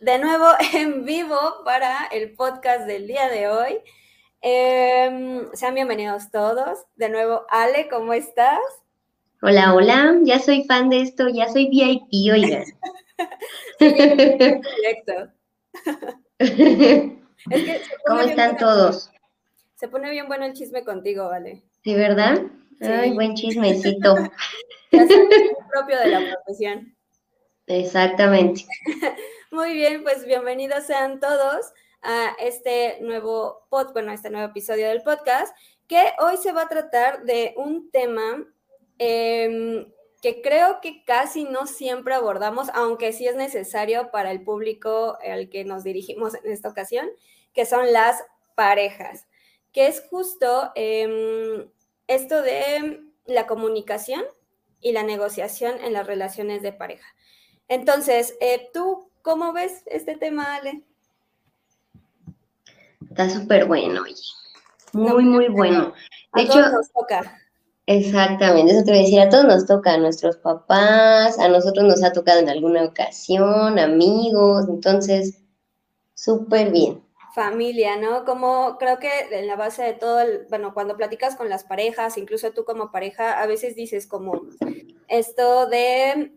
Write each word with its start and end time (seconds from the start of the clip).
de 0.00 0.18
nuevo 0.18 0.46
en 0.74 1.04
vivo 1.04 1.38
para 1.64 2.06
el 2.06 2.32
podcast 2.32 2.86
del 2.86 3.06
día 3.06 3.28
de 3.28 3.48
hoy. 3.48 3.78
Em, 4.40 5.52
sean 5.52 5.74
bienvenidos 5.74 6.30
todos. 6.30 6.86
De 6.96 7.10
nuevo, 7.10 7.44
Ale, 7.50 7.88
¿cómo 7.88 8.14
estás? 8.14 8.58
Hola, 9.42 9.74
hola, 9.74 10.18
ya 10.22 10.38
soy 10.38 10.64
fan 10.64 10.88
de 10.88 11.02
esto, 11.02 11.28
ya 11.28 11.48
soy 11.48 11.68
VIP, 11.68 12.32
oigan. 12.32 12.64
Directo. 13.78 15.32
¿Cómo 18.06 18.20
están 18.20 18.56
todos? 18.56 19.10
Se 19.76 19.88
pone 19.88 20.10
bien 20.10 20.28
bueno 20.28 20.44
el 20.44 20.52
chisme 20.52 20.84
contigo, 20.84 21.28
vale. 21.28 21.62
¿Sí, 21.82 21.94
verdad? 21.94 22.42
Ay, 22.80 23.12
buen 23.12 23.34
chismecito. 23.34 24.14
es 24.90 25.08
propio 25.70 25.98
de 25.98 26.08
la 26.08 26.20
profesión. 26.32 26.94
Exactamente. 27.66 28.66
Muy 29.52 29.72
bien, 29.72 30.04
pues 30.04 30.26
bienvenidos 30.26 30.84
sean 30.84 31.18
todos 31.18 31.72
a 32.02 32.36
este 32.38 32.98
nuevo 33.00 33.66
pod, 33.68 33.92
bueno, 33.92 34.12
este 34.12 34.30
nuevo 34.30 34.46
episodio 34.46 34.86
del 34.86 35.02
podcast, 35.02 35.52
que 35.88 36.12
hoy 36.20 36.36
se 36.36 36.52
va 36.52 36.62
a 36.62 36.68
tratar 36.68 37.24
de 37.24 37.54
un 37.56 37.90
tema 37.90 38.46
em, 38.98 39.92
que 40.22 40.40
creo 40.40 40.80
que 40.80 41.04
casi 41.04 41.42
no 41.42 41.66
siempre 41.66 42.14
abordamos, 42.14 42.68
aunque 42.74 43.12
sí 43.12 43.26
es 43.26 43.34
necesario 43.34 44.12
para 44.12 44.30
el 44.30 44.44
público 44.44 45.18
al 45.20 45.48
que 45.48 45.64
nos 45.64 45.82
dirigimos 45.82 46.36
en 46.36 46.52
esta 46.52 46.68
ocasión, 46.68 47.10
que 47.52 47.66
son 47.66 47.92
las 47.92 48.22
parejas, 48.54 49.26
que 49.72 49.88
es 49.88 50.00
justo 50.10 50.70
em, 50.76 51.68
esto 52.06 52.40
de 52.40 53.02
la 53.24 53.48
comunicación 53.48 54.22
y 54.80 54.92
la 54.92 55.02
negociación 55.02 55.80
en 55.80 55.92
las 55.92 56.06
relaciones 56.06 56.62
de 56.62 56.72
pareja. 56.72 57.16
Entonces, 57.66 58.36
eh, 58.40 58.70
tú 58.72 59.09
¿Cómo 59.22 59.52
ves 59.52 59.82
este 59.86 60.16
tema, 60.16 60.56
Ale? 60.56 60.82
Está 63.08 63.28
súper 63.28 63.66
bueno, 63.66 64.02
oye. 64.02 64.14
Muy, 64.92 65.24
muy 65.24 65.48
bueno. 65.48 65.92
De 66.34 66.42
a 66.42 66.44
hecho, 66.44 66.52
todos 66.54 66.72
nos 66.72 66.92
toca. 66.92 67.38
Exactamente, 67.86 68.72
eso 68.72 68.84
te 68.84 68.92
voy 68.92 69.00
a 69.00 69.02
decir, 69.02 69.20
a 69.20 69.28
todos 69.28 69.44
nos 69.46 69.66
toca, 69.66 69.94
a 69.94 69.98
nuestros 69.98 70.36
papás, 70.36 71.38
a 71.40 71.48
nosotros 71.48 71.84
nos 71.86 72.04
ha 72.04 72.12
tocado 72.12 72.38
en 72.38 72.48
alguna 72.48 72.84
ocasión, 72.84 73.80
amigos, 73.80 74.66
entonces, 74.68 75.42
súper 76.14 76.70
bien. 76.70 77.02
Familia, 77.34 77.96
¿no? 77.96 78.24
Como 78.24 78.76
creo 78.78 79.00
que 79.00 79.10
en 79.32 79.48
la 79.48 79.56
base 79.56 79.82
de 79.82 79.94
todo, 79.94 80.20
bueno, 80.48 80.72
cuando 80.72 80.96
platicas 80.96 81.34
con 81.34 81.48
las 81.48 81.64
parejas, 81.64 82.16
incluso 82.16 82.52
tú 82.52 82.64
como 82.64 82.92
pareja, 82.92 83.40
a 83.40 83.46
veces 83.46 83.74
dices 83.74 84.06
como 84.06 84.40
esto 85.08 85.66
de, 85.66 86.32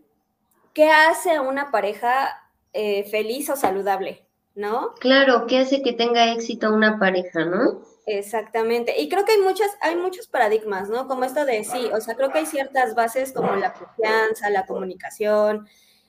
¿qué 0.72 0.90
hace 0.90 1.38
una 1.38 1.70
pareja 1.70 2.43
eh, 2.74 3.04
feliz 3.04 3.48
o 3.50 3.56
saludable, 3.56 4.26
¿no? 4.54 4.94
Claro, 5.00 5.46
¿qué 5.46 5.58
hace 5.58 5.80
que 5.82 5.92
tenga 5.92 6.32
éxito 6.32 6.72
una 6.74 6.98
pareja, 6.98 7.44
no? 7.44 7.82
Exactamente. 8.06 9.00
Y 9.00 9.08
creo 9.08 9.24
que 9.24 9.32
hay 9.32 9.40
muchas, 9.40 9.70
hay 9.80 9.96
muchos 9.96 10.26
paradigmas, 10.26 10.90
¿no? 10.90 11.06
Como 11.06 11.24
esto 11.24 11.44
de 11.44 11.64
sí, 11.64 11.88
o 11.94 12.00
sea, 12.00 12.16
creo 12.16 12.30
que 12.30 12.38
hay 12.38 12.46
ciertas 12.46 12.94
bases 12.94 13.32
como 13.32 13.54
la 13.56 13.72
confianza, 13.72 14.50
la 14.50 14.66
comunicación, 14.66 15.66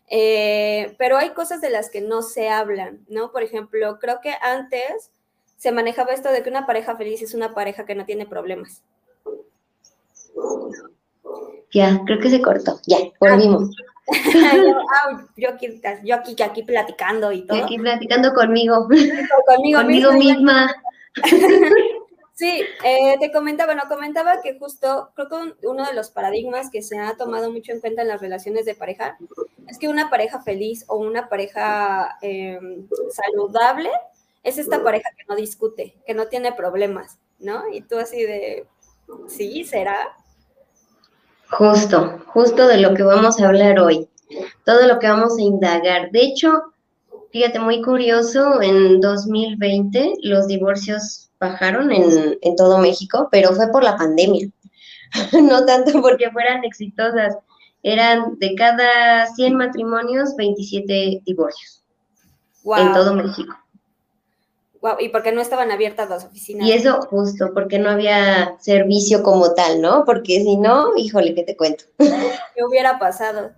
eh, 0.10 0.96
pero 0.98 1.18
hay 1.18 1.30
cosas 1.30 1.62
de 1.62 1.70
las 1.70 1.90
que 1.90 2.02
no 2.02 2.22
se 2.22 2.50
hablan, 2.50 3.06
¿no? 3.08 3.32
Por 3.32 3.44
ejemplo, 3.44 4.00
creo 4.00 4.20
que 4.22 4.34
antes 4.42 5.12
se 5.58 5.72
manejaba 5.72 6.14
esto 6.14 6.32
de 6.32 6.44
que 6.44 6.50
una 6.50 6.66
pareja 6.66 6.96
feliz 6.98 7.22
es 7.22 7.34
una 7.34 7.54
pareja 7.54 7.86
que 7.86 7.96
no 7.96 8.06
tiene 8.06 8.26
problemas. 8.26 8.84
Ya, 11.72 12.02
creo 12.06 12.20
que 12.20 12.30
se 12.30 12.42
cortó. 12.42 12.80
Ya, 12.88 12.98
volvimos. 13.20 13.70
Yo, 15.36 15.50
aquí, 15.50 15.82
yo 16.04 16.16
aquí, 16.16 16.36
aquí 16.42 16.64
platicando 16.64 17.32
y 17.32 17.46
todo. 17.46 17.64
Aquí 17.64 17.78
platicando 17.78 18.34
conmigo. 18.34 18.88
Conmigo, 19.48 19.80
conmigo 19.80 20.14
misma. 20.14 20.74
Sí, 22.36 22.64
eh, 22.84 23.16
te 23.22 23.32
comentaba, 23.32 23.74
bueno, 23.74 23.88
comentaba 23.88 24.42
que 24.42 24.60
justo 24.60 25.12
creo 25.16 25.30
que 25.30 25.68
uno 25.68 25.86
de 25.86 25.94
los 25.94 26.10
paradigmas 26.10 26.70
que 26.70 26.82
se 26.82 27.00
ha 27.00 27.16
tomado 27.16 27.50
mucho 27.50 27.72
en 27.72 27.80
cuenta 27.80 28.02
en 28.02 28.10
las 28.10 28.20
relaciones 28.20 28.66
de 28.66 28.76
pareja 28.76 29.18
es 29.70 29.78
que 29.78 29.88
una 29.88 30.10
pareja 30.10 30.42
feliz 30.42 30.84
o 30.90 30.98
una 30.98 31.30
pareja 31.30 32.18
em, 32.22 32.90
saludable 33.10 33.90
es 34.44 34.58
esta 34.58 34.84
pareja 34.84 35.10
que 35.18 35.24
no 35.30 35.36
discute, 35.38 35.96
que 36.06 36.14
no 36.14 36.28
tiene 36.28 36.52
problemas, 36.52 37.18
¿no? 37.40 37.70
Y 37.72 37.80
tú 37.82 37.98
así 37.98 38.22
de, 38.22 38.68
sí, 39.30 39.64
será. 39.64 39.96
Justo, 41.52 42.20
justo 42.28 42.68
de 42.68 42.80
lo 42.80 42.94
que 42.94 43.04
vamos 43.04 43.40
a 43.40 43.48
hablar 43.48 43.80
hoy, 43.80 44.08
todo 44.66 44.88
lo 44.88 45.00
que 45.00 45.08
vamos 45.08 45.38
a 45.38 45.42
indagar. 45.42 46.12
De 46.12 46.22
hecho, 46.22 46.64
fíjate, 47.32 47.60
muy 47.60 47.82
curioso, 47.82 48.62
en 48.62 49.00
2020 49.00 50.16
los 50.24 50.48
divorcios 50.48 51.30
bajaron 51.40 51.92
en, 51.92 52.38
en 52.42 52.56
todo 52.56 52.80
México, 52.80 53.30
pero 53.32 53.54
fue 53.54 53.68
por 53.72 53.84
la 53.84 53.96
pandemia, 53.96 54.48
no 55.34 55.66
tanto 55.66 56.02
porque 56.02 56.32
fueran 56.32 56.64
exitosas. 56.64 57.38
Eran 57.84 58.40
de 58.40 58.56
cada 58.56 59.28
100 59.28 59.56
matrimonios, 59.56 60.36
27 60.36 61.22
divorcios 61.24 61.84
en 62.78 62.94
todo 62.94 63.14
México. 63.14 63.56
¿Y 65.00 65.10
por 65.10 65.24
qué 65.24 65.32
no 65.32 65.42
estaban 65.42 65.72
abiertas 65.72 66.10
las 66.10 66.26
oficinas? 66.26 66.68
Y 66.68 66.74
eso 66.74 67.02
justo, 67.04 67.52
porque 67.54 67.80
no 67.80 67.90
había 67.90 68.56
servicio 68.60 69.24
como 69.24 69.54
tal, 69.54 69.82
¿no? 69.82 70.06
Porque 70.06 70.42
si 70.42 70.58
no, 70.58 70.96
híjole, 70.98 71.34
¿qué 71.34 71.44
te 71.44 71.58
cuento? 71.58 71.86
¿Qué 71.98 72.64
hubiera 72.68 73.00
pasado? 73.00 73.52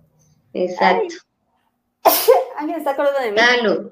Exacto. 0.52 1.14
Alguien 2.58 2.78
está 2.78 2.92
acordando 2.92 3.20
de 3.20 3.32
mí. 3.32 3.38
Salud. 3.38 3.90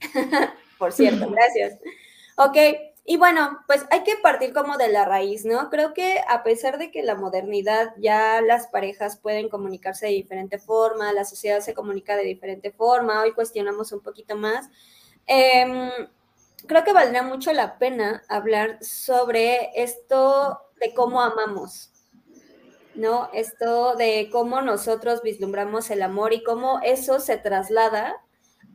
por 0.78 0.92
cierto, 0.92 1.28
gracias. 1.30 1.78
Ok, 2.36 2.56
y 3.04 3.16
bueno, 3.16 3.58
pues 3.66 3.86
hay 3.90 4.04
que 4.04 4.16
partir 4.22 4.52
como 4.52 4.76
de 4.76 4.88
la 4.88 5.04
raíz, 5.04 5.44
¿no? 5.44 5.70
Creo 5.70 5.94
que 5.94 6.20
a 6.28 6.42
pesar 6.42 6.78
de 6.78 6.90
que 6.90 7.02
la 7.02 7.14
modernidad 7.14 7.94
ya 7.98 8.40
las 8.42 8.66
parejas 8.66 9.18
pueden 9.18 9.48
comunicarse 9.48 10.06
de 10.06 10.12
diferente 10.12 10.58
forma, 10.58 11.12
la 11.12 11.24
sociedad 11.24 11.60
se 11.60 11.74
comunica 11.74 12.16
de 12.16 12.24
diferente 12.24 12.70
forma, 12.70 13.22
hoy 13.22 13.32
cuestionamos 13.32 13.92
un 13.92 14.00
poquito 14.00 14.36
más. 14.36 14.68
Eh, 15.26 15.90
creo 16.68 16.84
que 16.84 16.92
valdría 16.92 17.24
mucho 17.24 17.52
la 17.52 17.78
pena 17.78 18.22
hablar 18.28 18.78
sobre 18.80 19.70
esto 19.74 20.60
de 20.78 20.94
cómo 20.94 21.20
amamos, 21.20 21.90
¿no? 22.94 23.30
Esto 23.32 23.96
de 23.96 24.28
cómo 24.30 24.60
nosotros 24.60 25.22
vislumbramos 25.22 25.90
el 25.90 26.02
amor 26.02 26.32
y 26.32 26.44
cómo 26.44 26.80
eso 26.84 27.18
se 27.18 27.38
traslada 27.38 28.14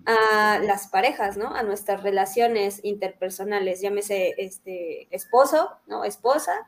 a 0.06 0.60
las 0.62 0.88
parejas, 0.88 1.38
¿no? 1.38 1.56
A 1.56 1.64
nuestras 1.64 2.04
relaciones 2.04 2.82
interpersonales, 2.84 3.80
llámese 3.80 4.34
este 4.38 5.08
esposo, 5.16 5.70
¿no? 5.88 6.04
Esposa 6.04 6.68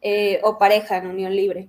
eh, 0.00 0.40
o 0.42 0.58
pareja 0.58 0.96
en 0.96 1.08
unión 1.08 1.36
libre. 1.36 1.68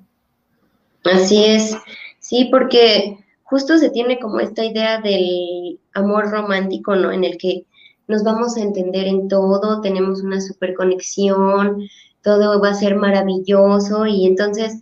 Así 1.03 1.43
es, 1.43 1.75
sí, 2.19 2.45
porque 2.45 3.17
justo 3.43 3.77
se 3.77 3.89
tiene 3.89 4.19
como 4.19 4.39
esta 4.39 4.63
idea 4.63 5.01
del 5.01 5.79
amor 5.93 6.31
romántico, 6.31 6.95
¿no? 6.95 7.11
En 7.11 7.25
el 7.25 7.37
que 7.37 7.65
nos 8.07 8.23
vamos 8.23 8.57
a 8.57 8.61
entender 8.61 9.07
en 9.07 9.27
todo, 9.27 9.81
tenemos 9.81 10.21
una 10.21 10.41
super 10.41 10.73
conexión, 10.73 11.87
todo 12.21 12.61
va 12.61 12.69
a 12.69 12.75
ser 12.75 12.95
maravilloso 12.95 14.05
y 14.05 14.25
entonces 14.25 14.81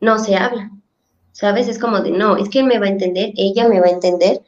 no 0.00 0.18
se 0.18 0.36
habla, 0.36 0.70
¿sabes? 1.32 1.68
Es 1.68 1.78
como 1.78 2.00
de, 2.00 2.10
no, 2.10 2.36
es 2.36 2.48
que 2.48 2.62
me 2.62 2.78
va 2.78 2.86
a 2.86 2.90
entender, 2.90 3.32
ella 3.36 3.68
me 3.68 3.80
va 3.80 3.86
a 3.86 3.90
entender 3.90 4.40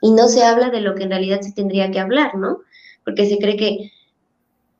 y 0.00 0.10
no 0.10 0.28
se 0.28 0.44
habla 0.44 0.70
de 0.70 0.80
lo 0.80 0.94
que 0.94 1.04
en 1.04 1.10
realidad 1.10 1.40
se 1.40 1.52
tendría 1.52 1.90
que 1.90 2.00
hablar, 2.00 2.34
¿no? 2.36 2.58
Porque 3.04 3.26
se 3.26 3.38
cree 3.38 3.56
que 3.56 3.92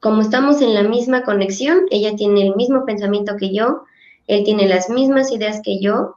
como 0.00 0.20
estamos 0.22 0.60
en 0.60 0.74
la 0.74 0.82
misma 0.82 1.22
conexión, 1.22 1.80
ella 1.90 2.14
tiene 2.14 2.46
el 2.46 2.54
mismo 2.54 2.84
pensamiento 2.84 3.36
que 3.36 3.52
yo, 3.52 3.82
él 4.26 4.44
tiene 4.44 4.68
las 4.68 4.90
mismas 4.90 5.32
ideas 5.32 5.60
que 5.64 5.80
yo 5.80 6.16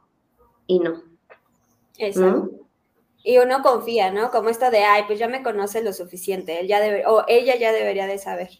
y 0.66 0.78
no. 0.78 1.02
Exacto. 1.98 2.59
Y 3.22 3.38
uno 3.38 3.62
confía, 3.62 4.10
¿no? 4.10 4.30
Como 4.30 4.48
esto 4.48 4.70
de, 4.70 4.84
ay, 4.84 5.04
pues 5.06 5.18
ya 5.18 5.28
me 5.28 5.42
conoce 5.42 5.82
lo 5.82 5.92
suficiente, 5.92 6.60
él 6.60 6.68
ya 6.68 6.80
debe, 6.80 7.04
o 7.06 7.24
ella 7.28 7.56
ya 7.56 7.72
debería 7.72 8.06
de 8.06 8.18
saber. 8.18 8.50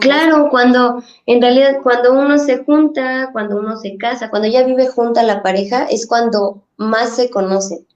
Claro, 0.00 0.48
cuando 0.50 1.02
en 1.26 1.40
realidad 1.40 1.78
cuando 1.82 2.12
uno 2.12 2.38
se 2.38 2.64
junta, 2.64 3.30
cuando 3.32 3.58
uno 3.58 3.78
se 3.78 3.96
casa, 3.96 4.30
cuando 4.30 4.48
ya 4.48 4.62
vive 4.64 4.88
junta 4.88 5.22
la 5.22 5.42
pareja, 5.42 5.84
es 5.84 6.06
cuando 6.06 6.64
más 6.76 7.16
se 7.16 7.30
conocen. 7.30 7.86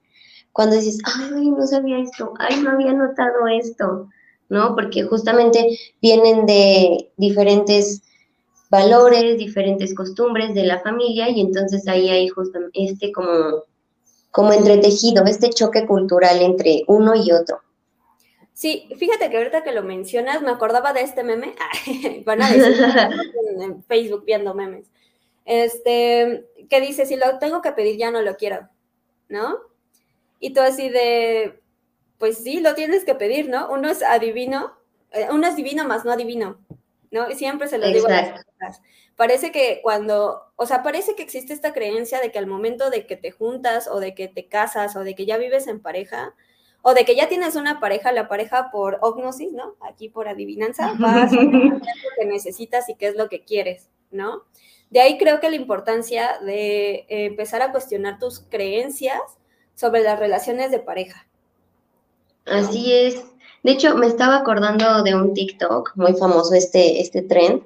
Cuando 0.53 0.77
dices, 0.77 0.99
ay, 1.05 1.51
no 1.51 1.67
sabía 1.67 1.99
esto, 1.99 2.33
ay, 2.39 2.61
no 2.61 2.71
había 2.71 2.93
notado 2.93 3.47
esto, 3.49 4.09
¿no? 4.49 4.75
Porque 4.75 5.05
justamente 5.05 5.79
vienen 6.01 6.47
de 6.47 7.11
diferentes 7.17 8.03
valores, 8.71 9.37
diferentes 9.37 9.95
costumbres 9.95 10.55
de 10.55 10.65
la 10.65 10.81
familia 10.81 11.29
y 11.29 11.41
entonces 11.41 11.87
ahí 11.89 12.09
hay 12.09 12.29
justamente 12.29 12.85
este 12.85 13.13
como, 13.13 13.65
como 14.31 14.53
entretejido, 14.53 15.25
este 15.25 15.51
choque 15.51 15.87
cultural 15.87 16.41
entre 16.41 16.85
uno 16.87 17.15
y 17.15 17.33
otro. 17.33 17.61
Sí, 18.61 18.89
fíjate 18.99 19.31
que 19.31 19.39
ahorita 19.39 19.63
que 19.63 19.73
lo 19.73 19.83
mencionas, 19.83 20.43
me 20.43 20.51
acordaba 20.51 20.93
de 20.93 21.01
este 21.01 21.25
meme, 21.25 21.55
van 22.27 22.43
a 22.43 22.51
decir 22.51 22.77
en 23.61 23.83
Facebook 23.85 24.25
viendo 24.27 24.55
memes, 24.55 24.91
este, 25.47 26.47
que 26.69 26.81
dice, 26.81 27.07
si 27.07 27.17
lo 27.17 27.39
tengo 27.39 27.63
que 27.63 27.73
pedir 27.73 27.97
ya 27.97 28.11
no 28.11 28.21
lo 28.21 28.37
quiero, 28.37 28.69
¿no? 29.29 29.57
Y 30.39 30.53
tú 30.53 30.61
así 30.61 30.91
de, 30.91 31.61
pues 32.19 32.39
sí, 32.39 32.61
lo 32.61 32.75
tienes 32.75 33.05
que 33.05 33.15
pedir, 33.15 33.49
¿no? 33.49 33.71
Uno 33.71 33.89
es 33.89 34.03
adivino, 34.03 34.77
eh, 35.11 35.29
uno 35.33 35.47
es 35.47 35.57
divino 35.57 35.87
más 35.87 36.05
no 36.05 36.13
adivino, 36.13 36.61
¿no? 37.11 37.31
Y 37.31 37.35
siempre 37.35 37.67
se 37.67 37.79
lo 37.79 37.87
digo 37.87 38.07
a 38.07 38.11
las 38.11 38.45
cosas. 38.45 38.83
Parece 39.21 39.53
que 39.53 39.81
cuando, 39.83 40.47
o 40.57 40.65
sea, 40.65 40.83
parece 40.83 41.15
que 41.15 41.23
existe 41.23 41.53
esta 41.53 41.75
creencia 41.75 42.23
de 42.23 42.33
que 42.33 42.39
al 42.39 42.47
momento 42.47 42.89
de 42.89 43.05
que 43.05 43.17
te 43.17 43.31
juntas 43.31 43.87
o 43.87 44.01
de 44.01 44.15
que 44.15 44.29
te 44.29 44.47
casas 44.47 44.97
o 44.97 45.01
de 45.01 45.15
que 45.15 45.27
ya 45.27 45.37
vives 45.37 45.67
en 45.67 45.79
pareja, 45.79 46.35
o 46.81 46.95
de 46.95 47.05
que 47.05 47.15
ya 47.15 47.29
tienes 47.29 47.55
una 47.55 47.81
pareja, 47.81 48.13
la 48.13 48.29
pareja 48.29 48.71
por 48.73 48.97
ognosis, 49.03 49.53
¿no? 49.53 49.75
Aquí 49.83 50.09
por 50.09 50.27
adivinanza, 50.27 50.95
vas 50.99 51.35
a 51.35 51.37
lo 51.37 51.51
que 52.19 52.25
necesitas 52.25 52.89
y 52.89 52.95
qué 52.95 53.09
es 53.09 53.15
lo 53.15 53.29
que 53.29 53.45
quieres, 53.45 53.91
¿no? 54.11 54.45
De 54.89 55.03
ahí 55.03 55.19
creo 55.19 55.39
que 55.39 55.51
la 55.51 55.57
importancia 55.57 56.39
de 56.43 57.05
empezar 57.11 57.61
a 57.61 57.73
cuestionar 57.73 58.19
tus 58.19 58.41
creencias 58.41 59.21
sobre 59.75 60.01
las 60.01 60.19
relaciones 60.19 60.71
de 60.71 60.79
pareja. 60.79 61.27
Así 62.47 62.91
es. 62.91 63.23
De 63.65 63.73
hecho, 63.73 63.95
me 63.97 64.07
estaba 64.07 64.39
acordando 64.39 65.03
de 65.03 65.15
un 65.15 65.35
TikTok 65.35 65.93
muy 65.97 66.15
famoso, 66.15 66.55
este, 66.55 67.03
este 67.03 67.21
trend, 67.21 67.65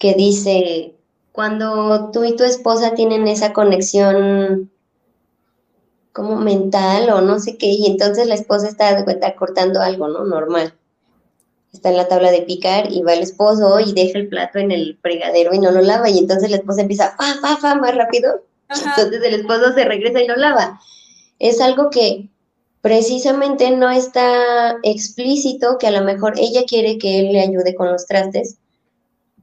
que 0.00 0.14
dice, 0.14 0.94
cuando 1.30 2.10
tú 2.10 2.24
y 2.24 2.34
tu 2.34 2.42
esposa 2.42 2.94
tienen 2.94 3.28
esa 3.28 3.52
conexión 3.52 4.70
como 6.12 6.36
mental 6.36 7.10
o 7.10 7.20
no 7.20 7.38
sé 7.38 7.58
qué, 7.58 7.66
y 7.66 7.86
entonces 7.86 8.26
la 8.26 8.34
esposa 8.34 8.66
está 8.66 8.96
de 8.96 9.04
cuenta 9.04 9.36
cortando 9.36 9.80
algo, 9.80 10.08
¿no? 10.08 10.24
Normal. 10.24 10.74
Está 11.72 11.90
en 11.90 11.98
la 11.98 12.08
tabla 12.08 12.32
de 12.32 12.42
picar 12.42 12.90
y 12.90 13.02
va 13.02 13.12
el 13.12 13.20
esposo 13.20 13.78
y 13.78 13.92
deja 13.92 14.18
el 14.18 14.28
plato 14.28 14.58
en 14.58 14.72
el 14.72 14.98
fregadero 15.02 15.52
y 15.52 15.58
no 15.58 15.70
lo 15.70 15.82
lava, 15.82 16.08
y 16.08 16.18
entonces 16.18 16.50
la 16.50 16.56
esposa 16.56 16.80
empieza, 16.80 17.14
fa, 17.16 17.34
fa, 17.42 17.58
fa, 17.58 17.74
más 17.74 17.94
rápido. 17.94 18.42
Entonces 18.70 19.22
el 19.22 19.34
esposo 19.34 19.74
se 19.74 19.84
regresa 19.84 20.22
y 20.22 20.28
lo 20.28 20.36
lava. 20.36 20.80
Es 21.38 21.60
algo 21.60 21.90
que 21.90 22.30
precisamente 22.80 23.70
no 23.70 23.90
está 23.90 24.78
explícito, 24.82 25.76
que 25.78 25.88
a 25.88 25.90
lo 25.90 26.02
mejor 26.02 26.38
ella 26.38 26.62
quiere 26.66 26.96
que 26.96 27.20
él 27.20 27.32
le 27.34 27.42
ayude 27.42 27.74
con 27.74 27.92
los 27.92 28.06
trastes, 28.06 28.56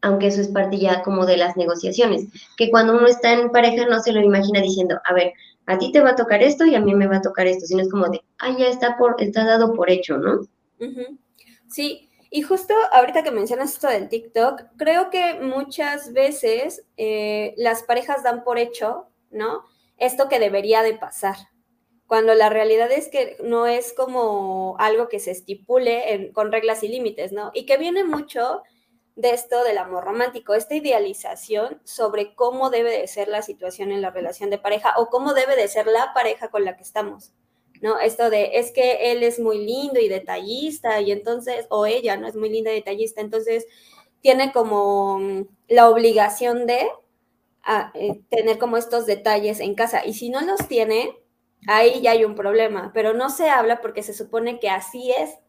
aunque 0.08 0.28
eso 0.28 0.42
es 0.42 0.48
parte 0.48 0.78
ya 0.78 1.02
como 1.04 1.26
de 1.26 1.38
las 1.38 1.56
negociaciones, 1.58 2.28
que 2.58 2.70
cuando 2.70 2.98
uno 2.98 3.08
está 3.08 3.34
en 3.34 3.52
pareja 3.52 3.86
no 3.86 4.00
se 4.00 4.12
lo 4.12 4.22
imagina 4.22 4.62
diciendo, 4.62 5.00
a 5.06 5.14
ver, 5.14 5.34
a 5.68 5.78
ti 5.78 5.92
te 5.92 6.00
va 6.00 6.12
a 6.12 6.16
tocar 6.16 6.42
esto 6.42 6.66
y 6.66 6.76
a 6.76 6.80
mí 6.80 6.96
me 6.96 7.08
va 7.08 7.18
a 7.18 7.22
tocar 7.22 7.46
esto, 7.46 7.66
sino 7.66 7.82
es 7.82 7.92
como 7.92 8.08
de, 8.10 8.22
ah, 8.40 8.56
ya 8.58 8.68
está, 8.68 8.98
por, 8.98 9.22
está 9.22 9.46
dado 9.46 9.74
por 9.74 9.90
hecho, 9.90 10.18
¿no? 10.18 10.48
Sí, 11.70 12.10
y 12.30 12.42
justo 12.42 12.74
ahorita 12.94 13.24
que 13.24 13.32
mencionas 13.32 13.74
esto 13.74 13.88
del 13.88 14.10
TikTok, 14.10 14.64
creo 14.78 15.10
que 15.10 15.40
muchas 15.42 16.14
veces 16.14 16.86
eh, 16.96 17.54
las 17.58 17.84
parejas 17.84 18.24
dan 18.24 18.44
por 18.44 18.58
hecho, 18.60 19.08
¿no? 19.30 19.64
Esto 19.98 20.30
que 20.30 20.40
debería 20.40 20.84
de 20.84 20.94
pasar, 20.94 21.36
cuando 22.06 22.34
la 22.34 22.50
realidad 22.50 22.90
es 22.92 23.10
que 23.10 23.36
no 23.44 23.68
es 23.68 23.94
como 23.94 24.78
algo 24.80 25.10
que 25.10 25.20
se 25.20 25.32
estipule 25.32 26.32
con 26.34 26.52
reglas 26.54 26.82
y 26.84 26.88
límites, 26.88 27.34
¿no? 27.34 27.52
Y 27.54 27.66
que 27.66 27.78
viene 27.78 28.06
mucho 28.06 28.64
de 29.18 29.32
esto 29.32 29.64
del 29.64 29.80
amor 29.80 30.04
romántico, 30.04 30.54
esta 30.54 30.76
idealización 30.76 31.82
sobre 31.84 32.36
cómo 32.36 32.70
debe 32.70 32.92
de 32.92 33.08
ser 33.08 33.28
la 33.28 33.42
situación 33.42 33.92
en 33.92 34.04
la 34.04 34.12
relación 34.12 34.52
de 34.52 34.60
pareja 34.60 34.94
o 34.98 35.08
cómo 35.10 35.34
debe 35.34 35.56
de 35.56 35.68
ser 35.68 35.88
la 35.88 36.14
pareja 36.14 36.50
con 36.50 36.64
la 36.64 36.78
que 36.78 36.84
estamos, 36.84 37.34
¿no? 37.82 38.00
Esto 38.00 38.30
de, 38.30 38.52
es 38.60 38.72
que 38.72 39.12
él 39.12 39.24
es 39.24 39.40
muy 39.40 39.58
lindo 39.58 40.00
y 40.00 40.08
detallista 40.08 41.02
y 41.02 41.12
entonces, 41.12 41.66
o 41.70 41.88
ella, 41.88 42.16
¿no? 42.16 42.28
Es 42.28 42.36
muy 42.36 42.50
linda 42.50 42.72
y 42.72 42.76
detallista, 42.76 43.20
entonces 43.20 43.66
tiene 44.22 44.52
como 44.54 45.18
mm, 45.18 45.48
la 45.70 45.90
obligación 45.90 46.68
de 46.68 46.88
ah, 47.64 47.92
eh, 47.96 48.22
tener 48.30 48.60
como 48.60 48.78
estos 48.78 49.08
detalles 49.08 49.60
en 49.60 49.74
casa 49.74 50.06
y 50.06 50.14
si 50.14 50.30
no 50.30 50.42
los 50.42 50.68
tiene, 50.68 51.18
ahí 51.68 52.02
ya 52.02 52.12
hay 52.12 52.24
un 52.24 52.36
problema, 52.36 52.92
pero 52.94 53.14
no 53.14 53.32
se 53.32 53.50
habla 53.50 53.82
porque 53.82 54.04
se 54.04 54.14
supone 54.14 54.60
que 54.60 54.70
así 54.70 55.12
es 55.12 55.40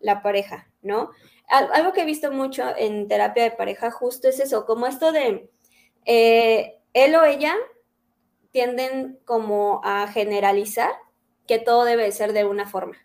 la 0.00 0.22
pareja, 0.22 0.70
¿no? 0.82 1.10
Algo 1.50 1.92
que 1.92 2.02
he 2.02 2.06
visto 2.06 2.30
mucho 2.30 2.64
en 2.76 3.08
terapia 3.08 3.42
de 3.42 3.50
pareja 3.50 3.90
justo 3.90 4.28
es 4.28 4.40
eso, 4.40 4.64
como 4.66 4.86
esto 4.86 5.12
de 5.12 5.50
eh, 6.04 6.78
él 6.94 7.14
o 7.16 7.24
ella 7.24 7.54
tienden 8.52 9.18
como 9.24 9.80
a 9.84 10.08
generalizar 10.08 10.90
que 11.46 11.58
todo 11.58 11.84
debe 11.84 12.10
ser 12.12 12.32
de 12.32 12.44
una 12.44 12.66
forma. 12.68 12.96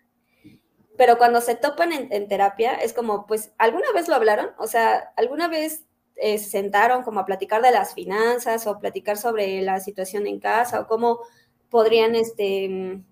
Pero 0.96 1.18
cuando 1.18 1.40
se 1.40 1.56
topan 1.56 1.92
en, 1.92 2.28
terapia 2.28 2.74
es 2.74 2.92
como, 2.94 3.26
pues, 3.26 3.52
¿alguna 3.58 3.92
vez 3.92 4.08
lo 4.08 4.14
hablaron? 4.14 4.50
O 4.58 4.66
sea, 4.66 5.12
¿alguna 5.16 5.46
vez 5.46 5.84
eh, 6.16 6.38
se 6.38 6.48
sentaron 6.48 7.02
como 7.02 7.20
a 7.20 7.26
platicar 7.26 7.60
de 7.60 7.70
las 7.70 7.92
finanzas 7.94 8.66
o 8.66 8.78
platicar 8.78 9.18
sobre 9.18 9.60
la 9.60 9.80
situación 9.80 10.26
en 10.26 10.40
casa 10.40 10.80
o 10.80 10.86
cómo 10.86 11.20
podrían 11.68 12.14
este, 12.14 13.02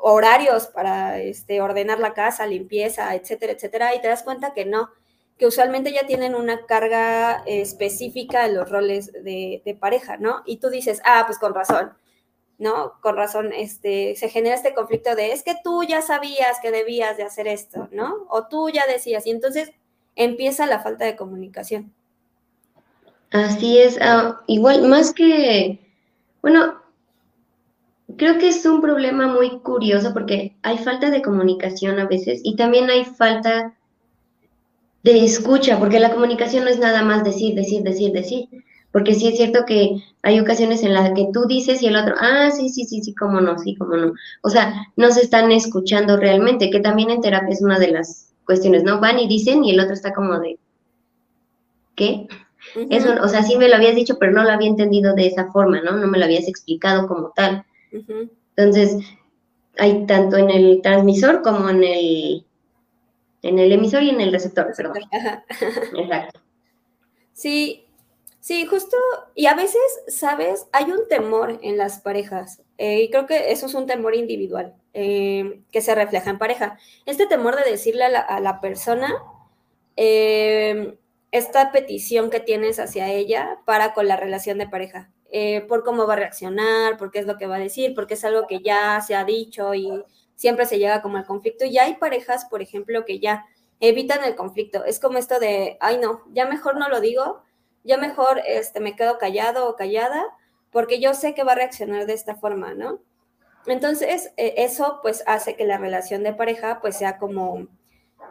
horarios 0.00 0.68
para 0.68 1.20
este, 1.20 1.60
ordenar 1.60 1.98
la 1.98 2.14
casa, 2.14 2.46
limpieza, 2.46 3.14
etcétera, 3.14 3.52
etcétera, 3.52 3.94
y 3.94 4.00
te 4.00 4.08
das 4.08 4.22
cuenta 4.22 4.54
que 4.54 4.64
no, 4.64 4.90
que 5.38 5.46
usualmente 5.46 5.92
ya 5.92 6.06
tienen 6.06 6.34
una 6.34 6.66
carga 6.66 7.42
específica 7.46 8.46
en 8.46 8.54
los 8.54 8.70
roles 8.70 9.12
de, 9.12 9.76
pareja, 9.78 10.16
¿no? 10.16 10.42
Y 10.46 10.58
tú 10.58 10.70
dices, 10.70 11.02
ah, 11.04 11.24
pues 11.26 11.38
con 11.38 11.54
razón, 11.54 11.92
¿no? 12.58 12.94
Con 13.00 13.16
razón, 13.16 13.52
este, 13.52 14.16
se 14.16 14.28
genera 14.28 14.54
este 14.54 14.74
conflicto 14.74 15.14
de, 15.14 15.32
es 15.32 15.42
que 15.42 15.56
tú 15.62 15.82
ya 15.82 16.00
sabías 16.00 16.58
que 16.60 16.70
debías 16.70 17.16
de 17.16 17.24
hacer 17.24 17.46
esto, 17.46 17.88
¿no? 17.92 18.26
O 18.30 18.46
tú 18.46 18.70
ya 18.70 18.86
decías, 18.86 19.26
y 19.26 19.30
entonces 19.30 19.72
empieza 20.16 20.66
la 20.66 20.80
falta 20.80 21.04
de 21.04 21.16
comunicación. 21.16 21.92
Así 23.30 23.78
es, 23.78 23.98
ah, 24.00 24.40
igual, 24.46 24.82
más 24.82 25.12
que, 25.12 25.80
bueno, 26.40 26.81
creo 28.16 28.38
que 28.38 28.48
es 28.48 28.64
un 28.66 28.80
problema 28.80 29.26
muy 29.26 29.60
curioso 29.60 30.12
porque 30.12 30.56
hay 30.62 30.78
falta 30.78 31.10
de 31.10 31.22
comunicación 31.22 31.98
a 31.98 32.06
veces 32.06 32.40
y 32.44 32.56
también 32.56 32.90
hay 32.90 33.04
falta 33.04 33.74
de 35.02 35.24
escucha, 35.24 35.78
porque 35.78 36.00
la 36.00 36.12
comunicación 36.12 36.64
no 36.64 36.70
es 36.70 36.78
nada 36.78 37.02
más 37.02 37.24
decir, 37.24 37.54
decir, 37.54 37.82
decir, 37.82 38.12
decir. 38.12 38.48
Porque 38.92 39.14
sí 39.14 39.26
es 39.26 39.36
cierto 39.36 39.64
que 39.66 40.02
hay 40.22 40.38
ocasiones 40.38 40.82
en 40.82 40.92
las 40.92 41.10
que 41.12 41.26
tú 41.32 41.46
dices 41.46 41.82
y 41.82 41.86
el 41.86 41.96
otro, 41.96 42.14
ah, 42.20 42.50
sí, 42.50 42.68
sí, 42.68 42.84
sí, 42.84 43.02
sí, 43.02 43.14
cómo 43.14 43.40
no, 43.40 43.58
sí, 43.58 43.74
cómo 43.74 43.96
no. 43.96 44.12
O 44.42 44.50
sea, 44.50 44.86
no 44.96 45.10
se 45.10 45.22
están 45.22 45.50
escuchando 45.50 46.18
realmente, 46.18 46.70
que 46.70 46.80
también 46.80 47.10
en 47.10 47.22
terapia 47.22 47.54
es 47.54 47.62
una 47.62 47.78
de 47.78 47.90
las 47.90 48.34
cuestiones, 48.44 48.84
¿no? 48.84 49.00
Van 49.00 49.18
y 49.18 49.26
dicen 49.26 49.64
y 49.64 49.70
el 49.70 49.80
otro 49.80 49.94
está 49.94 50.12
como 50.12 50.38
de, 50.38 50.58
¿qué? 51.94 52.28
Eso, 52.90 53.14
o 53.22 53.28
sea, 53.28 53.42
sí 53.42 53.56
me 53.56 53.68
lo 53.68 53.76
habías 53.76 53.96
dicho, 53.96 54.18
pero 54.20 54.32
no 54.32 54.44
lo 54.44 54.50
había 54.50 54.68
entendido 54.68 55.14
de 55.14 55.26
esa 55.26 55.50
forma, 55.50 55.80
¿no? 55.80 55.96
No 55.96 56.06
me 56.06 56.18
lo 56.18 56.26
habías 56.26 56.46
explicado 56.46 57.08
como 57.08 57.32
tal. 57.34 57.64
Entonces, 58.56 58.96
hay 59.78 60.06
tanto 60.06 60.36
en 60.36 60.50
el 60.50 60.80
transmisor 60.82 61.42
como 61.42 61.70
en 61.70 61.84
el, 61.84 62.46
en 63.42 63.58
el 63.58 63.72
emisor 63.72 64.02
y 64.02 64.10
en 64.10 64.20
el 64.20 64.32
receptor, 64.32 64.72
perdón. 64.76 65.02
Exacto. 65.98 66.40
Sí, 67.32 67.86
sí, 68.40 68.66
justo, 68.66 68.96
y 69.34 69.46
a 69.46 69.54
veces, 69.54 69.80
¿sabes? 70.08 70.66
Hay 70.72 70.84
un 70.84 71.08
temor 71.08 71.58
en 71.62 71.76
las 71.78 72.00
parejas, 72.00 72.62
eh, 72.78 73.02
y 73.02 73.10
creo 73.10 73.26
que 73.26 73.52
eso 73.52 73.66
es 73.66 73.74
un 73.74 73.86
temor 73.86 74.14
individual, 74.14 74.74
eh, 74.92 75.62
que 75.70 75.80
se 75.80 75.94
refleja 75.94 76.30
en 76.30 76.38
pareja. 76.38 76.78
Este 77.06 77.26
temor 77.26 77.56
de 77.56 77.70
decirle 77.70 78.04
a 78.04 78.40
la, 78.40 78.60
persona 78.60 79.08
eh, 79.96 80.98
esta 81.30 81.72
petición 81.72 82.30
que 82.30 82.40
tienes 82.40 82.78
hacia 82.78 83.10
ella 83.10 83.58
para 83.64 83.94
con 83.94 84.06
la 84.06 84.16
relación 84.16 84.58
de 84.58 84.68
pareja. 84.68 85.10
Eh, 85.34 85.62
por 85.62 85.82
cómo 85.82 86.06
va 86.06 86.12
a 86.12 86.16
reaccionar, 86.16 86.98
por 86.98 87.10
qué 87.10 87.18
es 87.18 87.26
lo 87.26 87.38
que 87.38 87.46
va 87.46 87.56
a 87.56 87.58
decir, 87.58 87.94
porque 87.94 88.14
es 88.14 88.24
algo 88.24 88.46
que 88.46 88.60
ya 88.60 89.00
se 89.00 89.14
ha 89.14 89.24
dicho 89.24 89.72
y 89.72 90.04
siempre 90.34 90.66
se 90.66 90.78
llega 90.78 91.00
como 91.00 91.16
al 91.16 91.24
conflicto. 91.24 91.64
Y 91.64 91.78
hay 91.78 91.94
parejas, 91.94 92.44
por 92.44 92.60
ejemplo, 92.60 93.06
que 93.06 93.18
ya 93.18 93.46
evitan 93.80 94.22
el 94.24 94.36
conflicto. 94.36 94.84
Es 94.84 95.00
como 95.00 95.16
esto 95.16 95.40
de, 95.40 95.78
ay 95.80 95.98
no, 95.98 96.20
ya 96.34 96.44
mejor 96.44 96.76
no 96.76 96.90
lo 96.90 97.00
digo, 97.00 97.42
ya 97.82 97.96
mejor 97.96 98.42
este, 98.46 98.80
me 98.80 98.94
quedo 98.94 99.16
callado 99.16 99.70
o 99.70 99.74
callada, 99.74 100.22
porque 100.70 101.00
yo 101.00 101.14
sé 101.14 101.32
que 101.32 101.44
va 101.44 101.52
a 101.52 101.56
reaccionar 101.56 102.04
de 102.04 102.12
esta 102.12 102.34
forma, 102.34 102.74
¿no? 102.74 103.00
Entonces, 103.66 104.34
eh, 104.36 104.54
eso 104.58 104.98
pues 105.00 105.24
hace 105.26 105.56
que 105.56 105.64
la 105.64 105.78
relación 105.78 106.24
de 106.24 106.34
pareja 106.34 106.80
pues 106.82 106.96
sea 106.98 107.16
como 107.16 107.68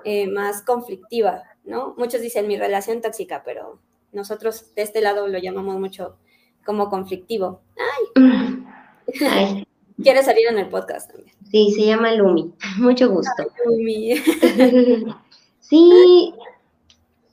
eh, 0.03 0.27
más 0.27 0.61
conflictiva, 0.61 1.43
¿no? 1.63 1.95
Muchos 1.97 2.21
dicen 2.21 2.47
mi 2.47 2.57
relación 2.57 3.01
tóxica, 3.01 3.41
pero 3.43 3.79
nosotros 4.11 4.75
de 4.75 4.83
este 4.83 5.01
lado 5.01 5.27
lo 5.27 5.39
llamamos 5.39 5.79
mucho 5.79 6.19
como 6.65 6.89
conflictivo. 6.89 7.61
¡Ay! 9.29 9.65
Quiere 10.01 10.23
salir 10.23 10.47
en 10.47 10.59
el 10.59 10.69
podcast 10.69 11.11
también. 11.11 11.35
Sí, 11.51 11.71
se 11.75 11.85
llama 11.85 12.13
Lumi. 12.13 12.53
Mucho 12.77 13.09
gusto. 13.09 13.43
Lumi. 13.65 14.15
sí, 15.59 16.33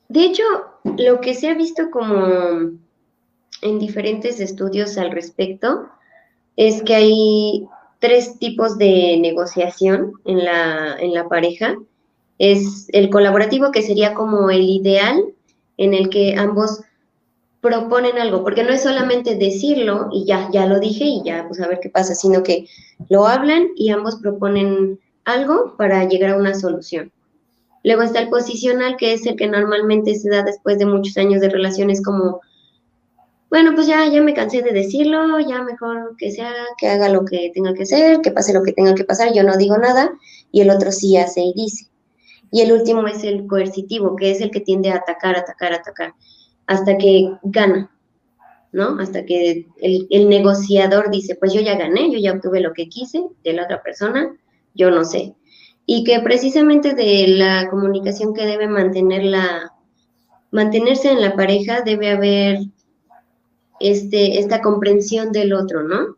de 0.08 0.25
hecho, 0.25 0.42
lo 0.85 1.20
que 1.20 1.35
se 1.35 1.49
ha 1.49 1.54
visto 1.54 1.90
como 1.90 2.78
en 3.62 3.78
diferentes 3.78 4.40
estudios 4.40 4.97
al 4.99 5.11
respecto 5.11 5.88
es 6.56 6.82
que 6.82 6.94
hay 6.94 7.68
tres 7.99 8.38
tipos 8.38 8.78
de 8.78 9.18
negociación 9.20 10.12
en 10.25 10.44
la, 10.44 10.97
en 10.99 11.12
la 11.12 11.28
pareja. 11.28 11.76
Es 12.38 12.88
el 12.92 13.11
colaborativo, 13.11 13.73
que 13.73 13.82
sería 13.82 14.14
como 14.14 14.50
el 14.50 14.62
ideal, 14.62 15.25
en 15.76 15.94
el 15.94 16.08
que 16.08 16.35
ambos 16.37 16.82
proponen 17.60 18.18
algo, 18.18 18.44
porque 18.44 18.62
no 18.62 18.70
es 18.70 18.82
solamente 18.82 19.36
decirlo 19.36 20.08
y 20.12 20.24
ya, 20.24 20.48
ya 20.52 20.66
lo 20.66 20.78
dije 20.78 21.04
y 21.04 21.22
ya, 21.24 21.44
pues 21.46 21.60
a 21.60 21.68
ver 21.68 21.80
qué 21.80 21.90
pasa, 21.90 22.14
sino 22.14 22.42
que 22.42 22.66
lo 23.08 23.26
hablan 23.26 23.68
y 23.74 23.90
ambos 23.90 24.16
proponen 24.16 25.00
algo 25.24 25.76
para 25.76 26.04
llegar 26.04 26.30
a 26.30 26.36
una 26.36 26.54
solución. 26.54 27.12
Luego 27.82 28.02
está 28.02 28.20
el 28.20 28.28
posicional, 28.28 28.96
que 28.96 29.12
es 29.12 29.26
el 29.26 29.36
que 29.36 29.48
normalmente 29.48 30.14
se 30.14 30.30
da 30.30 30.42
después 30.42 30.78
de 30.78 30.86
muchos 30.86 31.16
años 31.16 31.40
de 31.40 31.48
relaciones 31.48 32.02
como, 32.02 32.40
bueno, 33.50 33.72
pues 33.74 33.86
ya, 33.86 34.06
ya 34.06 34.20
me 34.20 34.34
cansé 34.34 34.62
de 34.62 34.72
decirlo, 34.72 35.40
ya 35.40 35.62
mejor 35.62 36.14
que 36.16 36.30
sea, 36.30 36.52
que 36.78 36.88
haga 36.88 37.08
lo 37.08 37.24
que 37.24 37.50
tenga 37.54 37.74
que 37.74 37.82
hacer, 37.82 38.20
que 38.20 38.30
pase 38.30 38.52
lo 38.52 38.62
que 38.62 38.72
tenga 38.72 38.94
que 38.94 39.04
pasar, 39.04 39.32
yo 39.32 39.42
no 39.42 39.56
digo 39.56 39.78
nada, 39.78 40.12
y 40.52 40.60
el 40.60 40.70
otro 40.70 40.92
sí 40.92 41.16
hace 41.16 41.40
y 41.40 41.54
dice. 41.54 41.86
Y 42.50 42.62
el 42.62 42.72
último 42.72 43.06
es 43.06 43.24
el 43.24 43.46
coercitivo, 43.46 44.16
que 44.16 44.30
es 44.30 44.40
el 44.40 44.50
que 44.50 44.60
tiende 44.60 44.90
a 44.90 44.96
atacar, 44.96 45.36
atacar, 45.36 45.72
atacar 45.72 46.14
hasta 46.68 46.98
que 46.98 47.32
gana, 47.42 47.90
¿no? 48.72 49.00
Hasta 49.00 49.25
que 49.25 49.66
el, 49.80 50.28
negociador 50.28 51.10
dice, 51.10 51.34
pues 51.34 51.52
yo 51.52 51.62
ya 51.62 51.76
gané, 51.76 52.12
yo 52.12 52.18
ya 52.18 52.32
obtuve 52.32 52.60
lo 52.60 52.75
que 52.75 52.88
quise 52.88 53.25
de 53.42 53.54
la 53.54 53.64
otra 53.64 53.82
persona, 53.82 54.37
yo 54.75 54.90
no 54.90 55.04
sé. 55.04 55.34
Y 55.87 56.04
que 56.04 56.20
precisamente 56.20 56.94
de 56.94 57.26
la 57.28 57.68
comunicación 57.70 58.34
que 58.34 58.44
debe 58.44 58.68
mantener 58.68 59.25
la, 59.25 59.72
mantenerse 60.50 61.10
en 61.10 61.22
la 61.22 61.34
pareja 61.34 61.80
debe 61.80 62.10
haber 62.10 62.58
este, 63.80 64.38
esta 64.38 64.60
comprensión 64.60 65.32
del 65.32 65.54
otro, 65.54 65.82
¿no? 65.82 66.16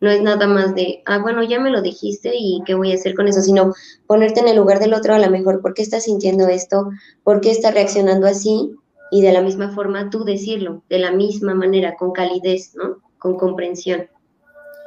No 0.00 0.10
es 0.10 0.20
nada 0.22 0.48
más 0.48 0.74
de, 0.74 1.02
ah, 1.06 1.18
bueno, 1.18 1.44
ya 1.44 1.60
me 1.60 1.70
lo 1.70 1.82
dijiste 1.82 2.32
y 2.34 2.62
qué 2.66 2.74
voy 2.74 2.90
a 2.90 2.96
hacer 2.96 3.14
con 3.14 3.28
eso, 3.28 3.42
sino 3.42 3.74
ponerte 4.08 4.40
en 4.40 4.48
el 4.48 4.56
lugar 4.56 4.80
del 4.80 4.94
otro 4.94 5.14
a 5.14 5.18
lo 5.20 5.30
mejor, 5.30 5.60
¿por 5.60 5.74
qué 5.74 5.82
está 5.82 6.00
sintiendo 6.00 6.48
esto? 6.48 6.90
¿Por 7.22 7.40
qué 7.40 7.52
está 7.52 7.70
reaccionando 7.70 8.26
así? 8.26 8.76
Y 9.10 9.22
de 9.22 9.32
la 9.32 9.40
misma 9.40 9.70
forma 9.70 10.10
tú 10.10 10.24
decirlo, 10.24 10.82
de 10.88 10.98
la 10.98 11.10
misma 11.10 11.54
manera, 11.54 11.96
con 11.96 12.12
calidez, 12.12 12.74
¿no? 12.74 13.02
Con 13.18 13.36
comprensión. 13.36 14.08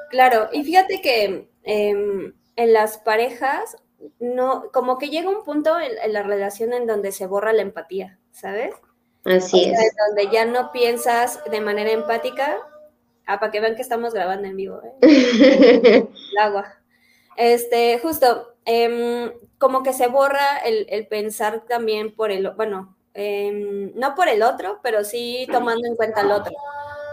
Claro, 0.09 0.49
y 0.51 0.63
fíjate 0.63 1.01
que 1.01 1.49
em, 1.63 2.33
en 2.55 2.73
las 2.73 2.97
parejas, 2.97 3.77
no, 4.19 4.65
como 4.71 4.97
que 4.97 5.09
llega 5.09 5.29
un 5.29 5.43
punto 5.43 5.77
en, 5.79 6.13
la 6.13 6.23
relación 6.23 6.73
en 6.73 6.85
donde 6.85 7.11
se 7.11 7.27
borra 7.27 7.53
la 7.53 7.61
empatía, 7.61 8.19
¿sabes? 8.31 8.73
Así 9.23 9.65
es. 9.65 9.79
donde 10.07 10.33
ya 10.33 10.45
no 10.45 10.71
piensas 10.71 11.39
de 11.49 11.61
manera 11.61 11.91
empática. 11.91 12.57
Ah, 13.27 13.39
para 13.39 13.51
que 13.51 13.61
vean 13.61 13.75
que 13.75 13.83
estamos 13.83 14.13
grabando 14.13 14.47
en 14.47 14.57
vivo, 14.57 14.81
¿eh? 14.83 14.97
el 16.09 16.37
agua. 16.41 16.75
Este, 17.37 17.99
justo, 17.99 18.55
em, 18.65 19.31
como 19.57 19.83
que 19.83 19.93
se 19.93 20.07
borra 20.07 20.57
el, 20.65 20.87
el 20.89 21.07
pensar 21.07 21.65
también 21.65 22.13
por 22.13 22.31
el, 22.31 22.49
bueno, 22.51 22.97
Em, 23.13 23.91
no 23.96 24.15
por 24.15 24.30
el 24.30 24.41
otro, 24.41 24.80
pero 24.82 25.03
sí 25.03 25.48
tomando 25.51 25.86
en 25.88 25.96
cuenta 25.96 26.22
al 26.22 26.32
otro, 26.32 26.53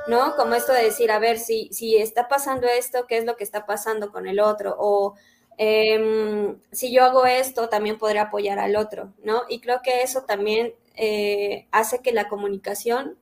¿no? 0.07 0.37
Como 0.37 0.55
esto 0.55 0.73
de 0.73 0.85
decir, 0.85 1.11
a 1.11 1.19
ver, 1.19 1.39
si, 1.39 1.69
si 1.73 1.97
está 1.97 2.29
pasando 2.29 2.67
esto, 2.69 3.07
¿qué 3.07 3.19
es 3.19 3.25
lo 3.25 3.37
que 3.37 3.45
está 3.45 3.67
pasando 3.67 4.13
con 4.13 4.29
el 4.29 4.39
otro? 4.41 4.77
O 4.79 5.15
em, 5.59 6.61
si 6.73 6.93
yo 6.93 7.05
hago 7.05 7.27
esto, 7.27 7.69
también 7.69 7.99
podré 7.99 8.21
apoyar 8.21 8.59
al 8.61 8.77
otro, 8.77 9.13
¿no? 9.25 9.43
Y 9.49 9.61
creo 9.61 9.81
que 9.83 10.03
eso 10.03 10.23
también 10.23 10.75
eh, 10.97 11.67
hace 11.73 12.01
que 12.01 12.13
la 12.13 12.29
comunicación 12.29 13.19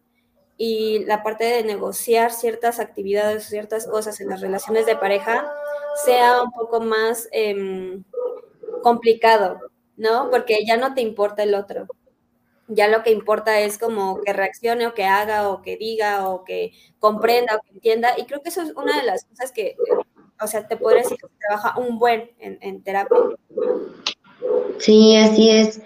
y 0.58 1.04
la 1.06 1.22
parte 1.22 1.44
de 1.44 1.64
negociar 1.64 2.32
ciertas 2.32 2.80
actividades, 2.80 3.44
ciertas 3.46 3.86
cosas 3.86 4.20
en 4.20 4.28
las 4.28 4.40
relaciones 4.40 4.86
de 4.86 4.96
pareja 4.96 5.50
sea 6.04 6.42
un 6.42 6.52
poco 6.52 6.80
más 6.80 7.28
em, 7.32 8.04
complicado, 8.82 9.60
¿no? 9.96 10.30
Porque 10.30 10.64
ya 10.66 10.76
no 10.76 10.94
te 10.94 11.00
importa 11.02 11.42
el 11.42 11.54
otro, 11.54 11.86
ya 12.68 12.88
lo 12.88 13.02
que 13.02 13.10
importa 13.10 13.60
es 13.60 13.78
como 13.78 14.20
que 14.20 14.32
reaccione 14.32 14.86
o 14.86 14.94
que 14.94 15.04
haga 15.04 15.48
o 15.50 15.62
que 15.62 15.76
diga 15.76 16.28
o 16.28 16.44
que 16.44 16.72
comprenda 16.98 17.56
o 17.56 17.60
que 17.62 17.74
entienda. 17.74 18.10
Y 18.16 18.24
creo 18.26 18.42
que 18.42 18.48
eso 18.48 18.62
es 18.62 18.72
una 18.76 18.96
de 18.98 19.06
las 19.06 19.24
cosas 19.24 19.52
que, 19.52 19.76
o 20.40 20.46
sea, 20.46 20.66
te 20.66 20.76
podría 20.76 21.02
decir 21.02 21.18
que 21.18 21.28
trabaja 21.38 21.78
un 21.78 21.98
buen 21.98 22.30
en, 22.38 22.82
terapia. 22.82 23.18
Sí, 24.78 25.16
así 25.16 25.50
es. 25.50 25.80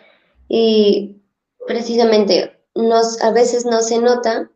Y 0.49 1.23
precisamente 1.67 2.61
nos, 2.75 3.21
a 3.23 3.31
veces 3.33 3.65
no 3.67 3.83
se 3.83 3.99
nota 3.99 4.51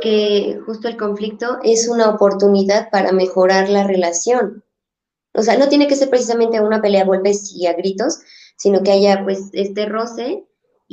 que 0.00 0.60
justo 0.66 0.88
el 0.88 0.96
conflicto 0.96 1.58
es 1.62 1.88
una 1.88 2.10
oportunidad 2.10 2.90
para 2.90 3.12
mejorar 3.12 3.68
la 3.68 3.86
relación. 3.86 4.64
O 5.32 5.42
sea, 5.42 5.56
no 5.56 5.68
tiene 5.68 5.88
que 5.88 5.96
ser 5.96 6.10
precisamente 6.10 6.60
una 6.60 6.82
pelea 6.82 7.02
a 7.02 7.06
golpes 7.06 7.52
y 7.54 7.66
a 7.66 7.72
gritos, 7.72 8.20
sino 8.56 8.82
que 8.82 8.92
haya 8.92 9.24
pues 9.24 9.50
este 9.52 9.86
roce 9.86 10.44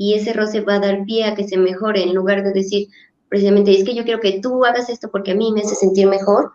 y 0.02 0.16
ese 0.16 0.34
roce 0.34 0.62
va 0.62 0.78
a 0.78 0.80
dar 0.80 1.06
pie 1.06 1.26
a 1.26 1.36
que 1.36 1.48
se 1.48 1.58
mejore 1.58 2.02
en 2.02 2.16
lugar 2.16 2.44
de 2.44 2.54
decir 2.54 2.88
precisamente 3.30 3.72
es 3.72 3.84
que 3.84 3.94
yo 3.94 4.04
quiero 4.04 4.20
que 4.20 4.40
tú 4.42 4.66
hagas 4.66 4.90
esto 4.90 5.12
porque 5.12 5.30
a 5.30 5.36
mí 5.36 5.52
me 5.52 5.62
hace 5.62 5.76
sentir 5.76 6.08
mejor, 6.08 6.54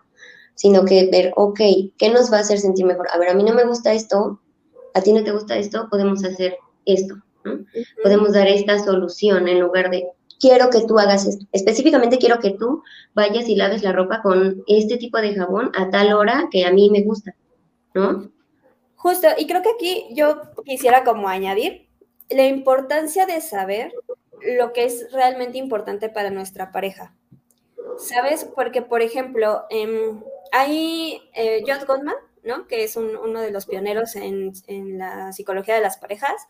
sino 0.55 0.83
que 0.83 1.07
ver, 1.09 1.31
ok, 1.37 1.61
¿qué 1.97 2.09
nos 2.09 2.29
va 2.29 2.39
a 2.39 2.41
hacer 2.41 2.59
sentir 2.59 2.85
mejor? 2.85 3.07
A 3.09 3.17
ver, 3.17 3.29
a 3.29 3.33
mí 3.33 3.45
no 3.45 3.53
me 3.53 3.63
gusta 3.63 3.93
esto, 3.93 4.41
a 4.93 4.99
ti 4.99 5.13
no 5.13 5.23
te 5.23 5.31
gusta 5.31 5.57
esto, 5.57 5.87
podemos 5.89 6.25
hacer 6.25 6.57
esto, 6.85 7.15
Podemos 8.03 8.33
dar 8.33 8.47
esta 8.49 8.83
solución 8.83 9.47
en 9.47 9.61
lugar 9.61 9.89
de 9.91 10.09
quiero 10.41 10.69
que 10.69 10.85
tú 10.85 10.99
hagas 10.99 11.25
esto. 11.25 11.45
Específicamente 11.53 12.17
quiero 12.17 12.39
que 12.39 12.51
tú 12.51 12.83
vayas 13.15 13.47
y 13.47 13.55
laves 13.55 13.81
la 13.81 13.93
ropa 13.93 14.21
con 14.21 14.61
este 14.67 14.97
tipo 14.97 15.19
de 15.19 15.35
jabón 15.35 15.71
a 15.73 15.89
tal 15.89 16.11
hora 16.11 16.49
que 16.51 16.65
a 16.65 16.73
mí 16.73 16.89
me 16.89 17.01
gusta, 17.03 17.33
¿no? 17.93 18.29
Justo, 18.97 19.29
y 19.37 19.47
creo 19.47 19.61
que 19.61 19.69
aquí 19.69 20.07
yo 20.11 20.41
quisiera 20.65 21.05
como 21.05 21.29
añadir 21.29 21.86
la 22.29 22.45
importancia 22.45 23.25
de 23.25 23.41
saber 23.41 23.93
lo 24.41 24.73
que 24.73 24.85
es 24.85 25.11
realmente 25.11 25.57
importante 25.57 26.09
para 26.09 26.29
nuestra 26.29 26.71
pareja. 26.71 27.13
¿Sabes? 27.97 28.45
Porque, 28.55 28.81
por 28.81 29.01
ejemplo, 29.01 29.65
em, 29.69 30.21
hay 30.51 31.21
eh, 31.33 31.63
John 31.65 31.85
Gottman, 31.87 32.15
¿no? 32.43 32.67
Que 32.67 32.83
es 32.83 32.95
uno 32.95 33.41
de 33.41 33.51
los 33.51 33.65
pioneros 33.65 34.15
en, 34.15 34.53
la 34.97 35.33
psicología 35.33 35.75
de 35.75 35.81
las 35.81 35.97
parejas. 35.97 36.47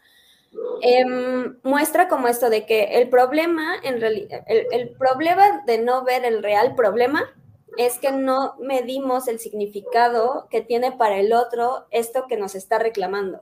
Em, 0.82 1.58
muestra 1.64 2.08
como 2.08 2.28
esto 2.28 2.50
de 2.50 2.66
que 2.66 3.00
el 3.00 3.10
problema, 3.10 3.76
en 3.84 4.02
realidad, 4.02 4.44
el 4.48 4.90
problema 4.98 5.64
de 5.66 5.78
no 5.78 6.04
ver 6.04 6.26
el 6.26 6.44
real 6.44 6.76
problema 6.76 7.34
es 7.78 8.00
que 8.00 8.12
no 8.12 8.56
medimos 8.60 9.28
el 9.28 9.40
significado 9.40 10.48
que 10.50 10.62
tiene 10.62 10.92
para 10.92 11.18
el 11.18 11.32
otro 11.32 11.86
esto 11.92 12.26
que 12.28 12.38
nos 12.38 12.56
está 12.56 12.80
reclamando. 12.80 13.42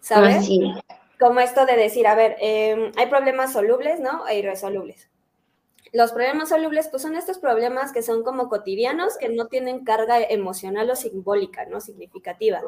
¿Sabes? 0.00 0.48
Como 1.18 1.40
esto 1.40 1.66
de 1.66 1.76
decir, 1.76 2.06
a 2.06 2.14
ver, 2.14 2.36
em, 2.40 2.92
hay 2.96 3.06
problemas 3.06 3.52
solubles, 3.52 4.00
¿no? 4.00 4.26
E 4.28 4.38
irresolubles. 4.38 5.08
Los 5.92 6.12
problemas 6.12 6.48
solubles, 6.48 6.88
pues 6.88 7.02
son 7.02 7.16
estos 7.16 7.38
problemas 7.38 7.92
que 7.92 8.02
son 8.02 8.22
como 8.22 8.48
cotidianos, 8.48 9.16
que 9.16 9.28
no 9.28 9.46
tienen 9.46 9.84
carga 9.84 10.20
emocional 10.20 10.90
o 10.90 10.96
simbólica, 10.96 11.64
¿no? 11.66 11.80
Significativa. 11.80 12.60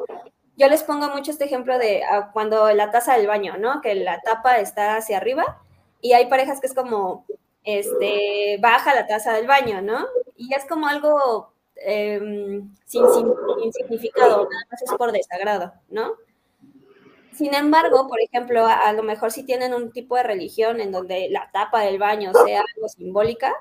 Yo 0.55 0.67
les 0.67 0.83
pongo 0.83 1.09
mucho 1.09 1.31
este 1.31 1.45
ejemplo 1.45 1.77
de 1.77 2.03
ah, 2.03 2.31
cuando 2.33 2.71
la 2.73 2.91
taza 2.91 3.15
del 3.15 3.27
baño, 3.27 3.57
¿no? 3.57 3.81
Que 3.81 3.95
la 3.95 4.19
tapa 4.21 4.59
está 4.59 4.97
hacia 4.97 5.17
arriba 5.17 5.61
y 6.01 6.13
hay 6.13 6.27
parejas 6.27 6.59
que 6.59 6.67
es 6.67 6.73
como, 6.73 7.25
este, 7.63 8.57
baja 8.61 8.95
la 8.95 9.05
taza 9.05 9.33
del 9.33 9.47
baño, 9.47 9.81
¿no? 9.81 10.05
Y 10.35 10.53
es 10.53 10.65
como 10.65 10.87
algo 10.87 11.53
em, 11.75 12.73
sin, 12.85 13.03
sin, 13.13 13.73
significado, 13.73 14.49
nada 14.49 14.65
más 14.71 14.81
es 14.81 14.91
por 14.93 15.11
desagrado, 15.11 15.73
¿no? 15.89 16.13
Sin 17.33 17.53
embargo, 17.53 18.07
por 18.07 18.19
ejemplo, 18.21 18.65
a, 18.65 18.91
lo 18.93 19.03
mejor 19.03 19.31
si 19.31 19.43
tienen 19.43 19.73
un 19.73 19.91
tipo 19.91 20.15
de 20.15 20.23
religión 20.23 20.81
en 20.81 20.91
donde 20.91 21.29
la 21.29 21.49
tapa 21.51 21.81
del 21.81 21.99
baño 21.99 22.31
sea 22.45 22.63
algo 22.75 22.89
simbólica, 22.89 23.53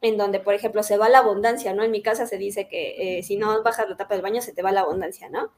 en 0.00 0.16
donde, 0.18 0.40
por 0.40 0.54
ejemplo, 0.54 0.82
se 0.82 0.98
va 0.98 1.08
la 1.08 1.18
abundancia, 1.18 1.72
¿no? 1.72 1.82
En 1.82 1.90
mi 1.90 2.02
casa 2.02 2.26
se 2.26 2.38
dice 2.38 2.68
que 2.68 3.18
eh, 3.18 3.22
si 3.22 3.36
no 3.36 3.62
bajas 3.62 3.88
la 3.88 3.96
tapa 3.96 4.14
del 4.14 4.22
baño 4.22 4.42
se 4.42 4.52
te 4.52 4.62
va 4.62 4.72
la 4.72 4.82
abundancia, 4.82 5.28
¿no? 5.30 5.50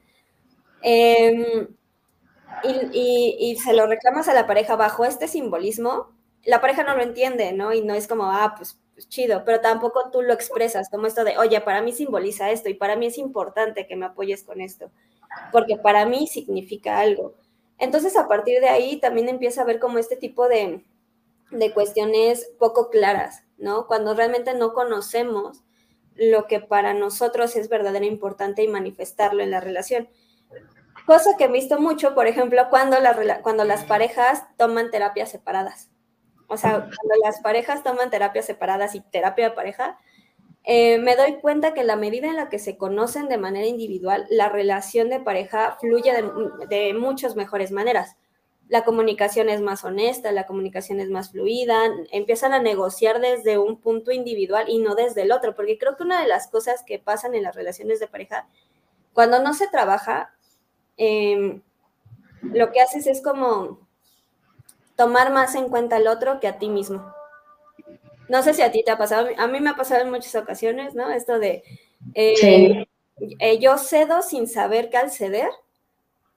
Em, 0.81 1.67
y, 2.63 3.57
se 3.63 3.73
lo 3.73 3.87
reclamas 3.87 4.27
a 4.27 4.33
la 4.33 4.47
pareja 4.47 4.75
bajo 4.75 5.05
este 5.05 5.27
simbolismo, 5.27 6.11
la 6.45 6.61
pareja 6.61 6.83
no 6.83 6.95
lo 6.95 7.03
entiende, 7.03 7.51
¿no? 7.53 7.73
Y 7.73 7.81
no 7.81 7.93
es 7.93 8.07
como, 8.07 8.31
ah, 8.31 8.53
pues 8.57 8.79
pues, 8.97 9.09
chido, 9.09 9.43
pero 9.45 9.61
tampoco 9.61 10.09
tú 10.11 10.23
lo 10.23 10.33
expresas 10.33 10.89
como 10.89 11.05
esto 11.05 11.23
de, 11.23 11.37
oye, 11.37 11.61
para 11.61 11.83
mí 11.83 11.91
simboliza 11.91 12.49
esto 12.49 12.67
y 12.67 12.73
para 12.73 12.95
mí 12.95 13.05
es 13.05 13.19
importante 13.19 13.85
que 13.85 13.95
me 13.95 14.07
apoyes 14.07 14.43
con 14.43 14.59
esto, 14.59 14.89
porque 15.51 15.77
para 15.77 16.07
mí 16.07 16.25
significa 16.25 16.99
algo. 16.99 17.35
Entonces, 17.77 18.17
a 18.17 18.27
partir 18.27 18.59
de 18.59 18.69
ahí 18.69 18.99
también 18.99 19.29
empieza 19.29 19.61
a 19.61 19.65
ver 19.65 19.79
como 19.79 19.99
este 19.99 20.15
tipo 20.15 20.47
de, 20.47 20.83
de 21.51 21.73
cuestiones 21.73 22.49
poco 22.57 22.89
claras, 22.89 23.43
¿no? 23.57 23.87
Cuando 23.87 24.13
realmente 24.13 24.53
no 24.53 24.73
conocemos 24.73 25.63
lo 26.15 26.47
que 26.47 26.59
para 26.59 26.93
nosotros 26.93 27.55
es 27.55 27.69
verdaderamente 27.69 28.13
importante 28.13 28.63
y 28.63 28.67
manifestarlo 28.67 29.43
en 29.43 29.51
la 29.51 29.61
relación. 29.61 30.09
Cosa 31.05 31.37
que 31.37 31.45
he 31.45 31.51
visto 31.51 31.79
mucho, 31.79 32.15
por 32.15 32.27
ejemplo, 32.27 32.67
cuando, 32.69 32.97
cuando 33.43 33.63
las 33.63 33.85
parejas 33.85 34.43
toman 34.57 34.91
terapias 34.91 35.29
separadas. 35.29 35.89
O 36.47 36.57
sea, 36.57 36.79
cuando 36.79 37.15
las 37.23 37.39
parejas 37.41 37.83
toman 37.83 38.09
terapias 38.09 38.45
separadas 38.45 38.95
y 38.95 39.01
terapia 39.01 39.49
de 39.49 39.55
pareja, 39.55 39.99
eh, 40.69 40.99
me 40.99 41.15
doy 41.15 41.35
cuenta 41.39 41.73
que 41.73 41.85
la 41.85 41.95
medida 41.95 42.27
en 42.27 42.35
la 42.35 42.49
que 42.49 42.59
se 42.59 42.77
conocen 42.77 43.29
de 43.29 43.37
manera 43.37 43.65
individual, 43.65 44.27
la 44.29 44.49
relación 44.49 45.09
de 45.09 45.21
pareja 45.21 45.77
fluye 45.79 46.11
de, 46.69 46.93
muchas 46.93 47.37
mejores 47.37 47.71
maneras. 47.71 48.17
La 48.67 48.83
comunicación 48.83 49.47
es 49.47 49.61
más 49.61 49.85
honesta, 49.85 50.33
la 50.33 50.45
comunicación 50.45 50.99
es 50.99 51.09
más 51.09 51.31
fluida, 51.31 51.85
empiezan 52.11 52.51
a 52.51 52.59
negociar 52.59 53.21
desde 53.21 53.57
un 53.57 53.79
punto 53.79 54.11
individual 54.11 54.65
y 54.67 54.79
no 54.79 54.93
desde 54.93 55.21
el 55.21 55.31
otro, 55.31 55.55
porque 55.55 55.77
creo 55.77 55.95
que 55.95 56.03
una 56.03 56.19
de 56.19 56.27
las 56.27 56.49
cosas 56.49 56.83
que 56.85 56.99
pasan 56.99 57.33
en 57.33 57.43
las 57.43 57.55
relaciones 57.55 58.01
de 58.01 58.09
pareja, 58.09 58.49
cuando 59.13 59.41
no 59.41 59.53
se 59.53 59.69
trabaja, 59.69 60.35
em, 60.97 61.61
lo 62.41 62.73
que 62.73 62.81
haces 62.81 63.07
es 63.07 63.21
como 63.21 63.87
tomar 64.97 65.31
más 65.31 65.55
en 65.55 65.69
cuenta 65.69 65.95
al 65.95 66.07
otro 66.07 66.41
que 66.41 66.49
a 66.49 66.57
ti 66.57 66.67
mismo. 66.67 67.16
No 68.29 68.43
sé 68.43 68.53
si 68.53 68.61
a 68.61 68.71
ti 68.71 68.83
te 68.83 68.91
ha 68.91 68.97
pasado, 68.97 69.29
a 69.37 69.47
mí 69.47 69.59
me 69.59 69.69
ha 69.69 69.75
pasado 69.75 70.01
en 70.01 70.11
muchas 70.11 70.35
ocasiones, 70.35 70.95
¿no? 70.95 71.11
Esto 71.11 71.39
de 71.39 71.63
eh, 72.13 72.85
eh, 73.39 73.59
yo 73.59 73.77
cedo 73.77 74.21
sin 74.21 74.47
saber 74.47 74.89
que 74.89 74.97
al 74.97 75.11
ceder 75.11 75.49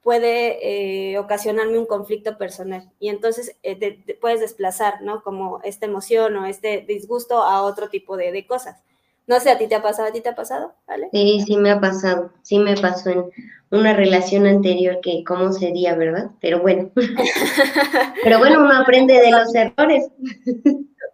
puede 0.03 1.13
eh, 1.13 1.19
ocasionarme 1.19 1.79
un 1.79 1.87
conflicto 1.87 2.39
personal 2.39 2.91
y 2.99 3.11
entonces 3.11 3.57
te, 3.63 4.17
puedes 4.21 4.41
desplazar, 4.41 5.03
¿no? 5.03 5.23
Como 5.23 5.61
esta 5.63 5.87
emoción 5.87 6.37
o 6.37 6.47
este 6.47 6.85
disgusto 6.87 7.43
a 7.43 7.63
otro 7.63 7.89
tipo 7.89 8.17
de, 8.17 8.33
de, 8.33 8.47
cosas. 8.47 8.83
No 9.27 9.39
sé, 9.41 9.51
¿a 9.51 9.59
ti 9.59 9.69
te 9.69 9.75
ha 9.75 9.83
pasado? 9.83 10.09
¿A 10.09 10.13
ti 10.13 10.21
te 10.21 10.31
ha 10.31 10.35
pasado? 10.35 10.75
¿Vale? 10.87 11.09
Sí, 11.13 11.43
sí 11.47 11.57
me 11.57 11.71
ha 11.71 11.81
pasado. 11.81 12.33
Sí 12.43 12.59
me 12.59 12.77
pasó 12.77 13.11
en 13.11 13.31
una 13.71 13.93
relación 13.93 14.47
anterior 14.47 15.01
que 15.03 15.23
cómo 15.25 15.53
sería, 15.53 15.95
¿verdad? 15.95 16.31
Pero 16.41 16.61
bueno. 16.61 16.91
Pero 18.25 18.39
bueno, 18.39 18.61
uno 18.61 18.75
aprende 18.75 19.15
de 19.21 19.31
los 19.31 19.55
errores. 19.55 20.09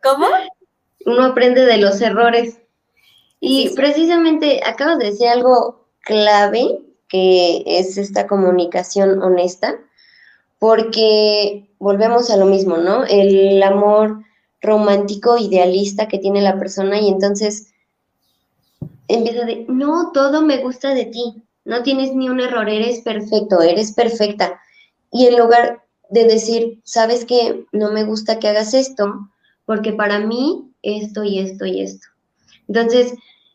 ¿Cómo? 0.02 0.26
Uno 1.06 1.24
aprende 1.24 1.64
de 1.64 1.78
los 1.78 2.00
errores. 2.02 2.58
Y 3.40 3.70
precisamente 3.70 4.60
acabas 4.64 4.98
de 4.98 5.06
decir 5.06 5.28
algo 5.28 5.86
clave, 6.00 6.80
que 7.08 7.62
es 7.66 7.96
esta 7.96 8.26
comunicación 8.26 9.22
honesta, 9.22 9.78
porque 10.58 11.70
volvemos 11.78 12.30
a 12.30 12.36
lo 12.36 12.46
mismo, 12.46 12.76
¿no? 12.76 13.04
El 13.04 13.62
amor 13.62 14.24
romántico, 14.60 15.38
idealista 15.38 16.08
que 16.08 16.18
tiene 16.18 16.42
la 16.42 16.58
persona 16.58 17.00
y 17.00 17.08
entonces 17.08 17.72
empieza 19.08 19.44
de, 19.44 19.64
no, 19.68 20.10
todo 20.12 20.42
me 20.42 20.58
gusta 20.58 20.94
de 20.94 21.04
ti, 21.04 21.42
no 21.64 21.82
tienes 21.82 22.14
ni 22.14 22.28
un 22.28 22.40
error, 22.40 22.68
eres 22.68 23.00
perfecto, 23.00 23.62
eres 23.62 23.92
perfecta. 23.92 24.60
Y 25.12 25.26
en 25.26 25.38
lugar 25.38 25.84
de 26.10 26.24
decir, 26.24 26.80
sabes 26.84 27.24
que 27.24 27.64
no 27.72 27.92
me 27.92 28.04
gusta 28.04 28.38
que 28.38 28.48
hagas 28.48 28.74
esto, 28.74 29.30
porque 29.64 29.92
para 29.92 30.18
mí 30.18 30.72
esto 30.86 31.24
y 31.24 31.38
esto 31.38 31.66
y 31.66 31.80
esto. 31.80 32.06
Entonces, 32.68 33.14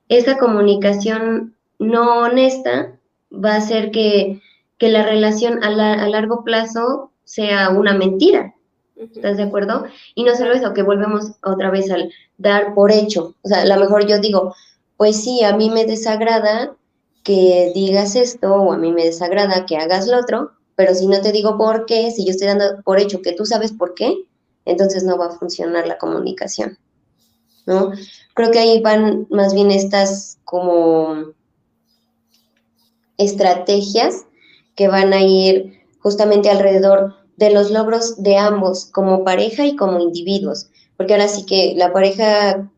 esa 0.09 0.37
comunicación 0.37 1.55
no 1.79 2.21
honesta 2.21 2.97
va 3.31 3.53
a 3.53 3.57
hacer 3.57 3.91
que, 3.91 4.41
la 4.79 5.03
relación 5.03 5.63
a, 5.63 5.67
a, 5.67 6.09
largo 6.09 6.43
plazo 6.43 7.11
sea 7.23 7.69
una 7.69 7.93
mentira. 7.93 8.55
¿Estás 8.95 9.37
de 9.37 9.43
acuerdo? 9.43 9.85
Y 10.15 10.23
no 10.23 10.35
solo 10.35 10.53
eso, 10.53 10.73
que 10.73 10.81
volvemos 10.81 11.33
otra 11.43 11.69
vez 11.69 11.91
al 11.91 12.11
dar 12.39 12.73
por 12.73 12.91
hecho. 12.91 13.35
O 13.43 13.47
sea, 13.47 13.61
a 13.61 13.65
lo 13.65 13.79
mejor 13.79 14.07
yo 14.07 14.17
digo, 14.17 14.55
pues 14.97 15.23
sí, 15.23 15.43
a 15.43 15.55
mí 15.55 15.69
me 15.69 15.85
desagrada 15.85 16.75
que 17.23 17.71
digas 17.73 18.15
esto 18.15 18.55
o 18.55 18.73
a 18.73 18.77
mí 18.77 18.91
me 18.91 19.05
desagrada 19.05 19.65
que 19.65 19.77
hagas 19.77 20.07
lo 20.07 20.19
otro, 20.19 20.51
pero 20.75 20.95
si 20.95 21.07
no 21.07 21.21
te 21.21 21.31
digo 21.31 21.57
por 21.57 21.85
qué, 21.85 22.11
si 22.11 22.25
yo 22.25 22.31
estoy 22.31 22.47
dando 22.47 22.81
por 22.83 22.99
hecho 22.99 23.21
que 23.21 23.33
tú 23.33 23.45
sabes 23.45 23.71
por 23.71 23.93
qué, 23.93 24.25
entonces 24.65 25.03
no 25.03 25.17
va 25.17 25.27
a 25.27 25.37
funcionar 25.37 25.87
la 25.87 25.97
comunicación, 25.97 26.77
¿no? 27.65 27.91
Creo 28.33 28.51
que 28.51 28.59
ahí 28.59 28.81
van 28.81 29.27
más 29.29 29.53
bien 29.53 29.71
estas 29.71 30.39
como 30.43 31.33
estrategias 33.17 34.25
que 34.75 34.87
van 34.87 35.13
a 35.13 35.21
ir 35.21 35.81
justamente 35.99 36.49
alrededor 36.49 37.15
de 37.37 37.51
los 37.51 37.71
logros 37.71 38.21
de 38.21 38.37
ambos 38.37 38.85
como 38.85 39.23
pareja 39.23 39.65
y 39.65 39.75
como 39.75 39.99
individuos, 39.99 40.69
porque 40.97 41.13
ahora 41.13 41.27
sí 41.27 41.45
que 41.45 41.73
la 41.75 41.93
pareja 41.93 42.69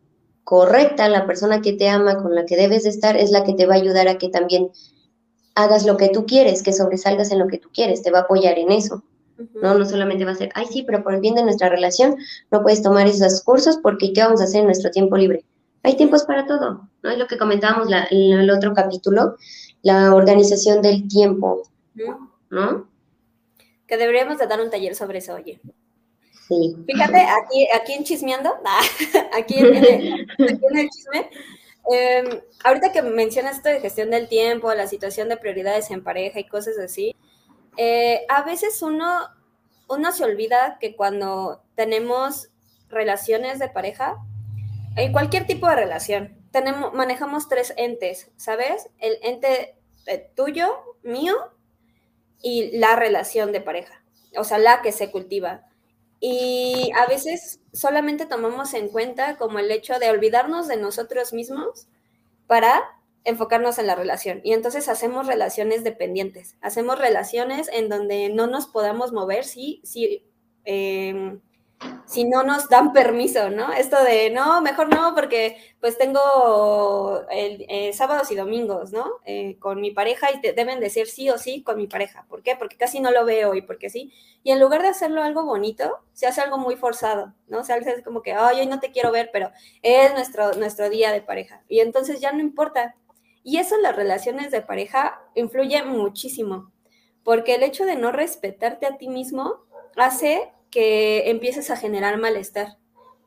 correcta, 0.44 1.08
la 1.08 1.26
persona 1.26 1.62
que 1.62 1.72
te 1.72 1.88
ama, 1.88 2.22
con 2.22 2.34
la 2.34 2.44
que 2.44 2.56
debes 2.56 2.84
de 2.84 2.90
estar, 2.90 3.16
es 3.16 3.30
la 3.30 3.44
que 3.44 3.54
te 3.54 3.66
va 3.66 3.74
a 3.74 3.78
ayudar 3.78 4.08
a 4.08 4.18
que 4.18 4.28
también 4.28 4.70
hagas 5.54 5.86
lo 5.86 5.96
que 5.96 6.08
tú 6.08 6.26
quieres, 6.26 6.62
que 6.62 6.72
sobresalgas 6.72 7.30
en 7.30 7.38
lo 7.38 7.46
que 7.46 7.58
tú 7.58 7.70
quieres, 7.72 8.02
te 8.02 8.10
va 8.10 8.20
a 8.20 8.22
apoyar 8.22 8.58
en 8.58 8.72
eso. 8.72 9.02
¿No? 9.36 9.74
No 9.74 9.84
solamente 9.84 10.24
va 10.24 10.32
a 10.32 10.36
ser, 10.36 10.50
ay, 10.54 10.66
sí, 10.70 10.82
pero 10.82 11.02
por 11.02 11.14
el 11.14 11.20
bien 11.20 11.34
de 11.34 11.42
nuestra 11.42 11.68
relación 11.68 12.16
no 12.50 12.62
puedes 12.62 12.82
tomar 12.82 13.06
esos 13.06 13.42
cursos 13.42 13.78
porque 13.82 14.12
¿qué 14.12 14.22
vamos 14.22 14.40
a 14.40 14.44
hacer 14.44 14.60
en 14.60 14.66
nuestro 14.66 14.90
tiempo 14.90 15.16
libre? 15.16 15.44
Hay 15.82 15.96
tiempos 15.96 16.24
para 16.24 16.46
todo, 16.46 16.88
¿no? 17.02 17.10
Es 17.10 17.18
lo 17.18 17.26
que 17.26 17.36
comentábamos 17.36 17.88
en 18.10 18.32
el 18.38 18.50
otro 18.50 18.72
capítulo, 18.72 19.36
la 19.82 20.14
organización 20.14 20.80
del 20.80 21.06
tiempo, 21.08 21.62
¿no? 22.50 22.88
Que 23.86 23.96
deberíamos 23.98 24.38
de 24.38 24.46
dar 24.46 24.60
un 24.60 24.70
taller 24.70 24.94
sobre 24.94 25.18
eso, 25.18 25.34
oye. 25.34 25.60
Sí. 26.48 26.76
Fíjate, 26.86 27.18
aquí, 27.18 27.68
aquí 27.74 27.92
en 27.92 28.04
Chismeando, 28.04 28.54
aquí, 29.36 29.58
en, 29.58 29.74
el, 29.76 30.90
chisme, 30.90 31.30
em, 31.90 32.40
ahorita 32.64 32.92
que 32.92 33.02
mencionas 33.02 33.56
esto 33.56 33.68
de 33.68 33.80
gestión 33.80 34.10
del 34.10 34.28
tiempo, 34.28 34.72
la 34.74 34.86
situación 34.86 35.28
de 35.28 35.36
prioridades 35.36 35.90
en 35.90 36.02
pareja 36.02 36.40
y 36.40 36.48
cosas 36.48 36.78
así, 36.78 37.14
eh, 37.76 38.26
a 38.28 38.42
veces 38.42 38.82
uno, 38.82 39.28
uno 39.88 40.12
se 40.12 40.24
olvida 40.24 40.78
que 40.80 40.96
cuando 40.96 41.62
tenemos 41.74 42.50
relaciones 42.88 43.58
de 43.58 43.68
pareja, 43.68 44.16
en 44.96 45.12
cualquier 45.12 45.46
tipo 45.46 45.68
de 45.68 45.76
relación, 45.76 46.36
tenemos, 46.52 46.94
manejamos 46.94 47.48
tres 47.48 47.74
entes, 47.76 48.30
¿sabes? 48.36 48.88
El 48.98 49.18
ente 49.22 49.76
eh, 50.06 50.30
tuyo, 50.36 50.68
mío 51.02 51.34
y 52.40 52.78
la 52.78 52.94
relación 52.94 53.52
de 53.52 53.60
pareja, 53.60 54.04
o 54.36 54.44
sea, 54.44 54.58
la 54.58 54.82
que 54.82 54.92
se 54.92 55.10
cultiva. 55.10 55.66
Y 56.20 56.90
a 56.94 57.06
veces 57.06 57.60
solamente 57.72 58.24
tomamos 58.24 58.72
en 58.74 58.88
cuenta 58.88 59.36
como 59.36 59.58
el 59.58 59.70
hecho 59.70 59.98
de 59.98 60.10
olvidarnos 60.10 60.68
de 60.68 60.76
nosotros 60.76 61.32
mismos 61.32 61.88
para 62.46 62.82
enfocarnos 63.24 63.78
en 63.78 63.86
la 63.86 63.94
relación. 63.94 64.40
Y 64.44 64.52
entonces 64.52 64.88
hacemos 64.88 65.26
relaciones 65.26 65.84
dependientes, 65.84 66.56
hacemos 66.60 66.98
relaciones 66.98 67.68
en 67.72 67.88
donde 67.88 68.28
no 68.28 68.46
nos 68.46 68.66
podamos 68.66 69.12
mover 69.12 69.44
si, 69.44 69.80
si 69.84 70.24
em, 70.64 71.40
si 72.06 72.24
no 72.24 72.42
nos 72.42 72.68
dan 72.68 72.92
permiso, 72.92 73.50
¿no? 73.50 73.72
Esto 73.72 74.02
de, 74.04 74.30
no, 74.30 74.60
mejor 74.60 74.88
no, 74.88 75.14
porque 75.14 75.56
pues 75.80 75.98
tengo 75.98 77.22
el, 77.30 77.64
eh, 77.68 77.92
sábados 77.92 78.30
y 78.30 78.36
domingos, 78.36 78.92
¿no? 78.92 79.04
Eh, 79.24 79.56
con 79.58 79.80
mi 79.80 79.90
pareja 79.90 80.30
y 80.32 80.40
te 80.40 80.52
deben 80.52 80.80
decir 80.80 81.06
sí 81.06 81.30
o 81.30 81.38
sí 81.38 81.62
con 81.62 81.76
mi 81.76 81.86
pareja. 81.86 82.26
¿Por 82.28 82.42
qué? 82.42 82.56
Porque 82.56 82.76
casi 82.76 83.00
no 83.00 83.10
lo 83.10 83.24
veo 83.24 83.54
y 83.54 83.62
porque 83.62 83.90
sí. 83.90 84.12
Y 84.42 84.50
en 84.50 84.60
lugar 84.60 84.82
de 84.82 84.88
hacerlo 84.88 85.22
algo 85.22 85.44
bonito, 85.44 85.98
se 86.12 86.26
hace 86.26 86.40
algo 86.40 86.58
muy 86.58 86.76
forzado, 86.76 87.34
¿no? 87.48 87.60
O 87.60 87.64
sea, 87.64 87.76
es 87.76 88.02
como 88.02 88.22
que, 88.22 88.32
ay, 88.32 88.60
hoy 88.60 88.66
no 88.66 88.80
te 88.80 88.90
quiero 88.92 89.10
ver, 89.10 89.30
pero 89.32 89.50
es 89.82 90.12
nuestro, 90.12 90.52
nuestro 90.54 90.90
día 90.90 91.12
de 91.12 91.22
pareja. 91.22 91.62
Y 91.68 91.80
entonces 91.80 92.20
ya 92.20 92.32
no 92.32 92.40
importa. 92.40 92.96
Y 93.44 93.58
eso 93.58 93.76
en 93.76 93.82
las 93.82 93.94
relaciones 93.94 94.50
de 94.50 94.62
pareja 94.62 95.20
influye 95.34 95.84
muchísimo, 95.84 96.72
porque 97.22 97.54
el 97.54 97.62
hecho 97.62 97.84
de 97.84 97.94
no 97.94 98.10
respetarte 98.10 98.86
a 98.86 98.96
ti 98.96 99.08
mismo 99.08 99.66
hace 99.96 100.50
que 100.70 101.30
empieces 101.30 101.70
a 101.70 101.76
generar 101.76 102.18
malestar, 102.18 102.78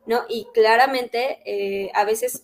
¿no? 0.07 0.21
Y 0.27 0.47
claramente 0.53 1.39
eh, 1.45 1.91
a 1.93 2.03
veces 2.03 2.41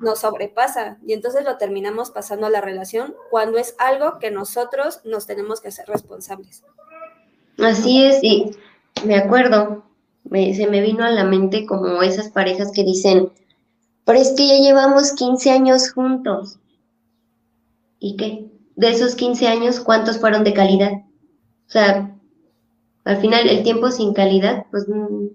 nos 0.00 0.20
sobrepasa 0.20 0.98
y 1.04 1.12
entonces 1.12 1.44
lo 1.44 1.58
terminamos 1.58 2.10
pasando 2.10 2.46
a 2.46 2.50
la 2.50 2.60
relación 2.60 3.14
cuando 3.30 3.58
es 3.58 3.74
algo 3.78 4.18
que 4.20 4.30
nosotros 4.30 5.00
nos 5.04 5.26
tenemos 5.26 5.60
que 5.60 5.68
hacer 5.68 5.86
responsables. 5.88 6.62
Así 7.58 8.04
es, 8.04 8.22
y 8.22 8.52
me 9.04 9.16
acuerdo, 9.16 9.84
se 10.30 10.66
me 10.70 10.80
vino 10.80 11.04
a 11.04 11.10
la 11.10 11.24
mente 11.24 11.66
como 11.66 12.02
esas 12.02 12.30
parejas 12.30 12.70
que 12.72 12.84
dicen, 12.84 13.32
pero 14.04 14.20
es 14.20 14.32
que 14.36 14.46
ya 14.46 14.58
llevamos 14.58 15.12
15 15.12 15.50
años 15.50 15.90
juntos. 15.92 16.58
¿Y 17.98 18.16
qué? 18.16 18.50
De 18.76 18.90
esos 18.90 19.14
15 19.14 19.46
años, 19.48 19.80
¿cuántos 19.80 20.18
fueron 20.18 20.44
de 20.44 20.54
calidad? 20.54 20.92
O 20.92 21.70
sea, 21.70 22.16
al 23.04 23.16
final 23.18 23.48
el 23.48 23.62
tiempo 23.62 23.90
sin 23.90 24.14
calidad, 24.14 24.66
pues 24.70 24.88
mm, 24.88 25.26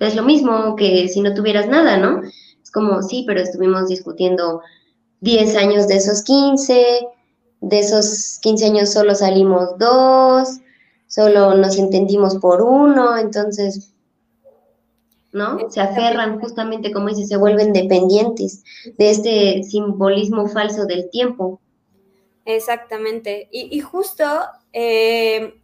es 0.00 0.16
lo 0.16 0.22
mismo 0.22 0.76
que 0.76 1.08
si 1.08 1.20
no 1.20 1.34
tuvieras 1.34 1.68
nada, 1.68 1.96
¿no? 1.96 2.22
Es 2.62 2.70
como, 2.70 3.02
sí, 3.02 3.24
pero 3.26 3.40
estuvimos 3.40 3.88
discutiendo 3.88 4.60
10 5.20 5.56
años 5.56 5.86
de 5.86 5.96
esos 5.96 6.22
15, 6.22 7.06
de 7.60 7.78
esos 7.78 8.38
15 8.42 8.66
años 8.66 8.92
solo 8.92 9.14
salimos 9.14 9.78
dos, 9.78 10.58
solo 11.06 11.54
nos 11.54 11.78
entendimos 11.78 12.36
por 12.36 12.60
uno, 12.60 13.16
entonces, 13.16 13.94
¿no? 15.32 15.70
Se 15.70 15.80
aferran 15.80 16.40
justamente, 16.40 16.92
como 16.92 17.08
dice, 17.08 17.26
se 17.26 17.36
vuelven 17.36 17.72
dependientes 17.72 18.64
de 18.98 19.10
este 19.10 19.62
simbolismo 19.62 20.48
falso 20.48 20.86
del 20.86 21.08
tiempo. 21.10 21.60
Exactamente. 22.44 23.48
Y, 23.52 23.80
justo, 23.80 24.24
eh, 24.72 25.60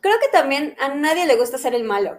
creo 0.00 0.14
que 0.20 0.28
también 0.32 0.74
a 0.78 0.88
nadie 0.88 1.26
le 1.26 1.36
gusta 1.36 1.58
ser 1.58 1.74
el 1.74 1.84
malo. 1.84 2.18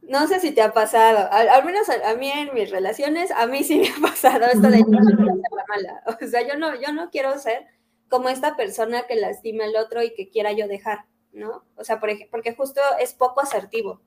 No 0.00 0.26
sé 0.26 0.40
si 0.40 0.50
te 0.50 0.62
ha 0.62 0.72
pasado, 0.72 1.28
al, 1.30 1.64
menos 1.64 1.88
a, 1.88 2.14
mí 2.14 2.30
en 2.30 2.52
mis 2.54 2.70
relaciones, 2.70 3.30
a 3.30 3.46
mí 3.46 3.62
sí 3.62 3.78
me 3.78 3.88
ha 3.88 4.10
pasado 4.10 4.46
esto 4.46 4.68
de 4.68 4.78
yo 4.78 4.86
no 4.86 5.04
ser 5.04 5.16
la 5.16 5.64
mala. 5.68 6.02
O 6.06 6.26
sea, 6.26 6.46
yo 6.46 6.56
no, 6.56 6.74
yo 6.80 6.92
no 6.92 7.10
quiero 7.10 7.38
ser 7.38 7.66
como 8.08 8.28
esta 8.28 8.56
persona 8.56 9.02
que 9.06 9.14
lastima 9.14 9.64
al 9.64 9.76
otro 9.76 10.02
y 10.02 10.12
que 10.14 10.28
quiera 10.28 10.52
yo 10.52 10.66
dejar. 10.66 11.06
¿no? 11.32 11.64
O 11.76 11.84
sea, 11.84 11.98
por 11.98 12.10
porque 12.30 12.54
justo 12.54 12.80
es 13.00 13.14
poco 13.14 13.40
asertivo. 13.40 14.00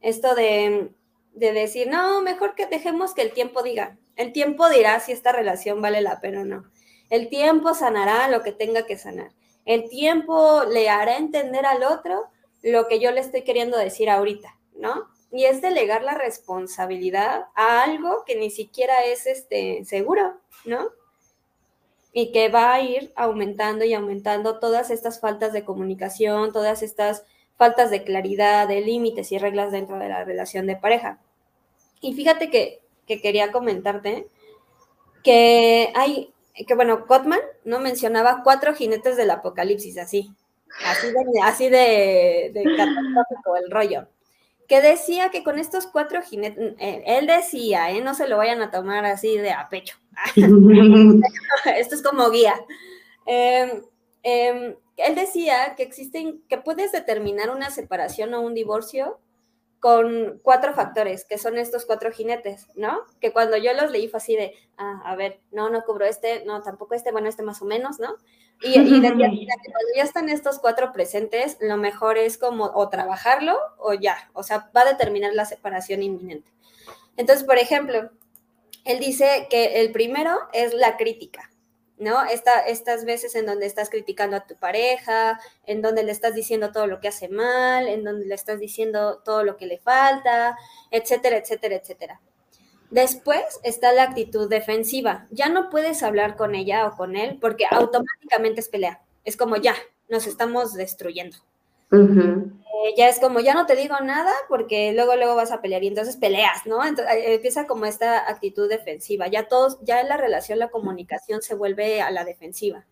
Esto 0.00 0.34
de, 0.34 0.92
de 1.34 1.52
decir, 1.52 1.88
no, 1.88 2.22
mejor 2.22 2.54
que 2.54 2.66
dejemos 2.66 3.14
que 3.14 3.22
el 3.22 3.32
tiempo 3.32 3.62
diga. 3.62 3.98
El 4.16 4.32
tiempo 4.32 4.68
dirá 4.68 5.00
si 5.00 5.12
esta 5.12 5.32
relación 5.32 5.82
vale 5.82 6.00
la 6.00 6.20
pena 6.20 6.42
o 6.42 6.44
no. 6.44 6.70
El 7.10 7.28
tiempo 7.28 7.74
sanará 7.74 8.28
lo 8.28 8.42
que 8.42 8.52
tenga 8.52 8.86
que 8.86 8.96
sanar. 8.96 9.32
El 9.66 9.88
tiempo 9.88 10.64
le 10.64 10.88
hará 10.88 11.18
entender 11.18 11.66
al 11.66 11.82
otro 11.82 12.24
lo 12.62 12.88
que 12.88 12.98
yo 12.98 13.10
le 13.10 13.20
estoy 13.20 13.42
queriendo 13.42 13.76
decir 13.76 14.08
ahorita, 14.08 14.58
¿no? 14.74 15.08
Y 15.30 15.44
es 15.44 15.60
delegar 15.60 16.02
la 16.02 16.14
responsabilidad 16.14 17.46
a 17.54 17.82
algo 17.82 18.24
que 18.24 18.36
ni 18.36 18.50
siquiera 18.50 19.04
es 19.04 19.26
este 19.26 19.84
seguro, 19.84 20.40
¿no? 20.64 20.90
y 22.12 22.32
que 22.32 22.48
va 22.48 22.74
a 22.74 22.80
ir 22.80 23.12
aumentando 23.14 23.84
y 23.84 23.94
aumentando 23.94 24.58
todas 24.58 24.90
estas 24.90 25.20
faltas 25.20 25.52
de 25.52 25.64
comunicación, 25.64 26.52
todas 26.52 26.82
estas 26.82 27.24
faltas 27.56 27.90
de 27.90 28.02
claridad, 28.02 28.66
de 28.66 28.80
límites 28.80 29.30
y 29.32 29.38
reglas 29.38 29.70
dentro 29.70 29.98
de 29.98 30.08
la 30.08 30.24
relación 30.24 30.66
de 30.66 30.76
pareja. 30.76 31.20
Y 32.00 32.14
fíjate 32.14 32.50
que, 32.50 32.80
quería 33.06 33.50
comentarte 33.50 34.28
que 35.24 35.92
hay, 35.96 36.32
que 36.66 36.74
bueno, 36.74 37.06
Cotman 37.06 37.40
no 37.64 37.80
mencionaba 37.80 38.42
cuatro 38.44 38.74
jinetes 38.74 39.16
del 39.16 39.30
apocalipsis, 39.30 39.98
así, 39.98 40.32
así 40.86 41.08
de, 41.08 41.40
así 41.42 41.68
de, 41.68 42.50
de 42.52 42.62
el 43.64 43.70
rollo 43.70 44.06
que 44.70 44.80
decía 44.80 45.30
que 45.30 45.42
con 45.42 45.58
estos 45.58 45.88
cuatro 45.88 46.22
jinetes, 46.22 46.74
eh, 46.78 47.02
él 47.04 47.26
decía, 47.26 47.90
eh, 47.90 48.00
no 48.02 48.14
se 48.14 48.28
lo 48.28 48.36
vayan 48.36 48.62
a 48.62 48.70
tomar 48.70 49.04
así 49.04 49.36
de 49.36 49.50
a 49.50 49.68
pecho, 49.68 49.96
esto 51.76 51.94
es 51.96 52.02
como 52.04 52.30
guía. 52.30 52.54
Em, 53.26 53.82
él 54.22 55.14
decía 55.16 55.74
que 55.76 55.82
existen, 55.82 56.42
que 56.48 56.58
puedes 56.58 56.92
determinar 56.92 57.50
una 57.50 57.70
separación 57.70 58.32
o 58.34 58.42
un 58.42 58.54
divorcio 58.54 59.18
con 59.80 60.38
cuatro 60.42 60.74
factores, 60.74 61.24
que 61.24 61.38
son 61.38 61.56
estos 61.56 61.86
cuatro 61.86 62.12
jinetes, 62.12 62.68
¿no? 62.74 63.00
Que 63.18 63.32
cuando 63.32 63.56
yo 63.56 63.72
los 63.72 63.90
leí 63.90 64.08
fue 64.08 64.18
así 64.18 64.36
de, 64.36 64.54
ah, 64.76 65.00
a 65.04 65.16
ver, 65.16 65.40
no, 65.50 65.70
no 65.70 65.82
cubro 65.84 66.04
este, 66.04 66.44
no, 66.44 66.62
tampoco 66.62 66.94
este, 66.94 67.12
bueno, 67.12 67.28
este 67.28 67.42
más 67.42 67.62
o 67.62 67.64
menos, 67.64 67.98
¿no? 67.98 68.16
Y, 68.62 68.78
y 68.78 69.00
que 69.00 69.08
cuando 69.10 69.90
ya 69.96 70.02
están 70.02 70.28
estos 70.28 70.58
cuatro 70.58 70.92
presentes, 70.92 71.56
lo 71.60 71.78
mejor 71.78 72.18
es 72.18 72.36
como 72.36 72.66
o 72.66 72.88
trabajarlo 72.90 73.58
o 73.78 73.94
ya, 73.94 74.30
o 74.34 74.42
sea, 74.42 74.70
va 74.76 74.82
a 74.82 74.92
determinar 74.92 75.32
la 75.32 75.46
separación 75.46 76.02
inminente. 76.02 76.52
Entonces, 77.16 77.44
por 77.44 77.56
ejemplo, 77.56 78.10
él 78.84 78.98
dice 78.98 79.46
que 79.48 79.80
el 79.80 79.92
primero 79.92 80.36
es 80.52 80.74
la 80.74 80.98
crítica, 80.98 81.49
¿no? 82.00 82.24
Esta, 82.24 82.60
estas 82.60 83.04
veces 83.04 83.34
en 83.34 83.46
donde 83.46 83.66
estás 83.66 83.90
criticando 83.90 84.36
a 84.36 84.46
tu 84.46 84.56
pareja, 84.56 85.38
en 85.66 85.82
donde 85.82 86.02
le 86.02 86.10
estás 86.10 86.34
diciendo 86.34 86.72
todo 86.72 86.86
lo 86.86 86.98
que 87.00 87.08
hace 87.08 87.28
mal, 87.28 87.86
en 87.86 88.02
donde 88.02 88.26
le 88.26 88.34
estás 88.34 88.58
diciendo 88.58 89.18
todo 89.24 89.44
lo 89.44 89.56
que 89.56 89.66
le 89.66 89.78
falta, 89.78 90.56
etcétera, 90.90 91.36
etcétera, 91.36 91.76
etcétera. 91.76 92.20
Después 92.90 93.60
está 93.62 93.92
la 93.92 94.02
actitud 94.04 94.48
defensiva. 94.48 95.28
Ya 95.30 95.48
no 95.48 95.70
puedes 95.70 96.02
hablar 96.02 96.36
con 96.36 96.54
ella 96.54 96.88
o 96.88 96.96
con 96.96 97.14
él 97.14 97.38
porque 97.40 97.66
automáticamente 97.70 98.60
es 98.60 98.68
pelea. 98.68 99.00
Es 99.24 99.36
como 99.36 99.56
ya, 99.56 99.74
nos 100.08 100.26
estamos 100.26 100.72
destruyendo. 100.72 101.36
Eh, 102.82 102.94
ya 102.96 103.08
es 103.08 103.20
como, 103.20 103.40
ya 103.40 103.52
no 103.52 103.66
te 103.66 103.76
digo 103.76 103.98
nada 104.00 104.32
porque 104.48 104.92
luego, 104.92 105.14
luego 105.16 105.34
vas 105.34 105.52
a 105.52 105.60
pelear 105.60 105.82
y 105.84 105.88
entonces 105.88 106.16
peleas, 106.16 106.64
¿no? 106.66 106.82
Entonces 106.84 107.14
eh, 107.14 107.34
empieza 107.34 107.66
como 107.66 107.84
esta 107.84 108.28
actitud 108.30 108.68
defensiva. 108.70 109.28
Ya 109.28 109.48
todos, 109.48 109.78
ya 109.82 110.00
en 110.00 110.08
la 110.08 110.16
relación, 110.16 110.58
la 110.58 110.70
comunicación 110.70 111.42
se 111.42 111.54
vuelve 111.54 112.00
a 112.00 112.10
la 112.10 112.24
defensiva. 112.24 112.86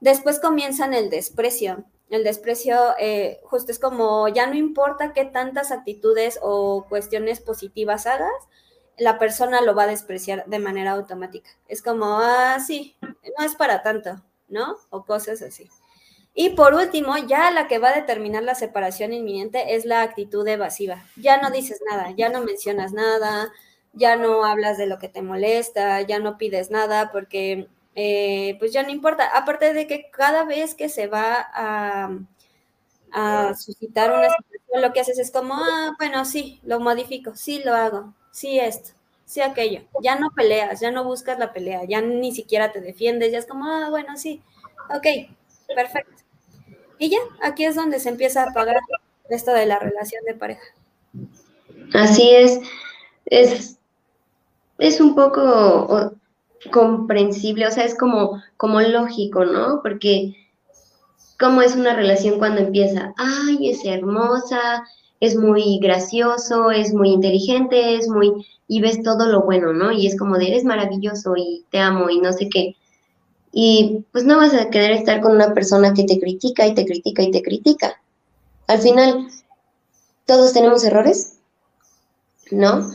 Después 0.00 0.40
comienzan 0.40 0.94
el 0.94 1.10
desprecio. 1.10 1.84
El 2.08 2.24
desprecio 2.24 2.78
eh, 2.98 3.40
justo 3.44 3.72
es 3.72 3.78
como, 3.78 4.26
ya 4.28 4.46
no 4.46 4.54
importa 4.54 5.12
qué 5.12 5.26
tantas 5.26 5.70
actitudes 5.70 6.38
o 6.42 6.86
cuestiones 6.88 7.40
positivas 7.40 8.06
hagas, 8.06 8.32
la 8.96 9.18
persona 9.18 9.60
lo 9.60 9.74
va 9.74 9.84
a 9.84 9.86
despreciar 9.88 10.46
de 10.46 10.58
manera 10.58 10.92
automática. 10.92 11.50
Es 11.68 11.82
como, 11.82 12.20
ah, 12.20 12.58
sí, 12.66 12.96
no 13.02 13.44
es 13.44 13.54
para 13.54 13.82
tanto, 13.82 14.22
¿no? 14.48 14.76
O 14.90 15.04
cosas 15.04 15.42
así. 15.42 15.68
Y 16.42 16.50
por 16.50 16.72
último, 16.74 17.18
ya 17.18 17.50
la 17.50 17.68
que 17.68 17.78
va 17.78 17.90
a 17.90 17.94
determinar 17.94 18.42
la 18.42 18.54
separación 18.54 19.12
inminente 19.12 19.74
es 19.74 19.84
la 19.84 20.00
actitud 20.00 20.46
evasiva. 20.48 21.04
Ya 21.16 21.36
no 21.38 21.50
dices 21.50 21.80
nada, 21.90 22.12
ya 22.16 22.30
no 22.30 22.40
mencionas 22.42 22.92
nada, 22.92 23.52
ya 23.92 24.16
no 24.16 24.44
hablas 24.46 24.78
de 24.78 24.86
lo 24.86 24.98
que 24.98 25.08
te 25.10 25.20
molesta, 25.20 26.00
ya 26.00 26.18
no 26.18 26.38
pides 26.38 26.70
nada 26.70 27.10
porque 27.12 27.68
eh, 27.94 28.56
pues 28.58 28.72
ya 28.72 28.82
no 28.82 28.88
importa. 28.90 29.26
Aparte 29.36 29.74
de 29.74 29.86
que 29.86 30.10
cada 30.10 30.44
vez 30.44 30.74
que 30.74 30.88
se 30.88 31.08
va 31.08 31.46
a, 31.52 32.10
a 33.12 33.54
suscitar 33.54 34.10
una 34.12 34.28
situación, 34.30 34.82
lo 34.82 34.92
que 34.92 35.00
haces 35.00 35.18
es 35.18 35.30
como, 35.32 35.54
ah, 35.56 35.94
bueno, 35.98 36.24
sí, 36.24 36.60
lo 36.64 36.80
modifico, 36.80 37.34
sí 37.36 37.62
lo 37.64 37.74
hago, 37.74 38.14
sí 38.32 38.58
esto, 38.60 38.90
sí 39.24 39.40
aquello. 39.42 39.82
Ya 40.02 40.16
no 40.18 40.30
peleas, 40.30 40.80
ya 40.80 40.90
no 40.92 41.04
buscas 41.04 41.38
la 41.38 41.52
pelea, 41.52 41.84
ya 41.84 42.00
ni 42.02 42.32
siquiera 42.34 42.72
te 42.72 42.80
defiendes, 42.80 43.32
ya 43.32 43.38
es 43.38 43.46
como, 43.46 43.66
ah, 43.66 43.90
bueno, 43.90 44.16
sí, 44.16 44.42
ok, 44.94 45.06
perfecto. 45.74 46.22
Y 47.00 47.08
ya, 47.08 47.18
aquí 47.42 47.64
es 47.64 47.74
donde 47.74 47.98
se 47.98 48.10
empieza 48.10 48.44
a 48.44 48.52
pagar 48.52 48.78
esto 49.30 49.52
de 49.52 49.64
la 49.64 49.78
relación 49.78 50.22
de 50.26 50.34
pareja. 50.34 50.62
Así 51.94 52.30
es, 52.30 52.60
es, 53.24 53.78
es 54.76 55.00
un 55.00 55.14
poco 55.14 56.12
comprensible, 56.70 57.66
o 57.66 57.70
sea, 57.70 57.84
es 57.84 57.96
como, 57.96 58.42
como 58.58 58.82
lógico, 58.82 59.46
¿no? 59.46 59.80
Porque 59.82 60.36
cómo 61.38 61.62
es 61.62 61.74
una 61.74 61.96
relación 61.96 62.38
cuando 62.38 62.60
empieza, 62.60 63.14
ay, 63.16 63.70
es 63.70 63.82
hermosa, 63.86 64.84
es 65.20 65.36
muy 65.36 65.78
gracioso, 65.80 66.70
es 66.70 66.92
muy 66.92 67.12
inteligente, 67.12 67.96
es 67.96 68.08
muy, 68.08 68.46
y 68.68 68.82
ves 68.82 69.02
todo 69.02 69.24
lo 69.24 69.40
bueno, 69.40 69.72
¿no? 69.72 69.90
Y 69.90 70.06
es 70.06 70.18
como 70.18 70.36
de, 70.36 70.48
eres 70.48 70.64
maravilloso 70.64 71.32
y 71.34 71.64
te 71.70 71.78
amo 71.78 72.10
y 72.10 72.20
no 72.20 72.30
sé 72.34 72.50
qué. 72.50 72.76
Y 73.52 74.04
pues 74.12 74.24
no 74.24 74.36
vas 74.36 74.54
a 74.54 74.70
querer 74.70 74.92
estar 74.92 75.20
con 75.20 75.32
una 75.32 75.54
persona 75.54 75.92
que 75.92 76.04
te 76.04 76.20
critica 76.20 76.66
y 76.66 76.74
te 76.74 76.84
critica 76.84 77.22
y 77.22 77.30
te 77.30 77.42
critica. 77.42 78.00
Al 78.66 78.78
final, 78.78 79.28
todos 80.26 80.52
tenemos 80.52 80.84
errores, 80.84 81.38
¿no? 82.50 82.90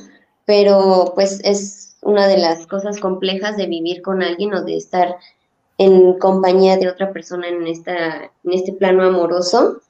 Pero 0.46 1.12
pues 1.16 1.42
es 1.44 1.98
una 2.02 2.28
de 2.28 2.38
las 2.38 2.68
cosas 2.68 3.00
complejas 3.00 3.58
de 3.58 3.68
vivir 3.68 4.02
con 4.02 4.24
alguien 4.24 4.54
o 4.54 4.64
de 4.64 4.78
estar 4.78 5.18
en 5.78 6.18
compañía 6.20 6.78
de 6.78 6.90
otra 6.90 7.12
persona 7.12 7.48
en, 7.50 7.68
esta, 7.68 8.24
en 8.24 8.54
este 8.54 8.74
plano 8.74 9.04
amoroso, 9.04 9.82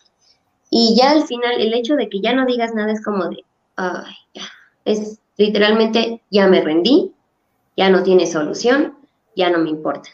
y 0.69 0.95
ya 0.95 1.11
al 1.11 1.27
final, 1.27 1.61
el 1.61 1.73
hecho 1.73 1.95
de 1.95 2.09
que 2.09 2.19
ya 2.19 2.33
no 2.33 2.45
digas 2.45 2.73
nada 2.73 2.91
es 2.91 3.03
como 3.03 3.29
de, 3.29 3.43
ay, 3.75 4.13
ya, 4.33 4.43
es 4.83 5.19
literalmente, 5.37 6.21
ya 6.31 6.47
me 6.47 6.61
rendí, 6.61 7.13
ya 7.77 7.89
no 7.89 8.03
tiene 8.03 8.25
solución, 8.25 8.95
ya 9.35 9.49
no 9.49 9.59
me 9.59 9.69
importa, 9.69 10.09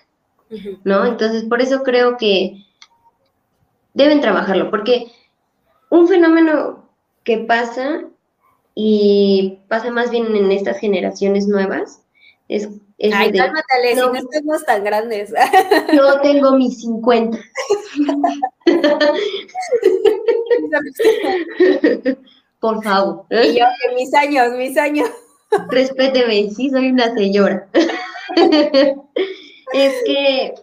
¿no? 0.83 1.05
Entonces, 1.05 1.43
por 1.45 1.61
eso 1.61 1.83
creo 1.83 2.17
que 2.17 2.65
deben 3.93 4.21
trabajarlo, 4.21 4.69
porque 4.69 5.11
un 5.89 6.07
fenómeno 6.07 6.85
que 7.23 7.39
pasa 7.39 8.03
y 8.73 9.59
pasa 9.67 9.91
más 9.91 10.11
bien 10.11 10.35
en 10.35 10.51
estas 10.51 10.79
generaciones 10.79 11.47
nuevas 11.47 12.01
es... 12.47 12.69
Ay, 13.03 13.31
cálmate, 13.31 13.95
no, 13.95 14.13
si 14.13 14.21
no 14.21 14.29
estamos 14.31 14.65
tan 14.65 14.83
grandes. 14.83 15.33
Yo 15.93 16.21
tengo 16.21 16.55
mis 16.55 16.81
50. 16.81 17.39
Por 22.59 22.83
favor. 22.83 23.25
Y 23.31 23.57
yo, 23.57 23.65
mis 23.95 24.13
años, 24.13 24.51
mis 24.55 24.77
años. 24.77 25.09
Respéteme, 25.69 26.51
sí, 26.51 26.69
soy 26.69 26.91
una 26.91 27.11
señora. 27.15 27.67
Es 29.73 29.93
que 30.05 30.55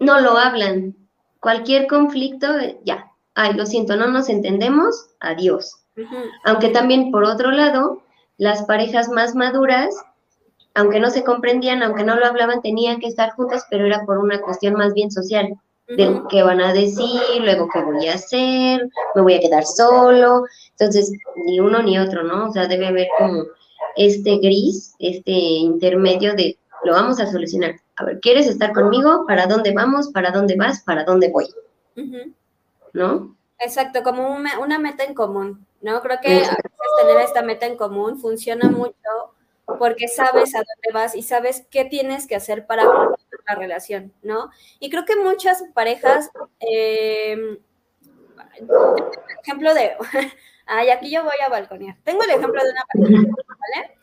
no 0.00 0.20
lo 0.20 0.36
hablan. 0.36 0.96
Cualquier 1.40 1.86
conflicto, 1.86 2.46
ya. 2.84 3.10
Ay, 3.34 3.54
lo 3.54 3.66
siento, 3.66 3.96
no 3.96 4.06
nos 4.06 4.28
entendemos, 4.28 5.08
adiós. 5.20 5.84
Aunque 6.44 6.70
también, 6.70 7.10
por 7.10 7.24
otro 7.24 7.50
lado, 7.50 8.02
las 8.36 8.62
parejas 8.64 9.08
más 9.08 9.34
maduras 9.34 9.94
aunque 10.74 10.98
no 11.00 11.10
se 11.10 11.22
comprendían, 11.22 11.82
aunque 11.82 12.04
no 12.04 12.16
lo 12.16 12.26
hablaban, 12.26 12.60
tenían 12.60 12.98
que 12.98 13.06
estar 13.06 13.30
juntos, 13.30 13.62
pero 13.70 13.86
era 13.86 14.04
por 14.04 14.18
una 14.18 14.40
cuestión 14.40 14.74
más 14.74 14.92
bien 14.92 15.10
social, 15.10 15.54
de 15.86 16.20
qué 16.30 16.42
van 16.42 16.60
a 16.60 16.72
decir, 16.72 17.20
luego 17.40 17.68
qué 17.72 17.82
voy 17.82 18.08
a 18.08 18.14
hacer, 18.14 18.88
me 19.14 19.22
voy 19.22 19.34
a 19.34 19.40
quedar 19.40 19.64
solo. 19.64 20.44
Entonces, 20.70 21.12
ni 21.46 21.60
uno 21.60 21.82
ni 21.82 21.98
otro, 21.98 22.24
¿no? 22.24 22.48
O 22.48 22.52
sea, 22.52 22.66
debe 22.66 22.88
haber 22.88 23.06
como 23.18 23.44
este 23.96 24.38
gris, 24.38 24.94
este 24.98 25.30
intermedio 25.30 26.34
de 26.34 26.58
lo 26.84 26.92
vamos 26.92 27.20
a 27.20 27.26
solucionar. 27.26 27.76
A 27.96 28.04
ver, 28.04 28.20
¿quieres 28.20 28.46
estar 28.46 28.72
conmigo? 28.72 29.24
¿Para 29.26 29.46
dónde 29.46 29.72
vamos? 29.72 30.08
¿Para 30.08 30.30
dónde 30.30 30.56
vas? 30.56 30.80
¿Para 30.82 31.04
dónde 31.04 31.30
voy? 31.30 31.46
¿No? 32.92 33.36
Exacto, 33.58 34.02
como 34.02 34.28
una 34.28 34.78
meta 34.78 35.04
en 35.04 35.14
común, 35.14 35.66
¿no? 35.80 36.00
Creo 36.02 36.18
que 36.20 36.42
tener 37.00 37.20
esta 37.22 37.42
meta 37.42 37.66
en 37.66 37.76
común 37.76 38.18
funciona 38.18 38.68
mucho 38.68 38.94
porque 39.78 40.08
sabes 40.08 40.54
a 40.54 40.58
dónde 40.58 40.92
vas 40.92 41.14
y 41.14 41.22
sabes 41.22 41.66
qué 41.70 41.84
tienes 41.84 42.26
que 42.26 42.36
hacer 42.36 42.66
para 42.66 42.84
la 42.84 43.54
relación, 43.54 44.12
¿no? 44.22 44.50
Y 44.80 44.90
creo 44.90 45.04
que 45.04 45.16
muchas 45.16 45.64
parejas, 45.72 46.30
eh, 46.60 47.58
ejemplo 49.42 49.74
de, 49.74 49.92
ay, 50.66 50.90
aquí 50.90 51.10
yo 51.10 51.24
voy 51.24 51.36
a 51.44 51.48
balconear. 51.48 51.96
Tengo 52.04 52.22
el 52.24 52.30
ejemplo 52.30 52.62
de 52.62 52.70
una 52.70 52.84
pareja, 52.92 53.34
¿vale? 53.48 53.98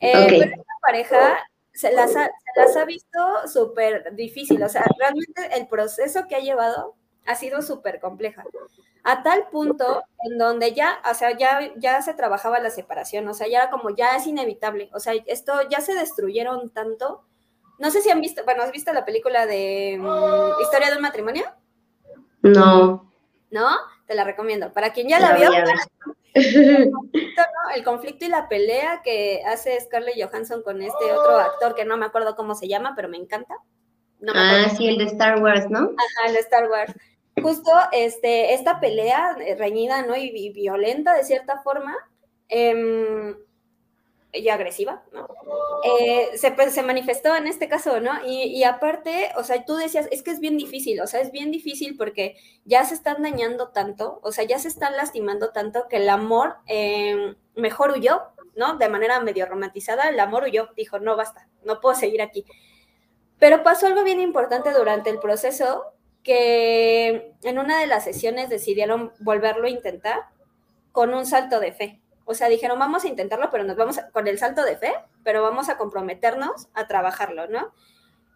Eh, 0.00 0.26
pero 0.28 0.44
esta 0.44 0.74
pareja 0.80 1.49
se 1.72 1.92
las 1.92 2.16
ha, 2.16 2.26
se 2.26 2.60
las 2.60 2.76
ha 2.76 2.84
visto 2.84 3.18
súper 3.46 4.14
difícil, 4.14 4.62
o 4.62 4.68
sea, 4.68 4.84
realmente 4.98 5.50
el 5.56 5.68
proceso 5.68 6.26
que 6.28 6.36
ha 6.36 6.40
llevado 6.40 6.94
ha 7.26 7.34
sido 7.34 7.62
súper 7.62 8.00
compleja 8.00 8.44
a 9.02 9.22
tal 9.22 9.48
punto 9.48 10.02
en 10.24 10.38
donde 10.38 10.74
ya, 10.74 11.00
o 11.10 11.14
sea, 11.14 11.36
ya, 11.36 11.72
ya 11.76 12.02
se 12.02 12.14
trabajaba 12.14 12.60
la 12.60 12.70
separación, 12.70 13.26
o 13.28 13.34
sea, 13.34 13.48
ya 13.48 13.62
era 13.62 13.70
como, 13.70 13.90
ya 13.90 14.16
es 14.16 14.26
inevitable, 14.26 14.90
o 14.92 15.00
sea, 15.00 15.14
esto 15.26 15.52
ya 15.68 15.80
se 15.80 15.94
destruyeron 15.94 16.70
tanto. 16.70 17.24
No 17.78 17.90
sé 17.90 18.02
si 18.02 18.10
han 18.10 18.20
visto, 18.20 18.44
bueno, 18.44 18.62
¿has 18.62 18.72
visto 18.72 18.92
la 18.92 19.06
película 19.06 19.46
de 19.46 19.96
mm, 19.98 20.62
Historia 20.62 20.90
de 20.90 20.96
un 20.96 21.02
matrimonio? 21.02 21.44
No. 22.42 23.10
¿No? 23.50 23.70
Te 24.06 24.14
la 24.14 24.24
recomiendo. 24.24 24.72
Para 24.72 24.92
quien 24.92 25.08
ya 25.08 25.18
la, 25.18 25.32
vio, 25.32 25.50
el 26.34 26.90
conflicto, 26.90 27.42
el 27.74 27.84
conflicto 27.84 28.24
y 28.24 28.28
la 28.28 28.48
pelea 28.48 29.00
que 29.02 29.42
hace 29.46 29.78
Scarlett 29.80 30.22
Johansson 30.22 30.62
con 30.62 30.82
este 30.82 31.12
otro 31.12 31.38
actor 31.38 31.74
que 31.74 31.84
no 31.84 31.96
me 31.96 32.06
acuerdo 32.06 32.36
cómo 32.36 32.54
se 32.54 32.68
llama, 32.68 32.94
pero 32.96 33.08
me 33.08 33.16
encanta. 33.16 33.54
ah, 34.34 34.68
sí, 34.76 34.88
el 34.88 34.98
de 34.98 35.04
Star 35.04 35.42
Wars, 35.42 35.68
¿no? 35.70 35.78
Ajá, 35.78 36.28
el 36.28 36.34
de 36.34 36.40
Star 36.40 36.68
Wars 36.68 36.94
justo 37.40 37.70
este, 37.92 38.54
esta 38.54 38.80
pelea 38.80 39.36
reñida 39.58 40.04
¿no? 40.04 40.16
y, 40.16 40.50
violenta 40.50 41.14
de 41.14 41.24
cierta 41.24 41.60
forma, 41.62 41.96
eh, 42.48 43.34
y 44.32 44.48
agresiva, 44.48 45.02
¿no? 45.12 45.28
Eh, 45.84 46.36
se, 46.36 46.52
pues, 46.52 46.72
se, 46.72 46.82
manifestó 46.82 47.34
en 47.34 47.46
este 47.46 47.68
caso, 47.68 48.00
¿no? 48.00 48.12
Y, 48.26 48.62
aparte, 48.64 49.30
o 49.36 49.42
sea, 49.42 49.64
tú 49.64 49.76
decías, 49.76 50.08
es 50.10 50.22
que 50.22 50.30
es 50.30 50.40
bien 50.40 50.56
difícil, 50.56 51.00
o 51.00 51.06
sea, 51.06 51.20
es 51.20 51.32
bien 51.32 51.50
difícil 51.50 51.96
porque 51.96 52.36
ya 52.64 52.84
se 52.84 52.94
están 52.94 53.22
dañando 53.22 53.68
tanto, 53.68 54.20
o 54.22 54.32
sea, 54.32 54.44
ya 54.44 54.58
se 54.58 54.68
están 54.68 54.96
lastimando 54.96 55.50
tanto 55.50 55.88
que 55.88 55.96
el 55.96 56.08
amor 56.08 56.56
em, 56.66 57.36
mejor 57.54 57.92
huyó, 57.92 58.22
¿no? 58.56 58.76
De 58.76 58.88
manera 58.88 59.20
medio 59.20 59.46
romantizada, 59.46 60.08
el 60.08 60.20
amor 60.20 60.44
huyó, 60.44 60.68
dijo, 60.76 60.98
no 60.98 61.16
basta, 61.16 61.48
no 61.64 61.80
puedo 61.80 61.94
seguir 61.94 62.22
aquí. 62.22 62.44
Pero 63.38 63.62
pasó 63.62 63.86
algo 63.86 64.04
bien 64.04 64.20
importante 64.20 64.72
durante 64.72 65.10
el 65.10 65.18
proceso 65.18 65.84
que 66.22 67.32
en 67.42 67.58
una 67.58 67.80
de 67.80 67.86
las 67.86 68.04
sesiones 68.04 68.50
decidieron 68.50 69.12
volverlo 69.20 69.66
a 69.66 69.70
intentar 69.70 70.26
con 70.92 71.14
un 71.14 71.26
salto 71.26 71.60
de 71.60 71.72
fe. 71.72 72.00
O 72.30 72.34
sea, 72.34 72.48
dijeron, 72.48 72.78
vamos 72.78 73.04
a 73.04 73.08
intentarlo, 73.08 73.50
pero 73.50 73.64
nos 73.64 73.76
vamos 73.76 73.98
con 74.12 74.28
el 74.28 74.38
salto 74.38 74.62
de 74.62 74.76
fe, 74.76 74.94
pero 75.24 75.42
vamos 75.42 75.68
a 75.68 75.76
comprometernos 75.76 76.68
a 76.74 76.86
trabajarlo, 76.86 77.48
¿no? 77.48 77.74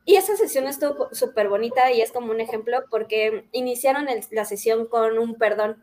Y 0.05 0.17
esa 0.17 0.37
sesión 0.37 0.67
estuvo 0.67 1.09
súper 1.15 1.49
bonita 1.49 1.93
y 1.93 2.01
es 2.01 2.11
como 2.11 2.33
un 2.33 2.41
ejemplo 2.41 2.83
porque 2.91 3.49
iniciaron 3.53 4.09
la 4.33 4.45
sesión 4.45 4.87
con 4.87 5.17
un 5.17 5.37
perdón. 5.37 5.81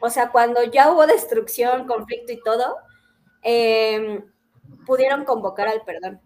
O 0.00 0.10
sea, 0.10 0.30
cuando 0.32 0.64
ya 0.64 0.90
hubo 0.90 1.06
destrucción, 1.06 1.86
conflicto 1.86 2.32
y 2.32 2.40
todo, 2.42 2.78
em, 3.42 4.24
pudieron 4.84 5.24
convocar 5.24 5.68
al 5.68 5.82
perdón 5.82 6.20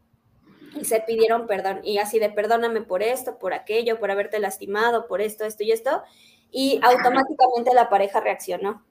y 0.75 0.87
se 0.87 1.01
pidieron 1.01 1.47
perdón. 1.47 1.81
Y 1.85 1.99
así 1.99 2.19
de 2.19 2.31
perdóname 2.31 2.81
por 2.81 3.03
esto, 3.03 3.39
por 3.39 3.53
aquello, 3.53 4.01
por 4.01 4.11
haberte 4.11 4.39
lastimado, 4.39 5.07
por 5.07 5.21
esto, 5.21 5.45
esto 5.45 5.65
y 5.65 5.73
esto. 5.73 6.03
Y 6.51 6.81
automáticamente 6.83 7.75
la 7.75 7.91
pareja 7.91 8.21
reaccionó. 8.21 8.87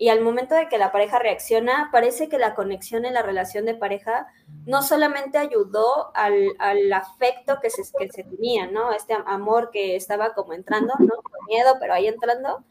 Y 0.00 0.08
al 0.08 0.22
momento 0.22 0.54
de 0.54 0.66
que 0.70 0.78
la 0.78 0.92
pareja 0.92 1.18
reacciona, 1.18 1.90
parece 1.92 2.30
que 2.30 2.38
la 2.38 2.54
conexión 2.54 3.04
en 3.04 3.12
la 3.12 3.20
relación 3.20 3.66
de 3.66 3.74
pareja 3.74 4.28
no 4.64 4.82
solamente 4.82 5.36
ayudó 5.36 6.10
al, 6.14 6.48
al 6.58 6.90
afecto 6.90 7.58
que 7.60 7.68
se, 7.68 7.82
que 7.98 8.08
se 8.10 8.24
tenía, 8.24 8.66
¿no? 8.66 8.92
Este 8.92 9.14
amor 9.26 9.68
que 9.70 9.96
estaba 9.96 10.32
como 10.32 10.54
entrando, 10.54 10.94
¿no? 10.98 11.16
Con 11.16 11.44
miedo, 11.46 11.76
pero 11.78 11.92
ahí 11.92 12.06
entrando, 12.06 12.64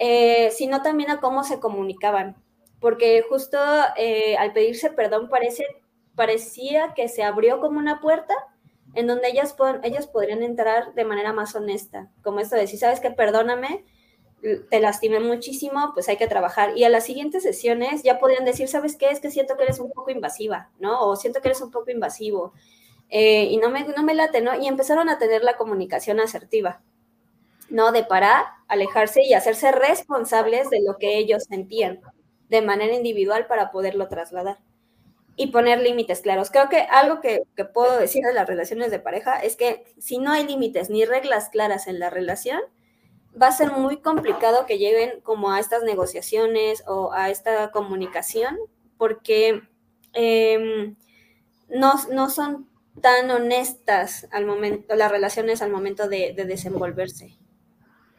eh, 0.00 0.50
sino 0.50 0.82
también 0.82 1.12
a 1.12 1.20
cómo 1.20 1.44
se 1.44 1.60
comunicaban. 1.60 2.34
Porque 2.80 3.24
justo 3.28 3.58
eh, 3.96 4.36
al 4.36 4.52
pedirse 4.52 4.90
perdón 4.90 5.28
parece 5.28 5.64
parecía 6.16 6.92
que 6.92 7.08
se 7.08 7.22
abrió 7.22 7.60
como 7.60 7.78
una 7.78 8.00
puerta 8.00 8.34
en 8.94 9.06
donde 9.06 9.28
ellas, 9.28 9.54
ellas 9.84 10.08
podrían 10.08 10.42
entrar 10.42 10.92
de 10.94 11.04
manera 11.04 11.32
más 11.32 11.54
honesta, 11.54 12.10
como 12.24 12.40
esto 12.40 12.56
de 12.56 12.66
si 12.66 12.78
sabes 12.78 12.98
que 12.98 13.12
perdóname, 13.12 13.84
te 14.40 14.80
lastimé 14.80 15.20
muchísimo, 15.20 15.90
pues 15.94 16.08
hay 16.08 16.16
que 16.16 16.26
trabajar. 16.26 16.76
Y 16.76 16.84
a 16.84 16.88
las 16.88 17.04
siguientes 17.04 17.42
sesiones 17.42 18.02
ya 18.02 18.18
podrían 18.18 18.44
decir, 18.44 18.68
¿sabes 18.68 18.96
qué? 18.96 19.10
Es 19.10 19.20
que 19.20 19.30
siento 19.30 19.56
que 19.56 19.64
eres 19.64 19.80
un 19.80 19.90
poco 19.90 20.10
invasiva, 20.10 20.70
¿no? 20.78 21.00
O 21.06 21.16
siento 21.16 21.40
que 21.40 21.48
eres 21.48 21.60
un 21.60 21.70
poco 21.70 21.90
invasivo. 21.90 22.52
Eh, 23.10 23.44
y 23.44 23.56
no 23.56 23.70
me, 23.70 23.84
no 23.84 24.02
me 24.02 24.14
late, 24.14 24.40
¿no? 24.40 24.54
Y 24.60 24.68
empezaron 24.68 25.08
a 25.08 25.18
tener 25.18 25.42
la 25.42 25.56
comunicación 25.56 26.20
asertiva, 26.20 26.82
¿no? 27.70 27.92
De 27.92 28.04
parar, 28.04 28.44
alejarse 28.68 29.22
y 29.24 29.34
hacerse 29.34 29.72
responsables 29.72 30.70
de 30.70 30.82
lo 30.82 30.96
que 30.98 31.18
ellos 31.18 31.44
sentían 31.48 32.00
de 32.48 32.62
manera 32.62 32.94
individual 32.94 33.46
para 33.46 33.70
poderlo 33.70 34.08
trasladar 34.08 34.58
y 35.36 35.48
poner 35.48 35.80
límites 35.80 36.20
claros. 36.20 36.50
Creo 36.50 36.68
que 36.68 36.80
algo 36.80 37.20
que, 37.20 37.42
puedo 37.72 37.96
decir 37.98 38.24
de 38.24 38.34
las 38.34 38.48
relaciones 38.48 38.90
de 38.90 38.98
pareja 38.98 39.38
es 39.38 39.56
que 39.56 39.84
si 39.98 40.18
no 40.18 40.32
hay 40.32 40.44
límites 40.44 40.90
ni 40.90 41.04
reglas 41.04 41.48
claras 41.48 41.86
en 41.86 42.00
la 42.00 42.10
relación, 42.10 42.60
va 43.40 43.48
a 43.48 43.52
ser 43.52 43.72
muy 43.72 43.98
complicado 43.98 44.66
que 44.66 44.78
lleguen 44.78 45.20
como 45.22 45.50
a 45.50 45.60
estas 45.60 45.82
negociaciones 45.82 46.82
o 46.86 47.12
a 47.12 47.30
esta 47.30 47.70
comunicación, 47.70 48.56
porque 48.96 49.62
em, 50.12 50.96
no, 51.68 51.94
no, 52.10 52.30
son 52.30 52.68
tan 53.00 53.30
honestas 53.30 54.26
al 54.30 54.46
momento, 54.46 54.94
las 54.94 55.10
relaciones 55.10 55.62
al 55.62 55.70
momento 55.70 56.08
de, 56.08 56.32
de 56.34 56.44
desenvolverse. 56.44 57.36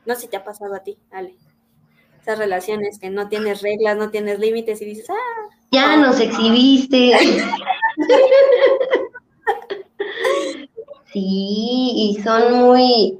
No 0.06 0.16
sé 0.16 0.22
si 0.22 0.28
te 0.28 0.38
ha 0.38 0.44
pasado 0.44 0.76
a 0.76 0.84
ti, 0.84 0.98
Ale. 1.12 1.36
Esas 2.22 2.38
relaciones 2.38 3.00
que 3.00 3.10
no 3.10 3.30
tienes 3.30 3.62
reglas, 3.62 3.98
no 3.98 4.10
tienes 4.10 4.40
límites 4.40 4.82
y 4.82 4.86
dices, 4.86 5.10
ah, 5.10 5.50
ya 5.72 5.98
nos 5.98 6.20
exhibiste. 6.20 7.18
sí, 11.14 11.92
y 11.96 12.20
son 12.24 12.54
muy, 12.54 13.20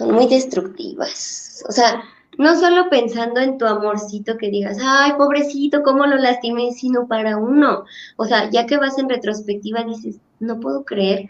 son 0.00 0.12
muy 0.14 0.26
destructivas. 0.28 1.62
O 1.68 1.72
sea, 1.72 2.02
no 2.38 2.58
solo 2.58 2.88
pensando 2.88 3.38
en 3.38 3.58
tu 3.58 3.66
amorcito 3.66 4.38
que 4.38 4.48
digas, 4.48 4.78
ay, 4.82 5.12
pobrecito, 5.18 5.82
cómo 5.82 6.06
lo 6.06 6.16
lastimé, 6.16 6.72
sino 6.72 7.06
para 7.06 7.36
uno. 7.36 7.84
O 8.16 8.24
sea, 8.24 8.48
ya 8.48 8.64
que 8.64 8.78
vas 8.78 8.98
en 8.98 9.10
retrospectiva, 9.10 9.84
dices, 9.84 10.16
no 10.38 10.58
puedo 10.58 10.86
creer 10.86 11.28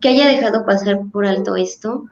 que 0.00 0.08
haya 0.08 0.28
dejado 0.28 0.64
pasar 0.64 0.98
por 1.12 1.26
alto 1.26 1.56
esto, 1.56 2.06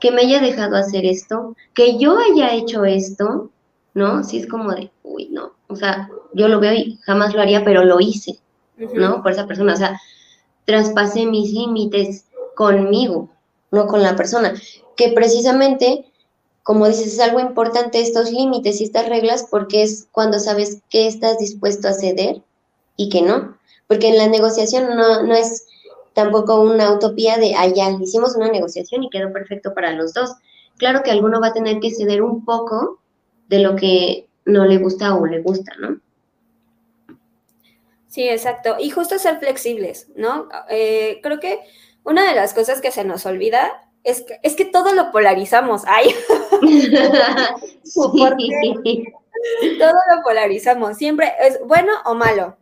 que 0.00 0.10
me 0.10 0.22
haya 0.22 0.40
dejado 0.40 0.74
hacer 0.74 1.06
esto, 1.06 1.54
que 1.72 1.98
yo 1.98 2.18
haya 2.18 2.52
hecho 2.52 2.84
esto, 2.84 3.52
¿no? 3.94 4.24
Sí 4.24 4.38
es 4.38 4.48
como 4.48 4.72
de, 4.72 4.90
uy, 5.04 5.28
no, 5.30 5.52
o 5.68 5.76
sea, 5.76 6.10
yo 6.34 6.48
lo 6.48 6.58
veo 6.58 6.72
y 6.72 6.98
jamás 7.02 7.32
lo 7.32 7.42
haría, 7.42 7.64
pero 7.64 7.84
lo 7.84 8.00
hice, 8.00 8.40
¿no? 8.76 9.22
Por 9.22 9.30
esa 9.30 9.46
persona, 9.46 9.74
o 9.74 9.76
sea, 9.76 10.00
traspasé 10.64 11.26
mis 11.26 11.52
límites 11.52 12.26
conmigo, 12.56 13.30
no 13.70 13.86
con 13.86 14.02
la 14.02 14.16
persona, 14.16 14.52
que 14.98 15.12
precisamente, 15.12 16.04
como 16.64 16.88
dices, 16.88 17.14
es 17.14 17.20
algo 17.20 17.38
importante 17.38 18.00
estos 18.00 18.32
límites 18.32 18.80
y 18.80 18.84
estas 18.84 19.08
reglas 19.08 19.46
porque 19.48 19.84
es 19.84 20.08
cuando 20.10 20.40
sabes 20.40 20.82
qué 20.90 21.06
estás 21.06 21.38
dispuesto 21.38 21.86
a 21.86 21.92
ceder 21.92 22.42
y 22.96 23.08
qué 23.08 23.22
no, 23.22 23.56
porque 23.86 24.08
en 24.08 24.18
la 24.18 24.26
negociación 24.26 24.96
no, 24.96 25.22
no 25.22 25.34
es 25.34 25.66
tampoco 26.14 26.60
una 26.60 26.92
utopía 26.92 27.38
de, 27.38 27.52
ya, 27.52 27.90
hicimos 28.00 28.34
una 28.34 28.50
negociación 28.50 29.04
y 29.04 29.08
quedó 29.08 29.32
perfecto 29.32 29.72
para 29.72 29.92
los 29.92 30.12
dos. 30.14 30.34
Claro 30.76 31.04
que 31.04 31.12
alguno 31.12 31.40
va 31.40 31.48
a 31.48 31.52
tener 31.52 31.78
que 31.78 31.92
ceder 31.92 32.20
un 32.20 32.44
poco 32.44 32.98
de 33.48 33.60
lo 33.60 33.76
que 33.76 34.26
no 34.44 34.66
le 34.66 34.78
gusta 34.78 35.14
o 35.14 35.26
le 35.26 35.40
gusta, 35.42 35.72
¿no? 35.78 36.00
Sí, 38.08 38.28
exacto. 38.28 38.76
Y 38.80 38.90
justo 38.90 39.16
ser 39.20 39.38
flexibles, 39.38 40.08
¿no? 40.16 40.48
Eh, 40.68 41.20
creo 41.22 41.38
que 41.38 41.60
una 42.02 42.28
de 42.28 42.34
las 42.34 42.52
cosas 42.52 42.80
que 42.80 42.90
se 42.90 43.04
nos 43.04 43.24
olvida 43.24 43.87
es 44.04 44.22
que, 44.22 44.38
es 44.42 44.56
que 44.56 44.64
todo 44.64 44.94
lo 44.94 45.12
polarizamos. 45.12 45.82
¡Ay! 45.86 46.14
todo 49.78 49.92
lo 49.92 50.22
polarizamos. 50.22 50.96
Siempre 50.96 51.32
es 51.40 51.60
bueno 51.64 51.92
o 52.04 52.14
malo, 52.14 52.56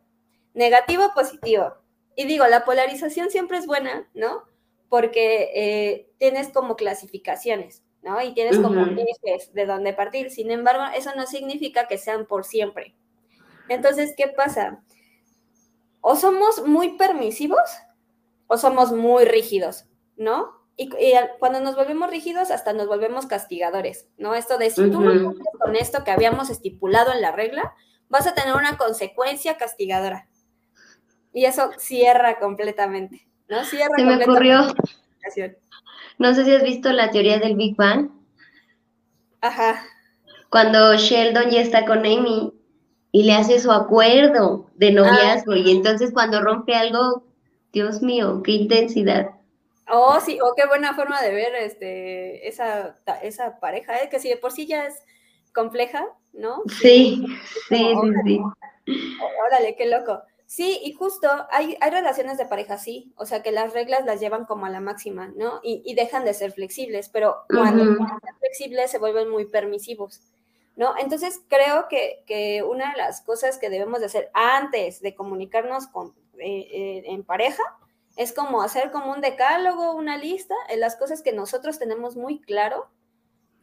negativo 0.55 1.07
o 1.07 1.15
positivo. 1.15 1.75
y 2.17 2.25
digo, 2.25 2.47
la 2.47 2.65
polarización 2.65 3.31
siempre 3.31 3.59
es 3.59 3.67
buena, 3.67 4.09
¿no? 4.15 4.45
Porque 4.89 5.51
eh, 5.55 6.11
tienes 6.19 6.49
como 6.49 6.77
clasificaciones, 6.77 7.83
¿no? 8.03 8.21
Y 8.23 8.35
tienes 8.35 8.59
como 8.59 8.87
ejes 8.87 9.53
de 9.53 9.67
dónde 9.67 9.93
partir. 9.93 10.31
Sin 10.31 10.51
embargo, 10.51 10.85
eso 10.97 11.11
no 11.15 11.27
significa 11.27 11.87
que 11.87 11.99
sean 11.99 12.27
por 12.27 12.45
siempre. 12.45 12.95
Entonces, 13.69 14.15
¿qué 14.17 14.29
pasa? 14.29 14.83
O 16.01 16.17
somos 16.17 16.67
muy 16.67 16.97
permisivos 16.97 17.69
o 18.47 18.57
somos 18.57 18.93
muy 18.93 19.25
rígidos, 19.25 19.87
¿no? 20.17 20.66
Y, 20.79 20.91
cuando 21.39 21.61
nos 21.61 21.75
volvemos 21.75 22.11
rígidos, 22.11 22.51
hasta 22.51 22.75
nos 22.75 22.87
volvemos 22.87 23.27
castigadores, 23.27 24.09
¿no? 24.19 24.35
Esto 24.35 24.59
de 24.59 24.71
si 24.71 24.91
tú 24.91 25.01
no 25.01 25.23
cumples 25.23 25.49
con 25.59 25.75
esto 25.75 26.05
que 26.05 26.11
habíamos 26.11 26.51
estipulado 26.51 27.13
en 27.13 27.23
la 27.23 27.33
regla, 27.33 27.75
vas 28.09 28.27
a 28.27 28.35
tener 28.35 28.55
una 28.55 28.77
consecuencia 28.77 29.57
castigadora. 29.57 30.29
Y 31.33 31.47
eso 31.47 31.71
cierra 31.79 32.39
completamente, 32.39 33.27
¿no? 33.49 33.65
Cierra 33.65 33.95
Se 33.97 34.05
me 34.05 34.23
ocurrió. 34.23 34.67
No 36.19 36.35
sé 36.35 36.45
si 36.45 36.55
has 36.55 36.63
visto 36.63 36.93
la 36.93 37.11
teoría 37.11 37.39
del 37.39 37.57
Big 37.57 37.75
Bang. 37.77 38.11
Ajá. 39.41 39.83
Cuando 40.51 40.95
Sheldon 40.97 41.51
ya 41.51 41.61
está 41.61 41.85
con 41.85 41.99
Amy 42.01 42.53
y 43.13 43.23
le 43.25 43.35
hace 43.35 43.59
su 43.59 43.73
acuerdo 43.73 44.71
de 44.75 44.93
noviazgo 44.93 45.57
y 45.57 45.71
entonces 45.71 46.13
cuando 46.13 46.41
rompe 46.41 46.75
algo, 46.75 47.25
Dios 47.73 48.03
mío, 48.03 48.43
qué 48.43 48.53
intensidad. 48.53 49.36
Oh, 49.89 50.19
sí, 50.21 50.39
oh, 50.43 50.55
qué 50.57 50.67
buena 50.67 50.95
forma 50.95 51.23
de 51.23 51.33
ver 51.33 51.55
este, 51.55 52.49
esa, 52.49 52.97
esa 53.23 53.61
pareja, 53.61 54.03
¿eh? 54.03 54.09
que 54.09 54.19
si 54.19 54.29
de 54.29 54.37
por 54.37 54.53
sí 54.53 54.67
ya 54.67 54.87
es 54.87 54.95
compleja, 55.55 56.05
¿no? 56.33 56.63
Sí, 56.81 57.25
sí, 57.69 57.95
sí, 57.95 58.11
sí. 58.25 58.41
Órale, 59.47 59.77
qué 59.77 59.87
loco. 59.87 60.23
Sí, 60.47 60.81
y 60.85 60.93
justo 60.93 61.29
hay, 61.51 61.77
hay 61.81 61.91
relaciones 61.91 62.39
de 62.39 62.47
pareja 62.47 62.79
sí, 62.79 63.13
o 63.17 63.27
sea 63.27 63.43
que 63.43 63.51
las 63.51 63.73
reglas 63.73 64.05
las 64.05 64.21
llevan 64.21 64.45
como 64.45 64.67
a 64.67 64.71
la 64.71 64.81
máxima, 64.81 65.33
¿no? 65.37 65.61
Y, 65.63 65.83
y 65.85 65.95
dejan 65.95 66.25
de 66.25 66.35
ser 66.35 66.53
flexibles, 66.53 67.09
pero 67.09 67.39
cuando 67.49 67.85
son 67.85 68.09
flexibles 68.39 68.91
se 68.91 68.99
vuelven 68.99 69.29
muy 69.29 69.47
permisivos, 69.47 70.21
¿no? 70.77 70.95
Entonces 70.99 71.41
creo 71.49 71.89
que, 71.89 72.23
que, 72.27 72.63
una 72.63 72.93
de 72.93 72.99
las 72.99 73.23
cosas 73.23 73.59
que 73.59 73.71
debemos 73.71 73.99
de 73.99 74.07
hacer 74.07 74.31
antes 74.35 75.01
de 75.01 75.17
comunicarnos 75.17 75.89
con, 75.89 76.15
eh, 76.39 76.69
eh, 76.71 77.03
en 77.07 77.25
pareja 77.25 77.63
es 78.17 78.33
como 78.33 78.63
hacer 78.63 78.91
como 78.91 79.13
un 79.13 79.21
decálogo, 79.21 79.93
una 79.93 80.17
lista 80.17 80.55
en 80.69 80.81
las 80.81 80.97
cosas 80.97 81.23
que 81.23 81.33
nosotros 81.33 81.79
tenemos 81.79 82.17
muy 82.17 82.41
claro 82.41 82.91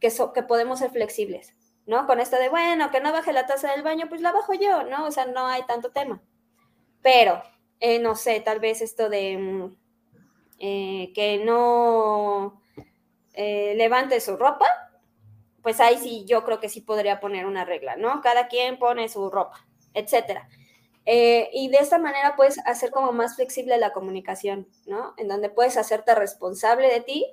que, 0.00 0.12
que 0.32 0.42
podemos 0.44 0.78
ser 0.78 0.90
flexibles, 0.90 1.54
¿no? 1.86 2.06
Con 2.06 2.20
esto 2.20 2.36
de, 2.36 2.48
bueno, 2.48 2.90
que 2.90 3.00
no 3.00 3.12
baje 3.12 3.32
la 3.32 3.46
taza 3.46 3.72
del 3.72 3.82
baño, 3.82 4.06
pues 4.08 4.20
la 4.20 4.32
bajo 4.32 4.54
yo, 4.54 4.84
¿no? 4.84 5.06
O 5.06 5.10
sea, 5.10 5.26
no 5.26 5.46
hay 5.46 5.64
tanto 5.64 5.90
tema. 5.90 6.22
Pero, 7.02 7.42
eh, 7.80 7.98
no 7.98 8.14
sé, 8.14 8.40
tal 8.40 8.60
vez 8.60 8.80
esto 8.80 9.08
de 9.08 9.36
mm, 9.36 9.76
eh, 10.58 11.12
que 11.14 11.42
no 11.44 12.62
eh, 13.32 13.74
levante 13.76 14.20
su 14.20 14.36
ropa, 14.36 14.66
pues 15.62 15.80
ahí 15.80 15.98
sí, 15.98 16.24
yo 16.26 16.44
creo 16.44 16.60
que 16.60 16.68
sí 16.68 16.80
podría 16.80 17.18
poner 17.20 17.46
una 17.46 17.64
regla, 17.64 17.96
¿no? 17.96 18.20
Cada 18.20 18.46
quien 18.48 18.78
pone 18.78 19.08
su 19.08 19.30
ropa, 19.30 19.66
etcétera. 19.94 20.48
Eh, 21.06 21.50
y 21.52 21.68
de 21.68 21.78
esta 21.78 21.98
manera 21.98 22.34
puedes 22.34 22.58
hacer 22.66 22.90
como 22.90 23.12
más 23.12 23.36
flexible 23.36 23.76
la 23.76 23.92
comunicación, 23.92 24.66
¿no? 24.86 25.14
En 25.18 25.28
donde 25.28 25.50
puedes 25.50 25.76
hacerte 25.76 26.14
responsable 26.14 26.88
de 26.88 27.00
ti, 27.00 27.26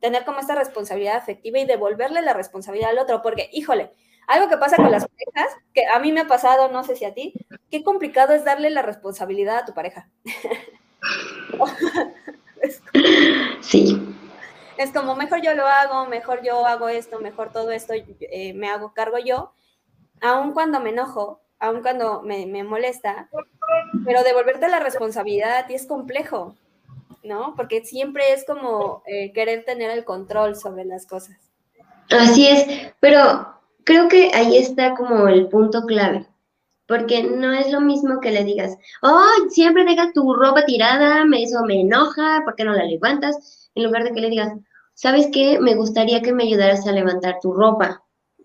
tener 0.00 0.24
como 0.24 0.40
esta 0.40 0.56
responsabilidad 0.56 1.16
afectiva 1.16 1.60
y 1.60 1.64
devolverle 1.64 2.22
la 2.22 2.32
responsabilidad 2.32 2.90
al 2.90 2.98
otro, 2.98 3.22
porque, 3.22 3.48
híjole, 3.52 3.92
algo 4.26 4.48
que 4.48 4.56
pasa 4.56 4.76
con 4.76 4.90
las 4.90 5.06
parejas, 5.06 5.56
que 5.74 5.86
a 5.86 5.98
mí 5.98 6.12
me 6.12 6.20
ha 6.20 6.26
pasado, 6.26 6.68
no 6.68 6.84
sé 6.84 6.96
si 6.96 7.04
a 7.04 7.14
ti, 7.14 7.34
qué 7.70 7.84
complicado 7.84 8.34
es 8.34 8.44
darle 8.44 8.70
la 8.70 8.82
responsabilidad 8.82 9.58
a 9.58 9.64
tu 9.64 9.74
pareja. 9.74 10.08
sí. 13.60 14.00
Es 14.78 14.90
como, 14.90 15.14
mejor 15.14 15.42
yo 15.42 15.54
lo 15.54 15.66
hago, 15.66 16.06
mejor 16.06 16.42
yo 16.42 16.66
hago 16.66 16.88
esto, 16.88 17.20
mejor 17.20 17.52
todo 17.52 17.70
esto, 17.70 17.94
eh, 17.94 18.52
me 18.54 18.68
hago 18.68 18.94
cargo 18.94 19.18
yo, 19.18 19.52
aun 20.20 20.52
cuando 20.52 20.80
me 20.80 20.90
enojo, 20.90 21.41
aun 21.62 21.80
cuando 21.80 22.22
me, 22.22 22.64
molesta, 22.64 23.28
pero 24.04 24.24
devolverte 24.24 24.68
la 24.68 24.80
responsabilidad 24.80 25.58
a 25.58 25.66
ti 25.66 25.74
es 25.74 25.86
complejo, 25.86 26.56
¿no? 27.22 27.54
Porque 27.56 27.84
siempre 27.84 28.32
es 28.32 28.44
como 28.44 29.04
eh, 29.06 29.32
querer 29.32 29.64
tener 29.64 29.92
el 29.92 30.04
control 30.04 30.56
sobre 30.56 30.84
las 30.84 31.06
cosas. 31.06 31.36
Así 32.10 32.48
es, 32.48 32.92
pero 32.98 33.46
creo 33.84 34.08
que 34.08 34.32
ahí 34.34 34.56
está 34.56 34.94
como 34.94 35.28
el 35.28 35.48
punto 35.48 35.82
clave, 35.86 36.26
porque 36.88 37.22
no 37.22 37.52
es 37.52 37.70
lo 37.70 37.80
mismo 37.80 38.18
que 38.20 38.32
le 38.32 38.42
digas, 38.42 38.76
oh, 39.00 39.48
siempre 39.48 39.84
dejas 39.84 40.12
tu 40.12 40.34
ropa 40.34 40.64
tirada, 40.64 41.22
eso 41.38 41.62
me 41.64 41.82
enoja, 41.82 42.42
¿por 42.44 42.56
qué 42.56 42.64
no 42.64 42.72
la 42.72 42.84
levantas? 42.84 43.70
En 43.76 43.84
lugar 43.84 44.02
de 44.02 44.12
que 44.12 44.20
le 44.20 44.30
digas, 44.30 44.52
¿sabes 44.94 45.28
qué? 45.32 45.60
Me 45.60 45.76
gustaría 45.76 46.22
que 46.22 46.32
me 46.32 46.42
ayudaras 46.42 46.84
a 46.88 46.92
levantar 46.92 47.38
tu 47.40 47.52
ropa. 47.52 48.02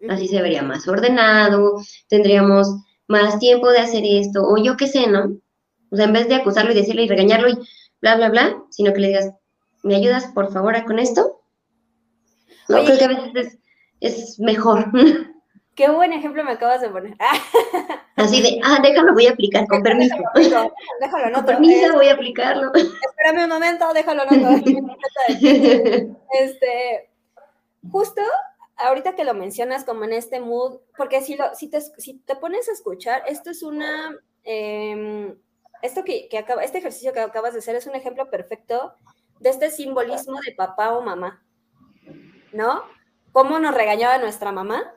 Así 0.07 0.27
se 0.27 0.39
vería 0.43 0.61
más 0.61 0.87
ordenado, 0.87 1.81
tendríamos 2.07 2.67
más 3.07 3.39
tiempo 3.39 3.69
de 3.71 3.79
hacer 3.79 4.03
esto, 4.05 4.43
o 4.43 4.57
yo 4.57 4.77
qué 4.77 4.87
sé, 4.87 5.07
¿no? 5.07 5.37
O 5.91 5.95
sea, 5.95 6.05
en 6.05 6.13
vez 6.13 6.27
de 6.27 6.35
acusarlo 6.35 6.71
y 6.71 6.75
decirle 6.75 7.03
y 7.03 7.07
regañarlo 7.07 7.49
y 7.49 7.57
bla, 8.01 8.15
bla, 8.15 8.29
bla, 8.29 8.63
sino 8.69 8.93
que 8.93 8.99
le 8.99 9.07
digas, 9.07 9.33
¿me 9.83 9.95
ayudas 9.95 10.27
por 10.27 10.51
favor 10.51 10.83
con 10.85 10.99
esto? 10.99 11.41
No, 12.67 12.83
creo 12.83 12.97
que 12.97 13.05
a 13.05 13.07
veces 13.07 13.57
es, 14.01 14.39
mejor. 14.39 14.91
Qué 15.75 15.89
buen 15.89 16.11
ejemplo 16.11 16.43
me 16.43 16.53
acabas 16.53 16.81
de 16.81 16.89
poner. 16.89 17.15
Así 18.15 18.41
de, 18.41 18.59
ah, 18.63 18.79
déjalo, 18.81 19.13
voy 19.13 19.27
a 19.27 19.31
aplicar, 19.31 19.67
con 19.67 19.83
permiso. 19.83 20.15
Déjalo, 20.35 21.29
no. 21.29 21.33
Con 21.35 21.45
permiso, 21.45 21.93
voy 21.93 22.07
a 22.07 22.13
aplicarlo. 22.13 22.71
Espérame 22.73 23.43
un 23.43 23.49
momento, 23.49 23.93
déjalo, 23.93 24.25
no. 24.25 24.55
este, 26.41 27.09
justo 27.91 28.21
ahorita 28.77 29.15
que 29.15 29.25
lo 29.25 29.33
mencionas 29.33 29.83
como 29.83 30.03
en 30.03 30.13
este 30.13 30.39
mood, 30.39 30.79
porque 30.95 31.21
si, 31.21 31.35
lo, 31.35 31.53
si, 31.55 31.69
te, 31.69 31.81
si 31.81 32.19
te 32.19 32.35
pones 32.35 32.69
a 32.69 32.73
escuchar, 32.73 33.23
esto 33.27 33.49
es 33.49 33.63
una, 33.63 34.15
em, 34.43 35.35
esto 35.81 36.03
que, 36.03 36.27
que, 36.29 36.37
acaba, 36.37 36.63
este 36.63 36.77
ejercicio 36.77 37.13
que 37.13 37.19
acabas 37.19 37.53
de 37.53 37.59
hacer 37.59 37.75
es 37.75 37.87
un 37.87 37.95
ejemplo 37.95 38.29
perfecto 38.29 38.93
de 39.39 39.49
este 39.49 39.69
simbolismo 39.69 40.39
de 40.45 40.53
papá 40.53 40.97
o 40.97 41.01
mamá, 41.01 41.43
¿no? 42.53 42.83
Cómo 43.31 43.59
nos 43.59 43.75
regañaba 43.75 44.17
nuestra 44.17 44.51
mamá, 44.51 44.95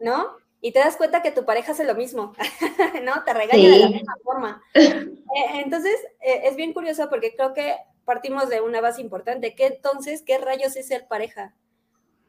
¿no? 0.00 0.36
Y 0.60 0.72
te 0.72 0.78
das 0.78 0.96
cuenta 0.96 1.22
que 1.22 1.32
tu 1.32 1.44
pareja 1.44 1.72
hace 1.72 1.84
lo 1.84 1.94
mismo, 1.94 2.34
¿no? 3.02 3.24
Te 3.24 3.34
regaña 3.34 3.68
de 3.68 3.78
la 3.78 3.88
misma 3.88 4.14
forma. 4.22 4.62
Eh, 5.34 5.62
entonces, 5.64 5.94
eh, 6.20 6.42
es 6.44 6.56
bien 6.56 6.74
curioso 6.74 7.08
porque 7.08 7.34
creo 7.34 7.54
que 7.54 7.74
partimos 8.04 8.50
de 8.50 8.60
una 8.60 8.82
base 8.82 9.00
importante. 9.00 9.54
¿Qué 9.54 9.64
entonces, 9.64 10.22
qué 10.22 10.36
rayos 10.36 10.76
es 10.76 10.88
ser 10.88 11.08
pareja? 11.08 11.54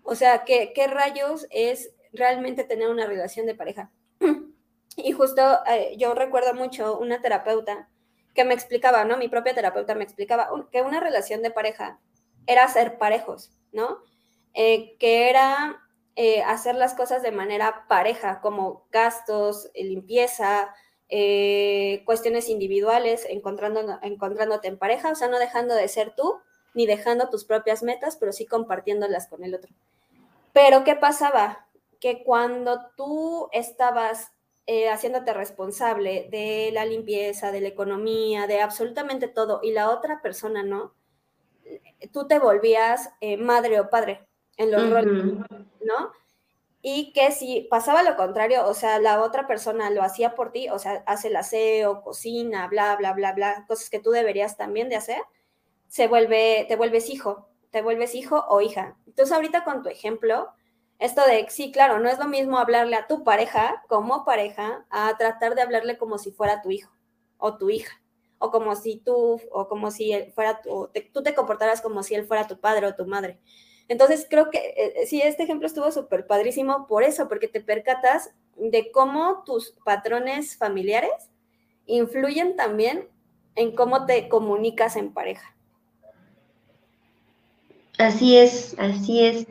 O 0.03 0.15
sea, 0.15 0.43
¿qué, 0.43 0.73
qué 0.75 0.87
rayos 0.87 1.47
es 1.49 1.91
realmente 2.11 2.63
tener 2.63 2.89
una 2.89 3.05
relación 3.05 3.45
de 3.45 3.55
pareja? 3.55 3.91
y 4.97 5.11
justo 5.13 5.41
eh, 5.67 5.95
yo 5.97 6.13
recuerdo 6.13 6.53
mucho 6.53 6.97
una 6.97 7.21
terapeuta 7.21 7.89
que 8.33 8.43
me 8.43 8.53
explicaba, 8.53 9.05
¿no? 9.05 9.17
Mi 9.17 9.29
propia 9.29 9.53
terapeuta 9.53 9.95
me 9.95 10.03
explicaba 10.03 10.49
que 10.71 10.81
una 10.81 10.99
relación 10.99 11.41
de 11.41 11.51
pareja 11.51 11.99
era 12.47 12.67
ser 12.67 12.97
parejos, 12.97 13.51
¿no? 13.71 13.99
Eh, 14.53 14.97
que 14.97 15.29
era 15.29 15.81
eh, 16.15 16.41
hacer 16.43 16.75
las 16.75 16.93
cosas 16.95 17.21
de 17.23 17.31
manera 17.31 17.85
pareja, 17.87 18.41
como 18.41 18.87
gastos, 18.91 19.69
limpieza, 19.75 20.73
cuestiones 22.05 22.49
individuales, 22.49 23.27
encontrándote 23.29 24.67
en 24.67 24.79
pareja, 24.79 25.11
o 25.11 25.15
sea, 25.15 25.27
no 25.27 25.37
dejando 25.37 25.75
de 25.75 25.87
ser 25.87 26.15
tú, 26.15 26.41
ni 26.73 26.85
dejando 26.85 27.29
tus 27.29 27.45
propias 27.45 27.83
metas, 27.83 28.17
pero 28.17 28.31
sí 28.31 28.45
compartiéndolas 28.45 29.27
con 29.27 29.43
el 29.43 29.55
otro. 29.55 29.73
Pero 30.53 30.83
¿qué 30.83 30.95
pasaba? 30.95 31.67
Que 31.99 32.23
cuando 32.23 32.87
tú 32.95 33.49
estabas 33.51 34.31
eh, 34.65 34.89
haciéndote 34.89 35.33
responsable 35.33 36.27
de 36.31 36.71
la 36.73 36.85
limpieza, 36.85 37.51
de 37.51 37.61
la 37.61 37.67
economía, 37.67 38.47
de 38.47 38.61
absolutamente 38.61 39.27
todo, 39.27 39.59
y 39.61 39.71
la 39.71 39.89
otra 39.89 40.21
persona 40.21 40.63
no, 40.63 40.93
tú 42.11 42.27
te 42.27 42.39
volvías 42.39 43.09
eh, 43.21 43.37
madre 43.37 43.79
o 43.79 43.89
padre 43.89 44.27
en 44.57 44.71
los 44.71 44.89
roles, 44.89 45.33
¿no? 45.81 46.11
Y 46.81 47.13
que 47.13 47.31
si 47.31 47.61
pasaba 47.69 48.03
lo 48.03 48.17
contrario, 48.17 48.67
o 48.67 48.73
sea, 48.73 48.99
la 48.99 49.21
otra 49.21 49.47
persona 49.47 49.89
lo 49.89 50.03
hacía 50.03 50.35
por 50.35 50.51
ti, 50.51 50.69
o 50.69 50.79
sea, 50.79 51.03
hace 51.07 51.29
el 51.29 51.35
aseo, 51.37 52.01
cocina, 52.01 52.67
bla, 52.67 52.95
bla, 52.97 53.13
bla, 53.13 53.31
bla, 53.31 53.65
cosas 53.67 53.89
que 53.89 53.99
tú 53.99 54.11
deberías 54.11 54.57
también 54.57 54.89
de 54.89 54.97
hacer, 54.97 55.21
se 55.93 56.07
vuelve, 56.07 56.65
te 56.67 56.75
vuelves 56.75 57.07
hijo, 57.11 57.49
te 57.69 57.83
vuelves 57.83 58.15
hijo 58.15 58.43
o 58.49 58.61
hija. 58.61 58.97
Entonces 59.05 59.31
ahorita 59.31 59.63
con 59.63 59.83
tu 59.83 59.89
ejemplo, 59.89 60.49
esto 60.97 61.23
de, 61.23 61.45
sí, 61.51 61.71
claro, 61.71 61.99
no 61.99 62.09
es 62.09 62.17
lo 62.17 62.25
mismo 62.25 62.57
hablarle 62.57 62.95
a 62.95 63.05
tu 63.05 63.23
pareja 63.23 63.83
como 63.87 64.25
pareja 64.25 64.87
a 64.89 65.15
tratar 65.19 65.53
de 65.53 65.61
hablarle 65.61 65.99
como 65.99 66.17
si 66.17 66.31
fuera 66.31 66.63
tu 66.63 66.71
hijo 66.71 66.91
o 67.37 67.59
tu 67.59 67.69
hija, 67.69 68.01
o 68.39 68.49
como 68.49 68.75
si 68.75 69.01
tú, 69.05 69.39
o 69.51 69.67
como 69.67 69.91
si 69.91 70.13
él 70.13 70.31
fuera 70.33 70.63
tu, 70.63 70.89
tú 71.13 71.21
te 71.21 71.35
comportaras 71.35 71.79
como 71.79 72.01
si 72.01 72.15
él 72.15 72.25
fuera 72.25 72.47
tu 72.47 72.59
padre 72.59 72.87
o 72.87 72.95
tu 72.95 73.05
madre. 73.05 73.39
Entonces 73.87 74.25
creo 74.27 74.49
que 74.49 74.57
eh, 74.57 74.93
eh, 74.95 75.05
sí, 75.05 75.21
este 75.21 75.43
ejemplo 75.43 75.67
estuvo 75.67 75.91
súper 75.91 76.25
padrísimo 76.25 76.87
por 76.87 77.03
eso, 77.03 77.27
porque 77.27 77.47
te 77.47 77.61
percatas 77.61 78.33
de 78.55 78.91
cómo 78.91 79.43
tus 79.45 79.75
patrones 79.85 80.57
familiares 80.57 81.29
influyen 81.85 82.55
también 82.55 83.09
en 83.53 83.75
cómo 83.75 84.07
te 84.07 84.27
comunicas 84.27 84.95
en 84.95 85.13
pareja. 85.13 85.52
Así 87.97 88.37
es, 88.37 88.75
así 88.79 89.23
es. 89.23 89.47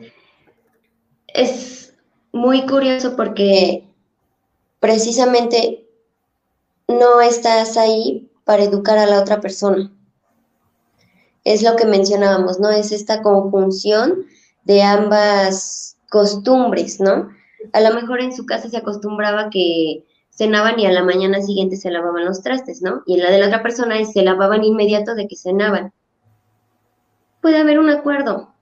Es 1.27 1.93
muy 2.31 2.65
curioso 2.65 3.15
porque 3.15 3.87
precisamente 4.79 5.87
no 6.87 7.21
estás 7.21 7.77
ahí 7.77 8.29
para 8.43 8.63
educar 8.63 8.97
a 8.97 9.05
la 9.05 9.21
otra 9.21 9.39
persona. 9.39 9.91
Es 11.43 11.63
lo 11.63 11.75
que 11.75 11.85
mencionábamos, 11.85 12.59
¿no? 12.59 12.69
Es 12.69 12.91
esta 12.91 13.21
conjunción 13.21 14.25
de 14.63 14.81
ambas 14.81 15.97
costumbres, 16.09 16.99
¿no? 16.99 17.29
A 17.71 17.81
lo 17.81 17.93
mejor 17.93 18.21
en 18.21 18.35
su 18.35 18.45
casa 18.45 18.69
se 18.69 18.77
acostumbraba 18.77 19.49
que 19.49 20.05
cenaban 20.29 20.79
y 20.79 20.85
a 20.85 20.91
la 20.91 21.03
mañana 21.03 21.41
siguiente 21.41 21.77
se 21.77 21.91
lavaban 21.91 22.25
los 22.25 22.41
trastes, 22.41 22.81
¿no? 22.81 23.03
Y 23.05 23.15
en 23.15 23.23
la 23.23 23.31
de 23.31 23.39
la 23.39 23.47
otra 23.47 23.63
persona 23.63 24.03
se 24.05 24.21
lavaban 24.23 24.63
inmediato 24.63 25.15
de 25.15 25.27
que 25.27 25.35
cenaban. 25.35 25.93
Puede 27.43 27.59
haber 27.59 27.77
un 27.77 27.89
acuerdo, 27.89 28.53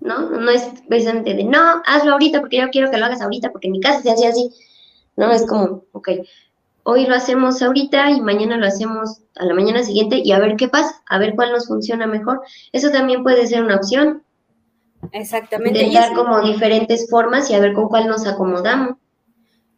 ¿no? 0.00 0.30
No 0.30 0.50
es 0.50 0.62
precisamente 0.88 1.34
de, 1.34 1.44
no, 1.44 1.82
hazlo 1.84 2.12
ahorita 2.12 2.40
porque 2.40 2.58
yo 2.58 2.70
quiero 2.70 2.90
que 2.90 2.96
lo 2.96 3.04
hagas 3.04 3.20
ahorita 3.20 3.50
porque 3.50 3.66
en 3.66 3.72
mi 3.72 3.80
casa 3.80 4.00
se 4.00 4.12
hace 4.12 4.28
así, 4.28 4.50
¿no? 5.16 5.30
Es 5.32 5.44
como, 5.44 5.82
ok, 5.90 6.10
hoy 6.84 7.04
lo 7.06 7.16
hacemos 7.16 7.60
ahorita 7.60 8.12
y 8.12 8.20
mañana 8.20 8.56
lo 8.58 8.66
hacemos 8.66 9.22
a 9.34 9.44
la 9.44 9.54
mañana 9.54 9.82
siguiente 9.82 10.22
y 10.24 10.30
a 10.30 10.38
ver 10.38 10.54
qué 10.54 10.68
pasa, 10.68 11.02
a 11.08 11.18
ver 11.18 11.34
cuál 11.34 11.50
nos 11.50 11.66
funciona 11.66 12.06
mejor. 12.06 12.42
Eso 12.72 12.92
también 12.92 13.24
puede 13.24 13.44
ser 13.48 13.64
una 13.64 13.74
opción. 13.74 14.22
Exactamente. 15.10 15.82
Intentar 15.82 16.14
como 16.14 16.40
diferentes 16.42 17.10
formas 17.10 17.50
y 17.50 17.54
a 17.54 17.60
ver 17.60 17.74
con 17.74 17.88
cuál 17.88 18.06
nos 18.06 18.24
acomodamos. 18.24 18.98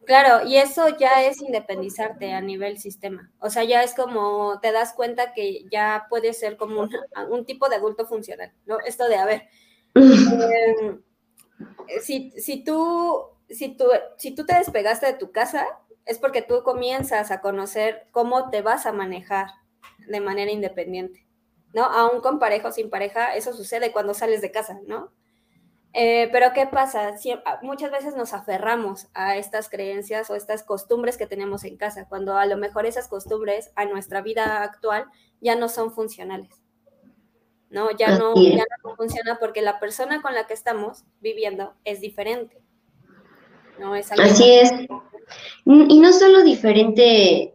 Claro, 0.08 0.48
y 0.48 0.56
eso 0.56 0.88
ya 0.98 1.22
es 1.22 1.42
independizarte 1.42 2.32
a 2.32 2.40
nivel 2.40 2.78
sistema. 2.78 3.30
O 3.40 3.50
sea, 3.50 3.64
ya 3.64 3.82
es 3.82 3.92
como 3.92 4.58
te 4.58 4.72
das 4.72 4.94
cuenta 4.94 5.34
que 5.34 5.66
ya 5.70 6.06
puede 6.08 6.32
ser 6.32 6.56
como 6.56 6.88
un, 7.28 7.44
tipo 7.44 7.68
de 7.68 7.76
adulto 7.76 8.06
funcional, 8.06 8.50
¿no? 8.64 8.80
Esto 8.80 9.06
de, 9.06 9.16
a 9.16 9.26
ver, 9.26 9.50
em, 9.94 11.02
si, 12.00 12.30
si, 12.30 12.64
tú, 12.64 13.22
si, 13.50 13.76
tú, 13.76 13.84
si 14.16 14.34
tú 14.34 14.46
te 14.46 14.56
despegaste 14.56 15.04
de 15.04 15.12
tu 15.12 15.30
casa, 15.30 15.66
es 16.06 16.18
porque 16.18 16.40
tú 16.40 16.62
comienzas 16.62 17.30
a 17.30 17.42
conocer 17.42 18.06
cómo 18.10 18.48
te 18.48 18.62
vas 18.62 18.86
a 18.86 18.92
manejar 18.92 19.48
de 20.08 20.20
manera 20.20 20.50
independiente, 20.50 21.26
¿no? 21.74 21.84
Aún 21.84 22.22
con 22.22 22.38
pareja 22.38 22.68
o 22.68 22.72
sin 22.72 22.88
pareja, 22.88 23.36
eso 23.36 23.52
sucede 23.52 23.92
cuando 23.92 24.14
sales 24.14 24.40
de 24.40 24.52
casa, 24.52 24.80
¿no? 24.86 25.12
Eh, 25.94 26.28
pero 26.32 26.52
¿qué 26.54 26.66
pasa? 26.66 27.14
Ah, 27.44 27.58
muchas 27.62 27.90
veces 27.90 28.14
nos 28.14 28.34
aferramos 28.34 29.08
a 29.14 29.36
estas 29.36 29.68
creencias 29.68 30.28
o 30.30 30.36
estas 30.36 30.62
costumbres 30.62 31.16
que 31.16 31.26
tenemos 31.26 31.64
en 31.64 31.76
casa, 31.76 32.06
cuando 32.08 32.36
a 32.36 32.46
lo 32.46 32.56
mejor 32.56 32.86
esas 32.86 33.08
costumbres 33.08 33.70
a 33.74 33.84
nuestra 33.86 34.20
vida 34.20 34.62
actual 34.62 35.06
ya 35.40 35.56
no 35.56 35.68
son 35.68 35.92
funcionales. 35.92 36.50
¿no? 37.70 37.90
Ya 37.96 38.18
no, 38.18 38.34
ya 38.34 38.64
no 38.84 38.96
funciona 38.96 39.38
porque 39.38 39.62
la 39.62 39.78
persona 39.78 40.22
con 40.22 40.34
la 40.34 40.46
que 40.46 40.54
estamos 40.54 41.04
viviendo 41.20 41.74
es 41.84 42.00
diferente. 42.00 42.58
¿no? 43.78 43.94
Así 43.94 44.50
es. 44.50 44.72
Y 45.64 46.00
no 46.00 46.12
solo 46.12 46.42
diferente, 46.42 47.54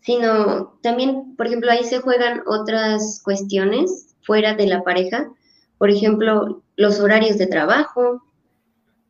sino 0.00 0.78
también, 0.82 1.36
por 1.36 1.46
ejemplo, 1.46 1.70
ahí 1.70 1.84
se 1.84 2.00
juegan 2.00 2.42
otras 2.46 3.20
cuestiones 3.22 4.16
fuera 4.22 4.54
de 4.54 4.66
la 4.66 4.82
pareja. 4.82 5.30
Por 5.78 5.90
ejemplo, 5.90 6.62
los 6.76 7.00
horarios 7.00 7.38
de 7.38 7.46
trabajo. 7.46 8.22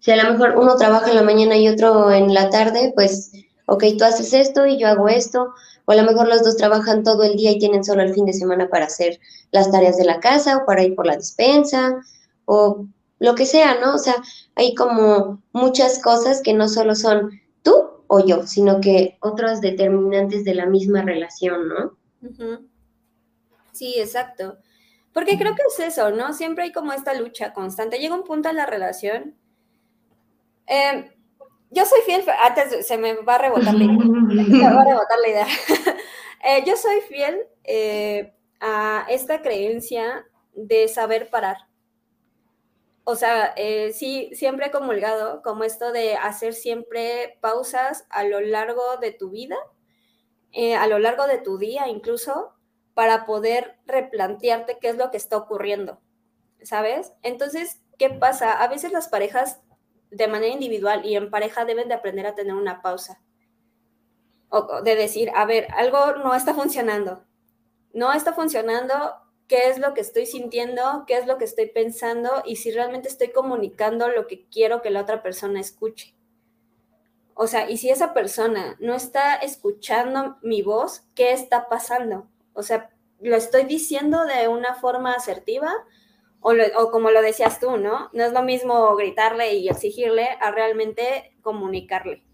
Si 0.00 0.10
a 0.10 0.16
lo 0.16 0.30
mejor 0.30 0.56
uno 0.56 0.76
trabaja 0.76 1.10
en 1.10 1.16
la 1.16 1.22
mañana 1.22 1.56
y 1.56 1.68
otro 1.68 2.10
en 2.10 2.32
la 2.32 2.50
tarde, 2.50 2.92
pues, 2.94 3.32
ok, 3.66 3.84
tú 3.98 4.04
haces 4.04 4.32
esto 4.32 4.66
y 4.66 4.78
yo 4.78 4.88
hago 4.88 5.08
esto. 5.08 5.54
O 5.84 5.92
a 5.92 5.96
lo 5.96 6.02
mejor 6.02 6.28
los 6.28 6.42
dos 6.42 6.56
trabajan 6.56 7.02
todo 7.02 7.22
el 7.22 7.36
día 7.36 7.52
y 7.52 7.58
tienen 7.58 7.84
solo 7.84 8.02
el 8.02 8.12
fin 8.12 8.26
de 8.26 8.32
semana 8.32 8.68
para 8.68 8.86
hacer 8.86 9.20
las 9.52 9.70
tareas 9.70 9.96
de 9.96 10.04
la 10.04 10.20
casa 10.20 10.58
o 10.58 10.66
para 10.66 10.82
ir 10.82 10.94
por 10.94 11.06
la 11.06 11.16
despensa 11.16 11.96
o 12.44 12.86
lo 13.18 13.34
que 13.34 13.46
sea, 13.46 13.78
¿no? 13.80 13.94
O 13.94 13.98
sea, 13.98 14.16
hay 14.54 14.74
como 14.74 15.42
muchas 15.52 16.00
cosas 16.00 16.42
que 16.42 16.54
no 16.54 16.68
solo 16.68 16.94
son 16.94 17.40
tú 17.62 17.74
o 18.08 18.24
yo, 18.24 18.46
sino 18.46 18.80
que 18.80 19.16
otros 19.20 19.60
determinantes 19.60 20.44
de 20.44 20.54
la 20.54 20.66
misma 20.66 21.02
relación, 21.02 21.68
¿no? 21.68 21.96
Sí, 23.72 23.94
exacto. 23.98 24.56
Porque 25.16 25.38
creo 25.38 25.54
que 25.54 25.62
es 25.62 25.80
eso, 25.80 26.10
¿no? 26.10 26.34
Siempre 26.34 26.64
hay 26.64 26.72
como 26.72 26.92
esta 26.92 27.14
lucha 27.14 27.54
constante. 27.54 27.98
Llega 27.98 28.14
un 28.14 28.24
punto 28.24 28.50
en 28.50 28.56
la 28.56 28.66
relación. 28.66 29.34
Em, 30.66 31.10
yo 31.70 31.86
soy 31.86 32.00
fiel, 32.04 32.22
antes 32.38 32.86
se 32.86 32.98
me 32.98 33.14
va 33.14 33.36
a 33.36 33.38
rebotar 33.38 33.72
la 33.72 33.84
idea. 33.84 33.96
me 34.68 34.74
va 34.74 34.82
a 34.82 34.84
rebotar 34.84 35.18
la 35.22 35.28
idea. 35.28 35.46
Eh, 36.44 36.62
yo 36.66 36.76
soy 36.76 37.00
fiel 37.00 37.40
eh, 37.64 38.34
a 38.60 39.06
esta 39.08 39.40
creencia 39.40 40.26
de 40.52 40.86
saber 40.86 41.30
parar. 41.30 41.56
O 43.04 43.16
sea, 43.16 43.54
eh, 43.56 43.94
sí, 43.94 44.28
siempre 44.34 44.66
he 44.66 44.70
comulgado 44.70 45.40
como 45.42 45.64
esto 45.64 45.92
de 45.92 46.14
hacer 46.14 46.52
siempre 46.52 47.38
pausas 47.40 48.06
a 48.10 48.22
lo 48.24 48.40
largo 48.42 48.98
de 49.00 49.12
tu 49.12 49.30
vida, 49.30 49.56
a 50.78 50.86
lo 50.86 50.98
largo 50.98 51.26
de 51.26 51.38
tu 51.38 51.56
día 51.56 51.88
incluso, 51.88 52.55
para 52.96 53.26
poder 53.26 53.76
replantearte 53.84 54.78
qué 54.80 54.88
es 54.88 54.96
lo 54.96 55.10
que 55.10 55.18
está 55.18 55.36
ocurriendo, 55.36 56.00
¿sabes? 56.62 57.12
Entonces, 57.22 57.82
¿qué 57.98 58.08
pasa? 58.08 58.54
A 58.54 58.68
veces 58.68 58.90
las 58.90 59.08
parejas 59.08 59.60
de 60.10 60.26
manera 60.28 60.54
individual 60.54 61.04
y 61.04 61.14
en 61.14 61.28
pareja 61.28 61.66
deben 61.66 61.88
de 61.88 61.94
aprender 61.94 62.26
a 62.26 62.34
tener 62.34 62.54
una 62.54 62.80
pausa. 62.80 63.20
O 64.48 64.80
de 64.80 64.96
decir, 64.96 65.30
a 65.34 65.44
ver, 65.44 65.68
algo 65.74 66.16
no 66.24 66.34
está 66.34 66.54
funcionando. 66.54 67.22
No 67.92 68.14
está 68.14 68.32
funcionando, 68.32 68.94
¿qué 69.46 69.68
es 69.68 69.78
lo 69.78 69.92
que 69.92 70.00
estoy 70.00 70.24
sintiendo? 70.24 71.04
¿Qué 71.06 71.18
es 71.18 71.26
lo 71.26 71.36
que 71.36 71.44
estoy 71.44 71.66
pensando? 71.66 72.42
Y 72.46 72.56
si 72.56 72.70
realmente 72.70 73.08
estoy 73.08 73.28
comunicando 73.28 74.08
lo 74.08 74.26
que 74.26 74.48
quiero 74.48 74.80
que 74.80 74.88
la 74.88 75.02
otra 75.02 75.22
persona 75.22 75.60
escuche. 75.60 76.14
O 77.34 77.46
sea, 77.46 77.68
y 77.68 77.76
si 77.76 77.90
esa 77.90 78.14
persona 78.14 78.78
no 78.80 78.94
está 78.94 79.34
escuchando 79.34 80.38
mi 80.40 80.62
voz, 80.62 81.02
¿qué 81.14 81.32
está 81.34 81.68
pasando? 81.68 82.30
O 82.56 82.62
sea, 82.62 82.90
lo 83.20 83.36
estoy 83.36 83.64
diciendo 83.64 84.24
de 84.24 84.48
una 84.48 84.74
forma 84.74 85.12
asertiva 85.12 85.72
o, 86.40 86.90
como 86.90 87.10
lo 87.10 87.22
decías 87.22 87.58
tú, 87.58 87.76
¿no? 87.76 88.10
No 88.12 88.24
es 88.24 88.32
lo 88.32 88.42
mismo 88.42 88.94
gritarle 88.94 89.54
y 89.54 89.68
exigirle 89.68 90.28
a 90.40 90.52
realmente 90.52 91.36
comunicarle, 91.42 92.24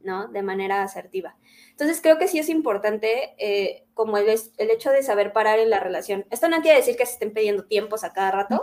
¿no? 0.00 0.28
De 0.28 0.42
manera 0.42 0.82
asertiva. 0.82 1.36
Entonces 1.70 2.00
creo 2.00 2.18
que 2.18 2.28
sí 2.28 2.38
es 2.38 2.48
importante 2.48 3.34
eh, 3.38 3.86
como 3.94 4.18
el, 4.18 4.28
el, 4.28 4.70
hecho 4.70 4.90
de 4.90 5.02
saber 5.02 5.32
parar 5.32 5.58
en 5.58 5.70
la 5.70 5.80
relación. 5.80 6.26
Esto 6.30 6.48
no 6.48 6.60
quiere 6.60 6.78
decir 6.78 6.96
que 6.96 7.06
se 7.06 7.14
estén 7.14 7.32
pidiendo 7.32 7.66
tiempos 7.66 8.04
a 8.04 8.12
cada 8.12 8.30
rato, 8.30 8.62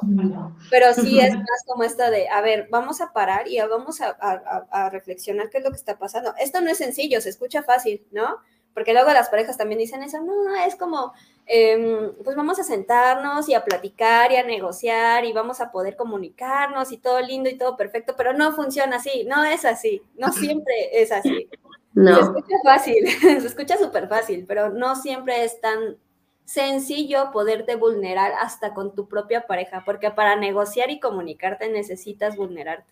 pero 0.70 0.94
sí 0.94 1.20
es 1.20 1.34
más 1.34 1.64
como 1.66 1.84
esto 1.84 2.10
de, 2.10 2.30
a 2.30 2.40
ver, 2.42 2.68
vamos 2.72 3.02
a 3.02 3.12
parar 3.12 3.50
y 3.50 3.60
vamos 3.60 4.00
a, 4.00 4.10
a 4.10 4.90
reflexionar 4.90 5.50
qué 5.50 5.58
es 5.58 5.64
lo 5.66 5.72
que 5.72 5.78
está 5.78 5.98
pasando. 5.98 6.34
Esto 6.40 6.62
no 6.62 6.70
es 6.70 6.78
sencillo, 6.78 7.20
se 7.20 7.30
escucha 7.30 7.64
fácil, 7.64 8.06
¿no? 8.12 8.38
Porque 8.76 8.92
luego 8.92 9.12
las 9.14 9.30
parejas 9.30 9.58
también 9.58 9.80
dicen 9.80 10.04
eso, 10.04 10.22
no, 10.22 10.54
es 10.54 10.76
como, 10.76 11.14
em, 11.46 12.12
pues 12.26 12.36
vamos 12.36 12.60
a 12.60 12.64
sentarnos 12.64 13.48
y 13.48 13.54
a 13.54 13.64
platicar 13.64 14.34
y 14.34 14.36
a 14.36 14.44
negociar 14.44 15.24
y 15.24 15.32
vamos 15.32 15.62
a 15.62 15.72
poder 15.72 15.96
comunicarnos 15.96 16.92
y 16.92 16.98
todo 16.98 17.22
lindo 17.22 17.50
y 17.50 17.58
todo 17.58 17.78
perfecto, 17.78 18.16
pero 18.18 18.34
no 18.34 18.52
funciona 18.52 18.98
así, 18.98 19.24
no 19.30 19.46
es 19.46 19.64
así, 19.64 20.02
no 20.18 20.32
siempre 20.34 20.74
es 20.92 21.14
así. 21.14 21.50
No. 21.94 22.16
Se 22.16 22.22
escucha 22.24 22.56
fácil, 22.66 23.08
se 23.22 23.48
escucha 23.48 23.78
súper 23.78 24.10
fácil, 24.10 24.44
pero 24.46 24.70
no 24.70 24.98
siempre 24.98 25.46
es 25.46 25.62
tan 25.62 25.96
sencillo 26.44 27.32
poderte 27.32 27.78
vulnerar 27.78 28.34
hasta 28.42 28.74
con 28.74 28.94
tu 28.94 29.08
propia 29.08 29.48
pareja, 29.48 29.84
porque 29.86 30.12
para 30.12 30.36
negociar 30.36 30.92
y 30.92 31.00
comunicarte 31.00 31.70
necesitas 31.70 32.36
vulnerarte. 32.36 32.92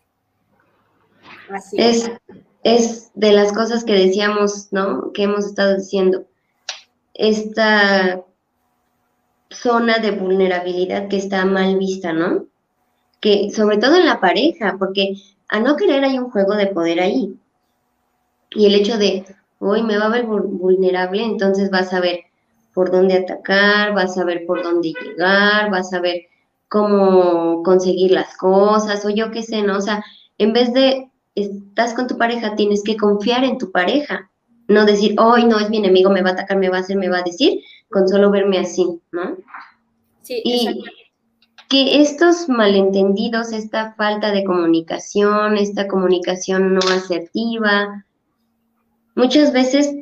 Así 1.50 1.76
es 1.78 2.10
es 2.10 2.12
de 2.64 3.32
las 3.34 3.52
cosas 3.54 3.84
que 3.84 3.94
decíamos, 3.94 4.70
¿no? 4.72 5.12
Que 5.14 5.24
hemos 5.24 5.46
estado 5.46 5.76
diciendo. 5.76 6.26
Esta 7.14 8.24
zona 9.50 10.00
de 10.00 10.12
vulnerabilidad 10.12 11.08
que 11.08 11.18
está 11.18 11.46
mal 11.46 11.78
vista, 11.78 12.14
¿no? 12.14 12.46
Que 13.20 13.52
sobre 13.52 13.78
todo 13.78 13.96
en 13.96 14.06
la 14.06 14.20
pareja, 14.20 14.78
porque 14.80 15.16
a 15.50 15.60
no 15.60 15.76
querer 15.76 16.04
hay 16.04 16.18
un 16.18 16.32
juego 16.32 16.56
de 16.56 16.68
poder 16.68 17.00
ahí. 17.00 17.38
Y 18.52 18.66
el 18.66 18.76
hecho 18.76 18.98
de, 18.98 19.26
hoy 19.60 19.84
me 19.84 19.98
va 19.98 20.06
a 20.06 20.10
ver 20.10 20.26
vulnerable, 20.26 21.24
entonces 21.24 21.70
vas 21.70 21.94
a 21.94 22.00
ver 22.00 22.22
por 22.74 22.92
dónde 22.92 23.16
atacar, 23.16 23.94
vas 23.94 24.18
a 24.18 24.24
ver 24.24 24.46
por 24.46 24.64
dónde 24.64 24.94
llegar, 24.94 25.70
vas 25.70 25.94
a 25.94 26.00
ver 26.00 26.24
cómo 26.68 27.62
conseguir 27.64 28.12
las 28.12 28.36
cosas, 28.36 29.06
o 29.06 29.10
yo 29.10 29.32
qué 29.32 29.44
sé, 29.44 29.62
¿no? 29.62 29.78
O 29.78 29.82
sea, 29.82 30.04
en 30.38 30.54
vez 30.54 30.74
de 30.74 31.12
estás 31.36 31.94
con 31.94 32.08
tu 32.08 32.18
pareja, 32.18 32.56
tienes 32.56 32.84
que 32.84 32.98
confiar 32.98 33.44
en 33.44 33.58
tu 33.58 33.72
pareja. 33.72 34.30
No 34.68 34.86
decir, 34.86 35.16
hoy 35.20 35.46
no 35.46 35.60
es 35.60 35.70
mi 35.70 35.78
enemigo, 35.78 36.10
me 36.10 36.22
va 36.22 36.30
a 36.30 36.34
atacar, 36.34 36.58
me 36.58 36.70
va 36.70 36.78
a 36.78 36.80
hacer, 36.82 36.98
me 36.98 37.10
va 37.10 37.20
a 37.20 37.24
decir, 37.24 37.62
con 37.90 38.08
solo 38.08 38.32
verme 38.32 38.60
así, 38.60 38.88
¿no? 39.12 39.38
Sí, 40.22 40.42
y 40.44 40.84
que 41.70 42.02
estos 42.02 42.48
malentendidos, 42.50 43.52
esta 43.52 43.94
falta 43.96 44.32
de 44.32 44.44
comunicación, 44.44 45.58
esta 45.58 45.88
comunicación 45.88 46.76
no 46.76 46.82
asertiva, 46.82 48.06
muchas 49.16 49.52
veces 49.52 49.94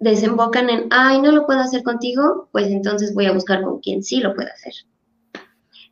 desembocan 0.00 0.70
en, 0.70 0.86
ay, 0.90 1.20
no 1.20 1.30
lo 1.30 1.46
puedo 1.46 1.60
hacer 1.60 1.82
contigo, 1.82 2.48
pues 2.52 2.68
entonces 2.68 3.14
voy 3.14 3.26
a 3.26 3.32
buscar 3.32 3.62
con 3.62 3.80
quien 3.80 4.02
sí 4.02 4.20
lo 4.20 4.34
pueda 4.34 4.50
hacer. 4.50 4.72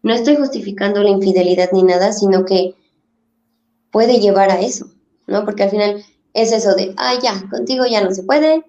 No 0.03 0.15
estoy 0.15 0.37
justificando 0.37 1.03
la 1.03 1.11
infidelidad 1.11 1.71
ni 1.73 1.83
nada, 1.83 2.13
sino 2.13 2.45
que 2.45 2.75
puede 3.91 4.21
llevar 4.21 4.51
a 4.51 4.61
eso, 4.61 4.91
¿no? 5.27 5.45
Porque 5.45 5.65
al 5.65 5.71
final 5.71 6.05
es 6.35 6.53
eso 6.53 6.75
de, 6.75 6.95
ay, 6.97 7.19
ya, 7.23 7.49
contigo 7.51 7.85
ya 7.87 8.03
no 8.03 8.11
se 8.11 8.23
puede, 8.23 8.65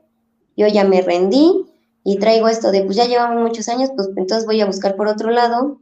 yo 0.56 0.68
ya 0.68 0.84
me 0.84 1.02
rendí 1.02 1.66
y 2.04 2.18
traigo 2.18 2.48
esto 2.48 2.72
de, 2.72 2.84
pues 2.84 2.96
ya 2.96 3.06
llevamos 3.06 3.42
muchos 3.42 3.70
años, 3.70 3.92
pues 3.96 4.10
entonces 4.16 4.46
voy 4.46 4.62
a 4.62 4.66
buscar 4.66 4.96
por 4.96 5.08
otro 5.08 5.30
lado. 5.30 5.82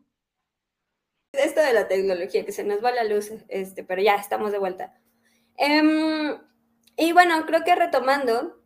Esto 1.34 1.62
de 1.62 1.74
la 1.74 1.88
tecnología, 1.88 2.46
que 2.46 2.52
se 2.52 2.64
nos 2.64 2.84
va 2.84 2.92
la 2.92 3.04
luz, 3.04 3.32
este, 3.48 3.84
pero 3.84 4.02
ya 4.02 4.16
estamos 4.16 4.52
de 4.52 4.60
vuelta. 4.60 4.94
Em, 5.58 6.38
y 6.96 7.14
bueno, 7.14 7.46
creo 7.46 7.64
que 7.64 7.76
retomando, 7.76 8.58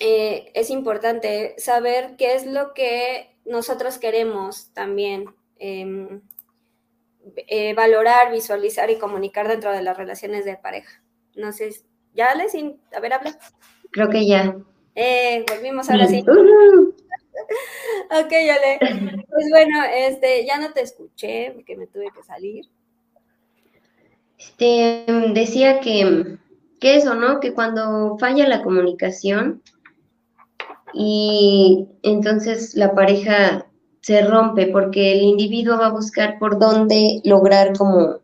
eh, 0.00 0.50
es 0.54 0.70
importante 0.70 1.54
saber 1.58 2.16
qué 2.16 2.34
es 2.34 2.46
lo 2.46 2.74
que 2.74 3.36
nosotros 3.44 3.98
queremos 3.98 4.72
también 4.72 5.26
em, 5.58 6.22
eh, 7.48 7.74
valorar, 7.74 8.32
visualizar 8.32 8.90
y 8.90 8.98
comunicar 8.98 9.48
dentro 9.48 9.72
de 9.72 9.82
las 9.82 9.96
relaciones 9.96 10.44
de 10.44 10.56
pareja. 10.56 11.02
No 11.34 11.52
sé, 11.52 11.70
¿ya 12.12 12.34
les? 12.34 12.54
A 12.54 13.00
ver, 13.00 13.12
habla. 13.12 13.38
Creo 13.90 14.08
que 14.08 14.26
ya. 14.26 14.56
Eh, 14.94 15.44
volvimos 15.48 15.90
ahora 15.90 16.06
sí. 16.06 16.24
ok, 18.10 18.32
Ale. 18.32 18.78
Pues 18.80 19.46
bueno, 19.50 19.84
este, 19.92 20.46
ya 20.46 20.58
no 20.58 20.72
te 20.72 20.82
escuché 20.82 21.52
porque 21.54 21.76
me 21.76 21.86
tuve 21.86 22.06
que 22.14 22.22
salir. 22.22 22.66
Este, 24.38 25.04
decía 25.32 25.80
que, 25.80 26.36
que 26.80 26.96
eso, 26.96 27.14
¿no? 27.14 27.40
Que 27.40 27.54
cuando 27.54 28.16
falla 28.18 28.46
la 28.48 28.62
comunicación 28.62 29.62
y 30.92 31.88
entonces 32.02 32.74
la 32.74 32.94
pareja 32.94 33.66
se 34.04 34.20
rompe 34.20 34.66
porque 34.66 35.12
el 35.12 35.22
individuo 35.22 35.78
va 35.78 35.86
a 35.86 35.92
buscar 35.92 36.38
por 36.38 36.58
dónde 36.58 37.22
lograr 37.24 37.74
como 37.74 38.18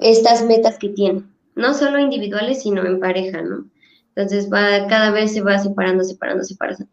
estas 0.00 0.44
metas 0.44 0.78
que 0.78 0.88
tiene, 0.88 1.22
no 1.54 1.74
solo 1.74 2.00
individuales, 2.00 2.60
sino 2.60 2.84
en 2.84 2.98
pareja, 2.98 3.42
¿no? 3.42 3.70
Entonces 4.08 4.52
va, 4.52 4.88
cada 4.88 5.12
vez 5.12 5.32
se 5.32 5.42
va 5.42 5.60
separando, 5.60 6.02
separando, 6.02 6.42
separando. 6.42 6.86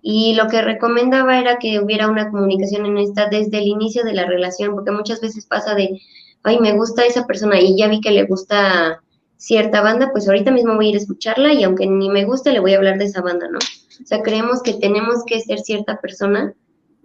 Y 0.00 0.32
lo 0.36 0.46
que 0.46 0.62
recomendaba 0.62 1.38
era 1.38 1.58
que 1.58 1.80
hubiera 1.80 2.08
una 2.08 2.30
comunicación 2.30 2.86
en 2.86 2.96
esta 2.96 3.28
desde 3.28 3.58
el 3.58 3.66
inicio 3.66 4.02
de 4.02 4.14
la 4.14 4.24
relación, 4.24 4.74
porque 4.74 4.90
muchas 4.90 5.20
veces 5.20 5.44
pasa 5.44 5.74
de, 5.74 6.00
ay, 6.44 6.60
me 6.60 6.72
gusta 6.72 7.04
esa 7.04 7.26
persona 7.26 7.60
y 7.60 7.76
ya 7.76 7.88
vi 7.88 8.00
que 8.00 8.10
le 8.10 8.24
gusta 8.24 9.02
cierta 9.36 9.82
banda, 9.82 10.12
pues 10.12 10.26
ahorita 10.26 10.50
mismo 10.50 10.76
voy 10.76 10.86
a 10.86 10.88
ir 10.88 10.94
a 10.94 11.00
escucharla 11.00 11.52
y 11.52 11.62
aunque 11.62 11.86
ni 11.86 12.08
me 12.08 12.24
guste, 12.24 12.52
le 12.52 12.60
voy 12.60 12.72
a 12.72 12.78
hablar 12.78 12.96
de 12.96 13.04
esa 13.04 13.20
banda, 13.20 13.48
¿no? 13.50 13.58
O 13.58 14.06
sea, 14.06 14.22
creemos 14.22 14.62
que 14.62 14.72
tenemos 14.72 15.24
que 15.26 15.40
ser 15.40 15.58
cierta 15.58 16.00
persona 16.00 16.54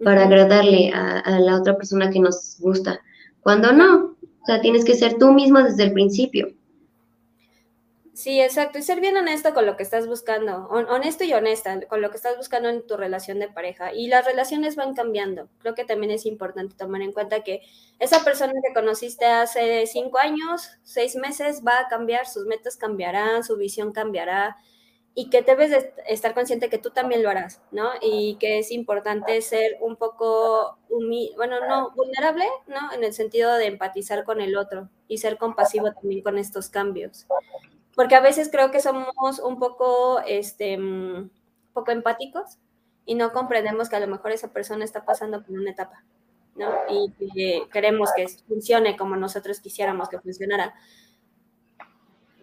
para 0.02 0.24
agradarle 0.24 0.92
a, 0.92 1.18
a 1.20 1.40
la 1.40 1.56
otra 1.56 1.76
persona 1.76 2.10
que 2.10 2.20
nos 2.20 2.58
gusta, 2.60 3.00
cuando 3.40 3.72
no, 3.72 4.16
o 4.22 4.46
sea, 4.46 4.60
tienes 4.60 4.84
que 4.84 4.94
ser 4.94 5.18
tú 5.18 5.32
mismo 5.32 5.62
desde 5.62 5.84
el 5.84 5.92
principio. 5.92 6.48
Sí, 8.16 8.40
exacto. 8.40 8.78
Y 8.78 8.82
ser 8.82 9.02
bien 9.02 9.14
honesto 9.14 9.52
con 9.52 9.66
lo 9.66 9.76
que 9.76 9.82
estás 9.82 10.06
buscando. 10.06 10.66
Honesto 10.68 11.22
y 11.24 11.34
honesta 11.34 11.78
con 11.82 12.00
lo 12.00 12.08
que 12.08 12.16
estás 12.16 12.34
buscando 12.38 12.70
en 12.70 12.86
tu 12.86 12.96
relación 12.96 13.38
de 13.40 13.48
pareja. 13.48 13.92
Y 13.92 14.06
las 14.08 14.24
relaciones 14.24 14.74
van 14.74 14.94
cambiando. 14.94 15.50
Creo 15.58 15.74
que 15.74 15.84
también 15.84 16.10
es 16.10 16.24
importante 16.24 16.74
tomar 16.76 17.02
en 17.02 17.12
cuenta 17.12 17.44
que 17.44 17.60
esa 17.98 18.24
persona 18.24 18.54
que 18.66 18.72
conociste 18.72 19.26
hace 19.26 19.86
cinco 19.86 20.18
años, 20.18 20.70
seis 20.82 21.14
meses, 21.14 21.62
va 21.62 21.78
a 21.78 21.88
cambiar, 21.88 22.26
sus 22.26 22.46
metas 22.46 22.78
cambiarán, 22.78 23.44
su 23.44 23.58
visión 23.58 23.92
cambiará. 23.92 24.56
Y 25.18 25.30
que 25.30 25.40
debes 25.40 25.70
de 25.70 25.94
estar 26.06 26.34
consciente 26.34 26.68
que 26.68 26.78
tú 26.78 26.90
también 26.90 27.22
lo 27.22 27.30
harás, 27.30 27.62
¿no? 27.72 27.88
Y 28.02 28.36
que 28.38 28.58
es 28.58 28.70
importante 28.70 29.40
ser 29.40 29.78
un 29.80 29.96
poco, 29.96 30.78
bueno, 31.36 31.66
no, 31.66 31.90
vulnerable, 31.96 32.44
¿no? 32.66 32.92
En 32.92 33.02
el 33.02 33.14
sentido 33.14 33.54
de 33.54 33.66
empatizar 33.66 34.24
con 34.24 34.40
el 34.42 34.56
otro 34.56 34.90
y 35.08 35.18
ser 35.18 35.38
compasivo 35.38 35.90
también 35.92 36.22
con 36.22 36.36
estos 36.36 36.68
cambios 36.68 37.26
porque 37.96 38.14
a 38.14 38.20
veces 38.20 38.50
creo 38.52 38.70
que 38.70 38.80
somos 38.80 39.40
un 39.40 39.58
poco, 39.58 40.20
este, 40.20 40.76
mm, 40.78 41.30
poco 41.72 41.90
empáticos 41.90 42.58
y 43.06 43.14
no 43.14 43.32
comprendemos 43.32 43.88
que 43.88 43.96
a 43.96 44.00
lo 44.00 44.06
mejor 44.06 44.32
esa 44.32 44.52
persona 44.52 44.84
está 44.84 45.04
pasando 45.04 45.42
por 45.42 45.58
una 45.58 45.70
etapa, 45.70 46.04
¿no? 46.56 46.68
Y 46.90 47.10
queremos 47.72 48.10
que 48.14 48.28
funcione 48.46 48.96
como 48.96 49.16
nosotros 49.16 49.60
quisiéramos 49.60 50.10
que 50.10 50.20
funcionara. 50.20 50.74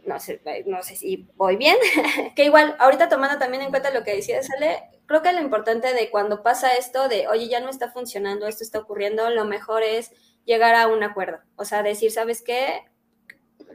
No 0.06 0.20
sé, 0.20 0.42
no 0.66 0.84
sé 0.84 0.96
si 0.96 1.30
voy 1.36 1.56
bien, 1.56 1.78
que 2.36 2.46
igual, 2.46 2.76
ahorita 2.80 3.10
tomando 3.10 3.40
también 3.40 3.64
en 3.64 3.70
cuenta 3.70 3.90
lo 3.92 4.04
que 4.04 4.16
decía 4.16 4.44
Sale, 4.44 4.84
creo 5.06 5.22
que 5.22 5.32
lo 5.32 5.40
importante 5.40 5.94
de 5.94 6.10
cuando 6.10 6.44
pasa 6.44 6.74
esto 6.74 7.08
de, 7.08 7.28
oye, 7.28 7.48
ya 7.48 7.62
no 7.62 7.70
está 7.70 7.90
funcionando, 7.92 8.48
esto 8.48 8.64
está 8.64 8.80
ocurriendo, 8.80 9.30
lo 9.30 9.46
mejor 9.46 9.82
es 9.84 10.12
llegar 10.46 10.76
a 10.76 10.88
un 10.88 11.04
acuerdo. 11.04 11.40
O 11.56 11.64
sea, 11.64 11.84
decir, 11.84 12.12
¿sabes 12.12 12.42
qué? 12.42 12.82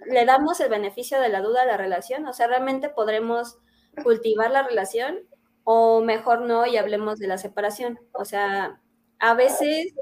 le 0.07 0.25
damos 0.25 0.61
el 0.61 0.71
beneficio 0.71 1.21
de 1.21 1.29
la 1.29 1.41
duda 1.41 1.63
a 1.63 1.67
la 1.67 1.77
relación, 1.77 2.27
o 2.27 2.33
sea, 2.33 2.47
realmente 2.47 2.89
podremos 2.89 3.59
cultivar 4.03 4.51
la 4.51 4.63
relación 4.63 5.21
o 5.65 6.01
mejor 6.01 6.43
no 6.43 6.67
y 6.67 6.77
hablemos 6.77 7.19
de 7.19 7.27
la 7.27 7.39
separación. 7.39 7.99
O 8.13 8.25
sea, 8.25 8.81
a 9.19 9.35
veces 9.35 9.95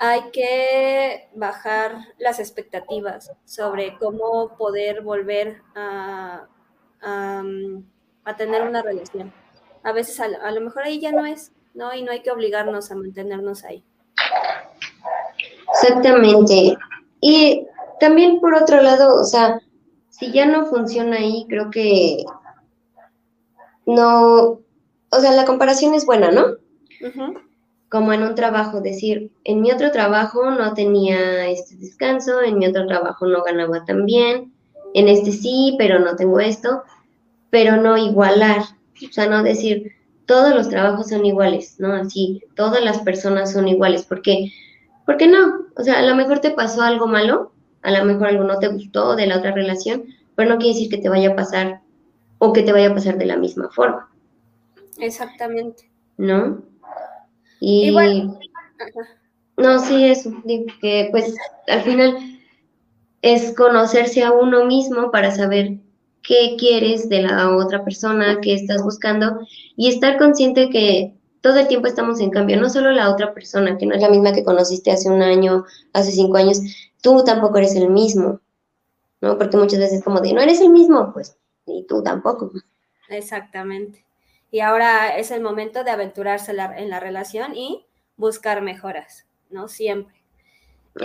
hay 0.00 0.30
que 0.32 1.28
bajar 1.34 1.96
las 2.18 2.38
expectativas 2.38 3.32
sobre 3.44 3.96
cómo 3.98 4.56
poder 4.56 5.02
volver 5.02 5.62
a, 5.74 6.46
a, 7.02 8.36
tener 8.36 8.62
una 8.62 8.82
relación. 8.82 9.32
A 9.82 9.92
veces 9.92 10.20
a, 10.20 10.26
a, 10.26 10.50
lo 10.52 10.60
mejor 10.60 10.84
ahí 10.84 11.00
ya 11.00 11.12
no 11.12 11.26
es, 11.26 11.52
¿no? 11.74 11.94
Y 11.94 12.02
no 12.02 12.12
hay 12.12 12.20
que 12.20 12.30
obligarnos 12.30 12.90
a 12.90 12.94
mantenernos 12.94 13.64
ahí. 13.64 13.84
Exactamente. 15.72 16.76
Y 17.20 17.66
también 18.00 18.40
por 18.40 18.54
otro 18.54 18.82
lado, 18.82 19.20
o 19.20 19.24
sea, 19.24 19.60
si 20.10 20.32
ya 20.32 20.46
no 20.46 20.66
funciona 20.66 21.16
ahí, 21.16 21.46
creo 21.48 21.70
que 21.70 22.24
no, 23.86 24.60
o 25.10 25.20
sea, 25.20 25.32
la 25.32 25.44
comparación 25.44 25.94
es 25.94 26.04
buena, 26.04 26.30
¿no? 26.30 26.56
Como 27.88 28.12
en 28.12 28.22
un 28.22 28.34
trabajo, 28.34 28.80
decir, 28.80 29.30
en 29.44 29.60
mi 29.62 29.72
otro 29.72 29.90
trabajo 29.90 30.50
no 30.50 30.74
tenía 30.74 31.48
este 31.48 31.76
descanso, 31.76 32.42
en 32.42 32.58
mi 32.58 32.66
otro 32.66 32.86
trabajo 32.86 33.26
no 33.26 33.42
ganaba 33.42 33.84
tan 33.84 34.04
bien, 34.04 34.52
en 34.94 35.08
este 35.08 35.32
sí, 35.32 35.74
pero 35.78 35.98
no 35.98 36.16
tengo 36.16 36.40
esto, 36.40 36.82
pero 37.50 37.76
no 37.76 37.96
igualar, 37.96 38.62
o 38.62 39.12
sea, 39.12 39.26
no 39.26 39.42
decir, 39.42 39.92
todos 40.26 40.54
los 40.54 40.68
trabajos 40.68 41.08
son 41.08 41.24
iguales, 41.24 41.76
¿no? 41.78 41.94
Así, 41.94 42.42
todas 42.54 42.84
las 42.84 43.00
personas 43.00 43.52
son 43.52 43.68
iguales, 43.68 44.04
porque, 44.04 44.52
¿por 45.06 45.16
qué 45.16 45.26
no? 45.26 45.66
O 45.76 45.82
sea, 45.82 45.98
a 45.98 46.02
lo 46.02 46.14
mejor 46.14 46.40
te 46.40 46.50
pasó 46.50 46.82
algo 46.82 47.06
malo, 47.06 47.52
a 47.82 47.90
lo 47.90 48.04
mejor 48.04 48.28
algo 48.28 48.44
no 48.44 48.58
te 48.58 48.68
gustó 48.68 49.16
de 49.16 49.26
la 49.26 49.38
otra 49.38 49.52
relación, 49.52 50.04
pero 50.34 50.50
no 50.50 50.58
quiere 50.58 50.74
decir 50.74 50.90
que 50.90 50.98
te 50.98 51.08
vaya 51.08 51.30
a 51.30 51.36
pasar 51.36 51.80
o 52.38 52.52
que 52.52 52.62
te 52.62 52.72
vaya 52.72 52.90
a 52.90 52.94
pasar 52.94 53.16
de 53.18 53.26
la 53.26 53.36
misma 53.36 53.70
forma. 53.70 54.10
Exactamente. 54.98 55.90
¿No? 56.16 56.62
Y, 57.60 57.90
no, 59.56 59.78
sí, 59.80 60.04
eso, 60.04 60.30
que 60.80 61.08
pues 61.10 61.34
al 61.66 61.82
final 61.82 62.16
es 63.22 63.54
conocerse 63.56 64.22
a 64.22 64.32
uno 64.32 64.64
mismo 64.66 65.10
para 65.10 65.32
saber 65.32 65.78
qué 66.22 66.56
quieres 66.58 67.08
de 67.08 67.22
la 67.22 67.56
otra 67.56 67.84
persona, 67.84 68.40
qué 68.40 68.54
estás 68.54 68.82
buscando 68.82 69.40
y 69.76 69.88
estar 69.88 70.18
consciente 70.18 70.70
que 70.70 71.14
todo 71.40 71.58
el 71.58 71.68
tiempo 71.68 71.88
estamos 71.88 72.20
en 72.20 72.30
cambio, 72.30 72.60
no 72.60 72.68
solo 72.68 72.90
la 72.90 73.10
otra 73.10 73.32
persona, 73.32 73.78
que 73.78 73.86
no 73.86 73.94
es 73.94 74.02
la 74.02 74.10
misma 74.10 74.32
que 74.32 74.44
conociste 74.44 74.90
hace 74.90 75.08
un 75.10 75.22
año, 75.22 75.64
hace 75.92 76.12
cinco 76.12 76.36
años, 76.36 76.60
tú 77.00 77.22
tampoco 77.24 77.58
eres 77.58 77.74
el 77.76 77.90
mismo, 77.90 78.40
¿no? 79.20 79.38
Porque 79.38 79.56
muchas 79.56 79.78
veces 79.78 80.02
como 80.02 80.20
de, 80.20 80.32
no 80.32 80.40
eres 80.40 80.60
el 80.60 80.70
mismo, 80.70 81.12
pues, 81.12 81.36
y 81.66 81.84
tú 81.84 82.02
tampoco. 82.02 82.52
Exactamente. 83.08 84.04
Y 84.50 84.60
ahora 84.60 85.16
es 85.16 85.30
el 85.30 85.42
momento 85.42 85.84
de 85.84 85.90
aventurarse 85.90 86.52
en 86.52 86.90
la 86.90 87.00
relación 87.00 87.54
y 87.54 87.86
buscar 88.16 88.62
mejoras, 88.62 89.26
¿no? 89.50 89.68
Siempre. 89.68 90.14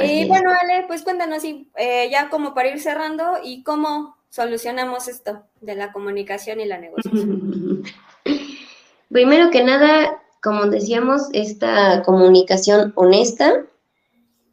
y 0.03 0.27
bueno, 0.27 0.51
Ale, 0.51 0.85
pues 0.87 1.03
cuéntanos 1.03 1.43
eh, 1.43 2.09
ya 2.11 2.29
como 2.29 2.53
para 2.53 2.69
ir 2.69 2.79
cerrando 2.79 3.39
y 3.43 3.63
cómo 3.63 4.17
solucionamos 4.29 5.07
esto 5.07 5.43
de 5.61 5.75
la 5.75 5.93
comunicación 5.93 6.59
y 6.59 6.65
la 6.65 6.79
negociación. 6.79 7.83
Primero 9.11 9.51
que 9.51 9.63
nada, 9.63 10.23
como 10.41 10.65
decíamos, 10.65 11.29
esta 11.33 12.01
comunicación 12.01 12.93
honesta, 12.95 13.65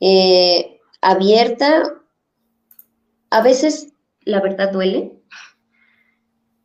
eh, 0.01 0.80
abierta, 1.01 1.95
a 3.30 3.43
veces 3.43 3.95
la 4.24 4.43
verdad 4.43 4.70
duele, 4.70 5.19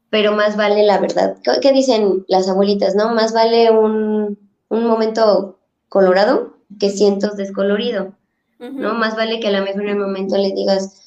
pero 0.10 0.34
más 0.34 0.56
vale 0.56 0.84
la 0.84 1.00
verdad. 1.00 1.38
¿Qué 1.62 1.72
dicen 1.72 2.26
las 2.28 2.48
abuelitas, 2.48 2.96
no? 2.96 3.14
Más 3.14 3.34
vale 3.34 3.72
un, 3.72 4.38
momento 4.70 5.60
colorado 5.90 6.58
que 6.80 6.90
cientos 6.90 7.38
descolorido, 7.38 8.14
¿no? 8.60 8.94
Más 8.94 9.16
vale 9.16 9.40
que 9.40 9.48
a 9.48 9.52
lo 9.52 9.64
mejor 9.64 9.84
en 9.84 9.90
el 9.90 10.00
momento 10.00 10.38
le 10.38 10.52
digas, 10.52 11.02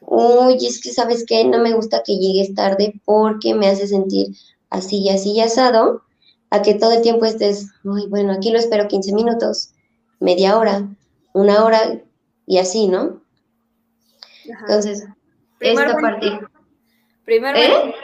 uy, 0.00 0.56
es 0.64 0.80
que 0.80 0.90
sabes 0.90 1.24
qué, 1.26 1.44
no 1.44 1.58
me 1.58 1.72
gusta 1.72 2.02
que 2.04 2.18
llegues 2.18 2.54
tarde 2.54 3.00
porque 3.04 3.54
me 3.54 3.68
hace 3.68 3.86
sentir 3.86 4.28
así 4.68 4.98
y 4.98 5.08
así 5.08 5.32
y 5.32 5.40
asado, 5.40 6.02
a 6.50 6.62
que 6.62 6.74
todo 6.74 6.92
el 6.92 7.02
tiempo 7.02 7.24
estés, 7.24 7.68
muy 7.84 8.06
bueno, 8.06 8.32
aquí 8.32 8.50
lo 8.50 8.58
espero 8.58 8.88
15 8.88 9.12
minutos, 9.12 9.70
media 10.18 10.58
hora, 10.58 10.88
una 11.32 11.64
hora 11.64 12.02
y 12.46 12.58
así, 12.58 12.88
¿no? 12.88 13.22
Entonces, 14.44 15.06
esta 15.60 15.96
parte. 15.96 16.40
Primer 17.24 17.56
¿Eh? 17.56 17.94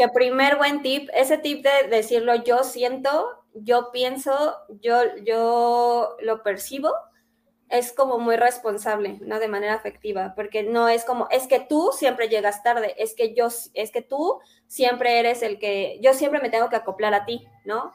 Que 0.00 0.08
primer 0.08 0.56
buen 0.56 0.80
tip, 0.80 1.10
ese 1.12 1.36
tip 1.36 1.62
de 1.62 1.88
decirlo 1.94 2.34
yo 2.36 2.64
siento, 2.64 3.44
yo 3.52 3.90
pienso, 3.92 4.56
yo, 4.80 5.02
yo 5.26 6.16
lo 6.22 6.42
percibo, 6.42 6.90
es 7.68 7.92
como 7.92 8.18
muy 8.18 8.36
responsable, 8.36 9.18
¿no? 9.20 9.38
De 9.38 9.46
manera 9.46 9.74
afectiva, 9.74 10.32
porque 10.34 10.62
no 10.62 10.88
es 10.88 11.04
como, 11.04 11.28
es 11.30 11.46
que 11.46 11.60
tú 11.60 11.90
siempre 11.92 12.30
llegas 12.30 12.62
tarde, 12.62 12.94
es 12.96 13.14
que 13.14 13.34
yo, 13.34 13.48
es 13.74 13.90
que 13.90 14.00
tú 14.00 14.40
siempre 14.66 15.20
eres 15.20 15.42
el 15.42 15.58
que, 15.58 15.98
yo 16.00 16.14
siempre 16.14 16.40
me 16.40 16.48
tengo 16.48 16.70
que 16.70 16.76
acoplar 16.76 17.12
a 17.12 17.26
ti, 17.26 17.46
¿no? 17.66 17.92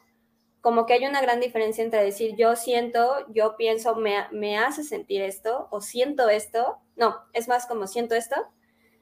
Como 0.62 0.86
que 0.86 0.94
hay 0.94 1.08
una 1.08 1.22
gran 1.22 1.40
diferencia 1.40 1.84
entre 1.84 2.04
decir 2.04 2.36
yo 2.38 2.56
siento, 2.56 3.26
yo 3.30 3.56
pienso, 3.58 3.96
me, 3.96 4.28
me 4.32 4.60
hace 4.60 4.84
sentir 4.84 5.24
esto, 5.24 5.70
o 5.72 5.82
siento 5.82 6.30
esto, 6.30 6.78
no, 6.96 7.18
es 7.34 7.48
más 7.48 7.66
como 7.66 7.88
siento 7.88 8.14
esto, 8.14 8.36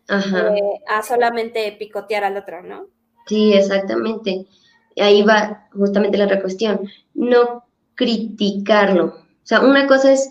eh, 0.10 0.82
a 0.88 1.02
solamente 1.02 1.72
picotear 1.74 2.24
al 2.24 2.38
otro, 2.38 2.62
¿no? 2.62 2.88
Sí, 3.28 3.54
exactamente. 3.54 4.46
Ahí 4.98 5.24
va 5.24 5.68
justamente 5.74 6.18
la 6.18 6.26
otra 6.26 6.42
cuestión, 6.42 6.90
no 7.14 7.66
criticarlo. 7.96 9.06
O 9.06 9.46
sea, 9.46 9.62
una 9.62 9.88
cosa 9.88 10.12
es 10.12 10.30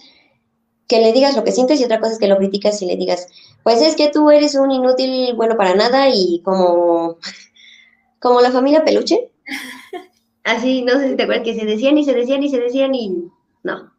que 0.89 1.01
le 1.01 1.13
digas 1.13 1.37
lo 1.37 1.45
que 1.45 1.53
sientes 1.53 1.81
y 1.81 1.85
otra 1.85 2.01
cosa 2.01 2.13
es 2.13 2.19
que 2.19 2.29
lo 2.29 2.37
criticas 2.37 2.81
y 2.83 2.87
le 2.87 2.97
digas, 2.97 3.27
pues 3.63 3.81
es 3.81 3.97
que 3.97 4.11
tú 4.11 4.31
eres 4.31 4.55
un 4.55 4.71
inútil 4.71 5.35
bueno 5.35 5.57
para 5.57 5.75
nada 5.75 6.09
y 6.13 6.41
como, 6.45 7.19
como 8.21 8.41
la 8.41 8.51
familia 8.51 8.85
peluche. 8.85 9.31
Así, 10.45 10.83
no 10.83 10.95
sé 10.95 11.11
si 11.11 11.17
te 11.17 11.23
acuerdas 11.23 11.45
que 11.45 11.59
se 11.59 11.65
decían 11.65 11.99
y 11.99 12.05
se 12.05 12.15
decían 12.15 12.43
y 12.43 12.49
se 12.49 12.59
decían 12.59 12.95
y 12.95 13.31
no. 13.63 13.93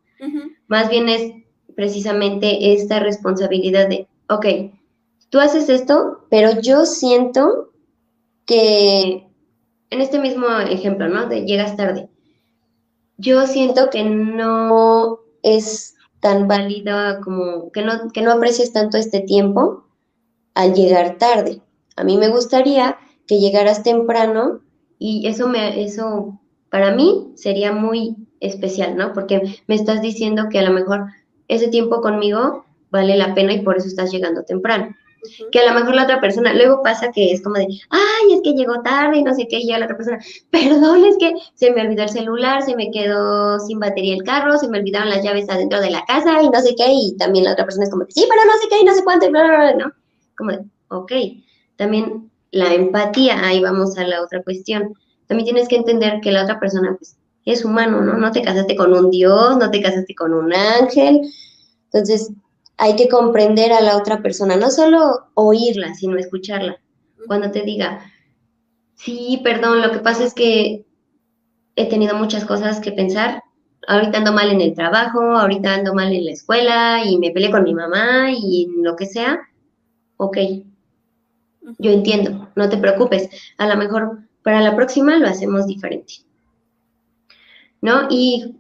Más 0.68 0.90
bien 0.90 1.10
es 1.10 1.34
precisamente 1.76 2.74
esta 2.74 3.00
responsabilidad 3.00 3.90
de, 3.90 4.08
ok, 4.30 4.46
tú 5.34 5.40
haces 5.40 5.68
esto, 5.68 6.28
pero 6.30 6.62
yo 6.62 6.86
siento 6.86 7.72
que, 8.46 9.28
en 9.90 10.02
este 10.02 10.20
mismo 10.20 10.46
ejemplo, 10.60 11.10
¿no? 11.10 11.26
De 11.26 11.48
llegas 11.48 11.76
tarde. 11.76 12.08
Yo 13.18 13.48
siento 13.48 13.90
que 13.90 14.04
no 14.04 15.22
es 15.42 15.96
tan 16.20 16.48
válida 16.48 17.20
como 17.22 17.72
que 17.72 17.82
no, 17.82 18.12
que 18.14 18.22
no 18.22 18.32
aprecies 18.32 18.74
tanto 18.74 18.98
este 18.98 19.22
tiempo 19.22 19.86
al 20.54 20.76
llegar 20.76 21.18
tarde. 21.18 21.62
A 21.96 22.04
mí 22.04 22.16
me 22.18 22.30
gustaría 22.30 22.98
que 23.26 23.40
llegaras 23.40 23.82
temprano 23.82 24.62
y 25.00 25.26
eso, 25.26 25.48
me, 25.48 25.84
eso 25.84 26.40
para 26.70 26.92
mí 26.92 27.32
sería 27.34 27.72
muy 27.72 28.18
especial, 28.40 28.96
¿no? 28.96 29.14
Porque 29.14 29.42
me 29.66 29.74
estás 29.74 30.00
diciendo 30.00 30.44
que 30.52 30.60
a 30.60 30.64
lo 30.64 30.72
mejor 30.72 31.08
ese 31.48 31.70
tiempo 31.70 32.02
conmigo 32.02 32.66
vale 32.92 33.18
la 33.18 33.34
pena 33.34 33.54
y 33.54 33.62
por 33.62 33.78
eso 33.78 33.88
estás 33.88 34.12
llegando 34.12 34.44
temprano 34.44 34.96
que 35.52 35.60
a 35.60 35.72
lo 35.72 35.80
mejor 35.80 35.96
la 35.96 36.04
otra 36.04 36.20
persona, 36.20 36.54
luego 36.54 36.82
pasa 36.84 37.12
que 37.12 37.32
es 37.32 37.42
como 37.42 37.56
de, 37.56 37.68
ay, 37.90 38.34
es 38.34 38.42
que 38.44 38.54
llegó 38.54 38.82
tarde 38.82 39.18
y 39.18 39.24
no 39.24 39.34
sé 39.34 39.48
qué, 39.48 39.58
y 39.58 39.68
ya 39.68 39.80
la 39.80 39.86
otra 39.86 39.98
persona, 39.98 40.20
perdón, 40.50 41.06
es 41.06 41.18
que 41.18 41.34
se 41.54 41.72
me 41.72 41.82
olvidó 41.82 42.04
el 42.04 42.10
celular, 42.10 42.62
se 42.64 42.76
me 42.76 42.92
quedó 42.92 43.60
sin 43.60 43.80
batería 43.80 44.16
el 44.16 44.24
carro, 44.24 44.58
se 44.58 44.68
me 44.68 44.80
olvidaron 44.80 45.10
las 45.10 45.24
llaves 45.24 45.50
adentro 45.50 45.80
de 45.82 45.92
la 45.92 46.04
casa 46.06 46.42
y 46.42 46.50
no 46.50 46.62
sé 46.62 46.76
qué, 46.76 46.88
y 46.90 47.16
también 47.18 47.46
la 47.46 47.54
otra 47.54 47.66
persona 47.66 47.86
es 47.86 47.92
como, 47.92 48.06
sí, 48.10 48.26
pero 48.30 48.42
no 48.46 48.58
sé 48.62 48.68
qué 48.70 48.80
y 48.82 48.86
no 48.86 48.94
sé 48.94 49.04
cuánto, 49.04 49.26
y 49.26 49.30
bla, 49.30 49.44
bla, 49.44 49.58
bla, 49.58 49.74
¿no? 49.86 49.94
Como 50.38 50.52
de, 50.52 50.60
ok, 50.90 51.12
también 51.76 52.30
la 52.52 52.74
empatía, 52.74 53.46
ahí 53.46 53.62
vamos 53.62 53.98
a 53.98 54.06
la 54.06 54.22
otra 54.22 54.44
cuestión, 54.44 54.94
también 55.28 55.46
tienes 55.46 55.68
que 55.68 55.78
entender 55.78 56.20
que 56.22 56.32
la 56.32 56.44
otra 56.44 56.60
persona, 56.60 56.96
pues, 56.98 57.18
es 57.46 57.66
humano, 57.66 58.02
¿no? 58.02 58.14
No 58.14 58.32
te 58.32 58.42
casaste 58.42 58.76
con 58.76 58.94
un 58.94 59.10
Dios, 59.12 59.58
no 59.58 59.70
te 59.70 59.82
casaste 59.82 60.16
con 60.16 60.34
un 60.34 60.54
ángel, 60.54 61.22
entonces 61.92 62.32
hay 62.78 62.96
que 62.96 63.08
comprender 63.08 63.72
a 63.72 63.82
la 63.82 63.98
otra 63.98 64.22
persona, 64.22 64.56
no 64.56 64.70
solo 64.72 65.28
oírla, 65.36 65.94
sino 65.94 66.18
escucharla. 66.18 66.80
Cuando 67.28 67.52
te 67.52 67.62
diga, 67.62 68.12
sí, 68.96 69.40
perdón, 69.44 69.82
lo 69.82 69.92
que 69.92 70.00
pasa 70.00 70.24
es 70.24 70.34
que 70.34 70.86
he 71.76 71.90
tenido 71.90 72.16
muchas 72.16 72.46
cosas 72.46 72.80
que 72.80 72.92
pensar. 72.92 73.44
Ahorita 73.88 74.20
ando 74.20 74.34
mal 74.34 74.50
en 74.50 74.62
el 74.62 74.74
trabajo, 74.74 75.20
ahorita 75.20 75.76
ando 75.76 75.94
mal 75.94 76.14
en 76.14 76.26
la 76.26 76.32
escuela 76.32 77.04
y 77.06 77.18
me 77.18 77.32
peleé 77.32 77.52
con 77.52 77.64
mi 77.64 77.74
mamá 77.74 78.32
y 78.32 78.68
lo 78.82 78.96
que 78.96 79.06
sea. 79.06 79.40
Ok, 80.18 80.38
yo 81.80 81.92
entiendo, 81.92 82.50
no 82.56 82.70
te 82.70 82.78
preocupes. 82.78 83.30
A 83.58 83.68
lo 83.68 83.76
mejor 83.76 84.20
para 84.42 84.62
la 84.62 84.76
próxima 84.76 85.18
lo 85.18 85.28
hacemos 85.28 85.68
diferente. 85.68 86.16
¿No? 87.82 88.08
Y 88.10 88.56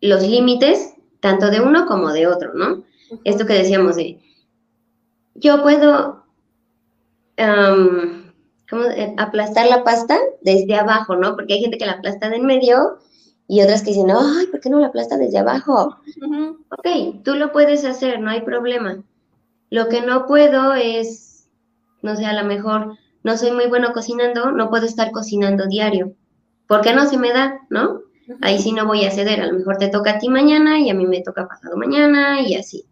los 0.00 0.26
límites, 0.26 0.94
tanto 1.20 1.50
de 1.50 1.60
uno 1.60 1.86
como 1.86 2.12
de 2.12 2.26
otro, 2.26 2.54
¿no? 2.54 2.84
Esto 3.24 3.46
que 3.46 3.54
decíamos 3.54 3.96
de, 3.96 4.20
yo 5.34 5.62
puedo 5.62 6.24
aplastar 9.18 9.66
la 9.66 9.84
pasta 9.84 10.18
desde 10.42 10.74
abajo, 10.76 11.16
¿no? 11.16 11.34
Porque 11.34 11.54
hay 11.54 11.60
gente 11.60 11.78
que 11.78 11.86
la 11.86 11.92
aplasta 11.92 12.28
de 12.28 12.36
en 12.36 12.46
medio 12.46 12.98
y 13.48 13.60
otras 13.60 13.82
que 13.82 13.90
dicen, 13.90 14.10
ay, 14.10 14.46
¿por 14.46 14.60
qué 14.60 14.70
no 14.70 14.78
la 14.78 14.86
aplasta 14.86 15.16
desde 15.16 15.38
abajo? 15.38 15.96
Ok, 16.70 17.22
tú 17.24 17.34
lo 17.34 17.52
puedes 17.52 17.84
hacer, 17.84 18.20
no 18.20 18.30
hay 18.30 18.40
problema. 18.42 19.02
Lo 19.70 19.88
que 19.88 20.00
no 20.00 20.26
puedo 20.26 20.74
es, 20.74 21.48
no 22.02 22.16
sé, 22.16 22.24
a 22.24 22.32
lo 22.40 22.46
mejor 22.46 22.96
no 23.24 23.36
soy 23.36 23.52
muy 23.52 23.66
bueno 23.66 23.92
cocinando, 23.92 24.52
no 24.52 24.70
puedo 24.70 24.86
estar 24.86 25.10
cocinando 25.10 25.66
diario. 25.66 26.14
porque 26.66 26.94
no 26.94 27.06
se 27.06 27.18
me 27.18 27.32
da, 27.32 27.60
no? 27.68 28.00
Ahí 28.40 28.58
sí 28.58 28.72
no 28.72 28.86
voy 28.86 29.04
a 29.04 29.10
ceder, 29.10 29.40
a 29.42 29.46
lo 29.46 29.58
mejor 29.58 29.76
te 29.76 29.88
toca 29.88 30.12
a 30.12 30.18
ti 30.18 30.28
mañana 30.30 30.78
y 30.80 30.88
a 30.88 30.94
mí 30.94 31.06
me 31.06 31.20
toca 31.20 31.46
pasado 31.46 31.76
mañana 31.76 32.40
y 32.40 32.54
así. 32.54 32.86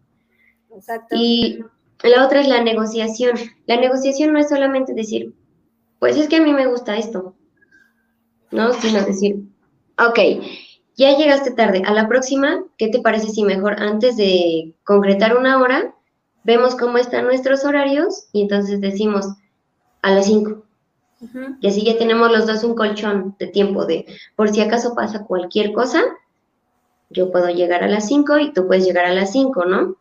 Y 1.11 1.59
la 2.03 2.25
otra 2.25 2.41
es 2.41 2.47
la 2.47 2.61
negociación. 2.61 3.35
La 3.65 3.77
negociación 3.77 4.33
no 4.33 4.39
es 4.39 4.49
solamente 4.49 4.93
decir, 4.93 5.33
pues 5.99 6.17
es 6.17 6.27
que 6.27 6.37
a 6.37 6.41
mí 6.41 6.53
me 6.53 6.67
gusta 6.67 6.97
esto, 6.97 7.35
¿no? 8.51 8.73
Sino 8.73 9.03
decir, 9.03 9.43
ok, 9.99 10.19
ya 10.95 11.15
llegaste 11.17 11.51
tarde, 11.51 11.83
a 11.85 11.93
la 11.93 12.07
próxima, 12.07 12.63
¿qué 12.77 12.87
te 12.87 13.01
parece 13.01 13.29
si 13.29 13.43
mejor 13.43 13.81
antes 13.81 14.17
de 14.17 14.75
concretar 14.83 15.37
una 15.37 15.61
hora, 15.61 15.95
vemos 16.43 16.75
cómo 16.75 16.97
están 16.97 17.25
nuestros 17.25 17.63
horarios 17.65 18.27
y 18.33 18.41
entonces 18.41 18.81
decimos 18.81 19.27
a 20.01 20.11
las 20.11 20.25
5? 20.25 20.63
Y 21.61 21.67
así 21.67 21.83
ya 21.85 21.99
tenemos 21.99 22.31
los 22.31 22.47
dos 22.47 22.63
un 22.63 22.73
colchón 22.73 23.35
de 23.37 23.45
tiempo 23.45 23.85
de, 23.85 24.05
por 24.35 24.49
si 24.49 24.59
acaso 24.61 24.95
pasa 24.95 25.23
cualquier 25.23 25.71
cosa, 25.71 26.01
yo 27.11 27.31
puedo 27.31 27.49
llegar 27.49 27.83
a 27.83 27.87
las 27.87 28.07
5 28.07 28.39
y 28.39 28.53
tú 28.53 28.65
puedes 28.65 28.85
llegar 28.85 29.05
a 29.05 29.13
las 29.13 29.31
5, 29.31 29.65
¿no? 29.65 29.97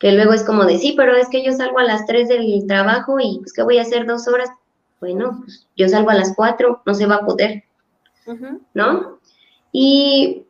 Que 0.00 0.12
luego 0.12 0.32
es 0.32 0.42
como 0.42 0.64
de, 0.64 0.78
sí, 0.78 0.94
pero 0.96 1.14
es 1.14 1.28
que 1.28 1.44
yo 1.44 1.52
salgo 1.52 1.78
a 1.78 1.84
las 1.84 2.06
3 2.06 2.26
del 2.26 2.66
trabajo 2.66 3.20
y 3.20 3.38
pues, 3.38 3.52
¿qué 3.52 3.62
voy 3.62 3.78
a 3.78 3.82
hacer 3.82 4.06
dos 4.06 4.26
horas? 4.26 4.48
Bueno, 4.98 5.42
pues 5.44 5.66
yo 5.76 5.88
salgo 5.88 6.10
a 6.10 6.14
las 6.14 6.34
4, 6.34 6.82
no 6.84 6.94
se 6.94 7.06
va 7.06 7.16
a 7.16 7.26
poder, 7.26 7.64
¿no? 8.74 9.20
Y 9.72 10.46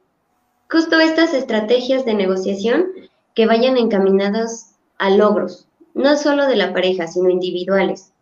justo 0.70 1.01
estas 1.01 1.34
estrategias 1.34 2.05
de 2.05 2.14
negociación 2.14 2.86
que 3.34 3.46
vayan 3.46 3.76
encaminadas 3.76 4.76
a 4.98 5.11
logros, 5.11 5.66
no 5.94 6.16
solo 6.16 6.46
de 6.46 6.57
la 6.57 6.72
pareja, 6.72 7.09
sino 7.09 7.28
individuales, 7.28 8.12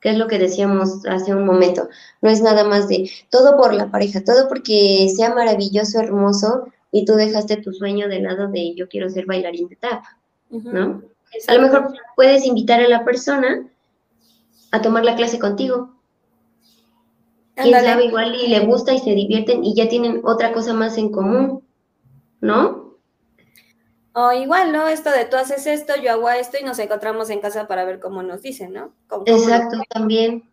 que 0.00 0.10
es 0.10 0.18
lo 0.18 0.28
que 0.28 0.38
decíamos 0.38 1.06
hace 1.06 1.34
un 1.34 1.46
momento. 1.46 1.88
No 2.20 2.28
es 2.28 2.42
nada 2.42 2.62
más 2.64 2.88
de 2.88 3.10
todo 3.30 3.56
por 3.56 3.72
la 3.72 3.90
pareja, 3.90 4.22
todo 4.22 4.48
porque 4.48 5.08
sea 5.16 5.34
maravilloso, 5.34 5.98
hermoso, 5.98 6.66
y 6.92 7.06
tú 7.06 7.14
dejaste 7.14 7.56
tu 7.56 7.72
sueño 7.72 8.06
de 8.06 8.20
lado 8.20 8.48
de 8.48 8.74
yo 8.74 8.86
quiero 8.86 9.08
ser 9.08 9.24
bailarín 9.24 9.68
de 9.68 9.76
tap. 9.76 10.04
¿No? 10.62 11.02
A 11.48 11.54
lo 11.54 11.62
mejor 11.62 11.94
puedes 12.16 12.44
invitar 12.44 12.80
a 12.80 12.88
la 12.88 13.04
persona 13.04 13.68
a 14.70 14.82
tomar 14.82 15.04
la 15.04 15.16
clase 15.16 15.38
contigo. 15.38 15.94
Quién 17.56 17.80
sabe, 17.80 18.06
igual 18.06 18.34
y 18.34 18.48
le 18.48 18.60
gusta 18.60 18.92
y 18.92 18.98
se 18.98 19.12
divierten 19.12 19.64
y 19.64 19.74
ya 19.74 19.88
tienen 19.88 20.20
otra 20.24 20.52
cosa 20.52 20.74
más 20.74 20.98
en 20.98 21.10
común, 21.12 21.62
¿no? 22.40 22.96
O 24.12 24.32
igual, 24.32 24.72
¿no? 24.72 24.88
Esto 24.88 25.10
de 25.10 25.24
tú 25.24 25.36
haces 25.36 25.66
esto, 25.66 25.94
yo 26.00 26.10
hago 26.10 26.30
esto 26.30 26.56
y 26.60 26.64
nos 26.64 26.78
encontramos 26.78 27.30
en 27.30 27.40
casa 27.40 27.66
para 27.66 27.84
ver 27.84 28.00
cómo 28.00 28.22
nos 28.22 28.42
dicen, 28.42 28.72
¿no? 28.72 28.92
Exacto, 29.26 29.78
también. 29.90 30.48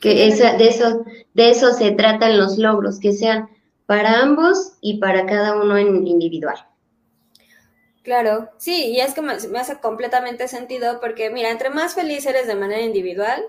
Que 0.00 0.26
esa, 0.26 0.56
de, 0.56 0.68
eso, 0.68 1.04
de 1.34 1.50
eso 1.50 1.72
se 1.72 1.92
tratan 1.92 2.38
los 2.38 2.58
logros, 2.58 2.98
que 2.98 3.12
sean 3.12 3.48
para 3.86 4.20
ambos 4.20 4.74
y 4.80 4.98
para 4.98 5.26
cada 5.26 5.60
uno 5.60 5.76
en 5.76 6.06
individual. 6.06 6.56
Claro, 8.02 8.50
sí, 8.58 8.86
y 8.88 9.00
es 9.00 9.14
que 9.14 9.22
me, 9.22 9.32
hace 9.32 9.78
completamente 9.80 10.48
sentido 10.48 11.00
porque, 11.00 11.30
mira, 11.30 11.50
entre 11.50 11.70
más 11.70 11.94
feliz 11.94 12.26
eres 12.26 12.48
de 12.48 12.56
manera 12.56 12.82
individual, 12.82 13.40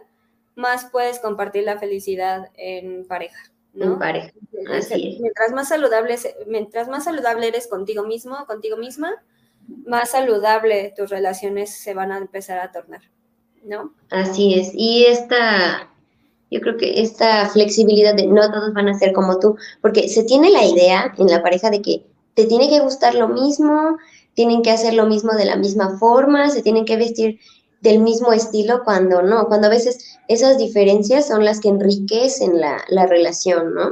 más 0.55 0.85
puedes 0.85 1.19
compartir 1.19 1.63
la 1.63 1.79
felicidad 1.79 2.51
en 2.55 3.05
pareja. 3.07 3.51
¿no? 3.73 3.85
En 3.93 3.99
pareja, 3.99 4.31
así 4.71 5.17
Mientras 5.19 5.51
más, 5.51 5.69
saludable, 5.69 6.15
mientras 6.45 6.87
más 6.87 7.05
saludable 7.05 7.47
eres 7.47 7.67
contigo 7.67 8.03
mismo, 8.03 8.45
contigo 8.45 8.77
misma, 8.77 9.11
más 9.87 10.11
saludable 10.11 10.93
tus 10.95 11.09
relaciones 11.09 11.73
se 11.73 11.95
van 11.95 12.11
a 12.11 12.17
empezar 12.19 12.59
a 12.59 12.71
tornar, 12.71 13.01
¿no? 13.63 13.95
Así 14.11 14.59
es, 14.59 14.71
y 14.75 15.05
esta, 15.05 15.89
Yo 16.51 16.61
creo 16.61 16.77
que 16.77 17.01
esta 17.01 17.49
flexibilidad 17.49 18.13
de 18.13 18.27
no 18.27 18.51
todos 18.51 18.73
van 18.73 18.89
a 18.89 18.99
ser 18.99 19.13
como 19.13 19.39
tú, 19.39 19.57
porque 19.81 20.07
se 20.07 20.23
tiene 20.23 20.51
la 20.51 20.63
idea 20.63 21.11
en 21.17 21.25
la 21.25 21.41
pareja 21.41 21.71
de 21.71 21.81
que 21.81 22.05
te 22.35 22.45
tiene 22.45 22.69
que 22.69 22.79
gustar 22.79 23.15
lo 23.15 23.27
mismo, 23.27 23.97
tienen 24.33 24.61
que 24.61 24.71
hacer 24.71 24.93
lo 24.93 25.05
mismo 25.05 25.33
de 25.33 25.45
la 25.45 25.55
misma 25.55 25.97
forma, 25.97 26.49
se 26.49 26.61
tienen 26.61 26.85
que 26.85 26.97
vestir 26.97 27.39
del 27.81 27.99
mismo 27.99 28.31
estilo 28.31 28.83
cuando 28.83 29.21
no, 29.21 29.47
cuando 29.47 29.67
a 29.67 29.69
veces 29.69 30.17
esas 30.27 30.57
diferencias 30.57 31.27
son 31.27 31.43
las 31.43 31.59
que 31.59 31.69
enriquecen 31.69 32.59
la, 32.59 32.83
la 32.87 33.05
relación, 33.05 33.73
¿no? 33.73 33.89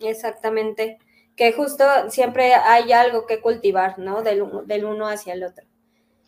Exactamente, 0.00 0.98
que 1.36 1.52
justo 1.52 1.84
siempre 2.08 2.54
hay 2.54 2.92
algo 2.92 3.26
que 3.26 3.40
cultivar, 3.40 3.98
¿no? 3.98 4.22
Del, 4.22 4.44
del 4.66 4.84
uno 4.84 5.08
hacia 5.08 5.34
el 5.34 5.44
otro. 5.44 5.66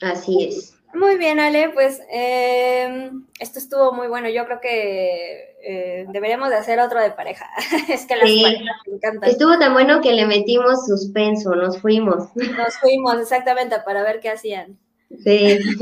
Así 0.00 0.44
es. 0.44 0.74
Muy 0.94 1.16
bien, 1.16 1.40
Ale, 1.40 1.70
pues 1.70 2.00
eh, 2.12 3.10
esto 3.40 3.58
estuvo 3.58 3.92
muy 3.92 4.06
bueno. 4.06 4.28
Yo 4.28 4.44
creo 4.46 4.60
que 4.60 5.53
eh, 5.66 6.06
deberíamos 6.12 6.50
de 6.50 6.56
hacer 6.56 6.78
otro 6.78 7.00
de 7.00 7.10
pareja. 7.10 7.48
es 7.88 8.06
que 8.06 8.16
las 8.16 8.30
parejas 8.30 8.76
me 8.86 8.94
encantan. 8.96 9.30
Estuvo 9.30 9.58
tan 9.58 9.72
bueno 9.72 10.00
que 10.00 10.12
le 10.12 10.26
metimos 10.26 10.86
suspenso, 10.86 11.54
nos 11.54 11.80
fuimos. 11.80 12.34
Nos 12.36 12.78
fuimos, 12.78 13.18
exactamente, 13.20 13.76
para 13.84 14.02
ver 14.02 14.20
qué 14.20 14.30
hacían. 14.30 14.78
Sí. 15.22 15.58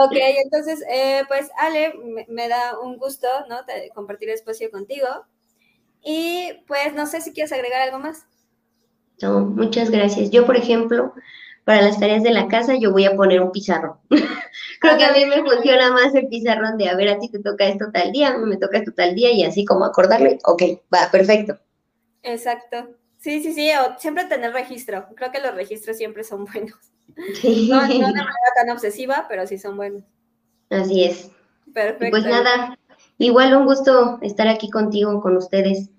ok, 0.00 0.16
entonces, 0.44 0.82
eh, 0.90 1.22
pues 1.28 1.50
Ale, 1.58 1.94
me, 2.28 2.48
da 2.48 2.78
un 2.78 2.98
gusto, 2.98 3.28
¿no? 3.48 3.56
compartir 3.94 4.30
espacio 4.30 4.70
contigo. 4.70 5.08
Y 6.04 6.64
pues 6.66 6.94
no 6.94 7.06
sé 7.06 7.20
si 7.20 7.32
quieres 7.32 7.52
agregar 7.52 7.80
algo 7.82 7.98
más. 7.98 8.26
No, 9.20 9.40
muchas 9.40 9.90
gracias. 9.90 10.30
Yo, 10.30 10.46
por 10.46 10.56
ejemplo, 10.56 11.12
para 11.68 11.82
las 11.82 12.00
tareas 12.00 12.22
de 12.22 12.30
la 12.30 12.48
casa 12.48 12.76
yo 12.76 12.92
voy 12.92 13.04
a 13.04 13.14
poner 13.14 13.42
un 13.42 13.52
pizarrón. 13.52 13.98
Creo 14.80 14.96
que 14.96 15.04
a 15.04 15.12
mí 15.12 15.26
me 15.26 15.42
funciona 15.42 15.92
más 15.92 16.14
el 16.14 16.26
pizarrón 16.26 16.78
de, 16.78 16.88
a 16.88 16.96
ver, 16.96 17.10
a 17.10 17.18
ti 17.18 17.28
te 17.28 17.40
toca 17.40 17.66
esto 17.66 17.90
tal 17.92 18.10
día, 18.10 18.28
a 18.28 18.38
mí 18.38 18.46
me 18.46 18.56
toca 18.56 18.78
esto 18.78 18.92
tal 18.92 19.14
día 19.14 19.30
y 19.32 19.44
así 19.44 19.66
como 19.66 19.84
acordarle, 19.84 20.38
ok, 20.44 20.62
va, 20.90 21.10
perfecto. 21.12 21.58
Exacto. 22.22 22.88
Sí, 23.18 23.42
sí, 23.42 23.52
sí, 23.52 23.70
o 23.72 23.98
siempre 23.98 24.24
tener 24.24 24.54
registro. 24.54 25.08
Creo 25.14 25.30
que 25.30 25.40
los 25.40 25.54
registros 25.54 25.98
siempre 25.98 26.24
son 26.24 26.46
buenos. 26.52 26.78
No, 27.14 27.82
no 27.82 27.86
de 27.86 27.98
manera 27.98 28.50
tan 28.56 28.70
obsesiva, 28.70 29.26
pero 29.28 29.46
sí 29.46 29.58
son 29.58 29.76
buenos. 29.76 30.04
Así 30.70 31.04
es. 31.04 31.30
Perfecto. 31.74 32.08
pues 32.08 32.24
nada, 32.24 32.78
igual 33.18 33.54
un 33.54 33.66
gusto 33.66 34.18
estar 34.22 34.48
aquí 34.48 34.70
contigo, 34.70 35.20
con 35.20 35.36
ustedes. 35.36 35.90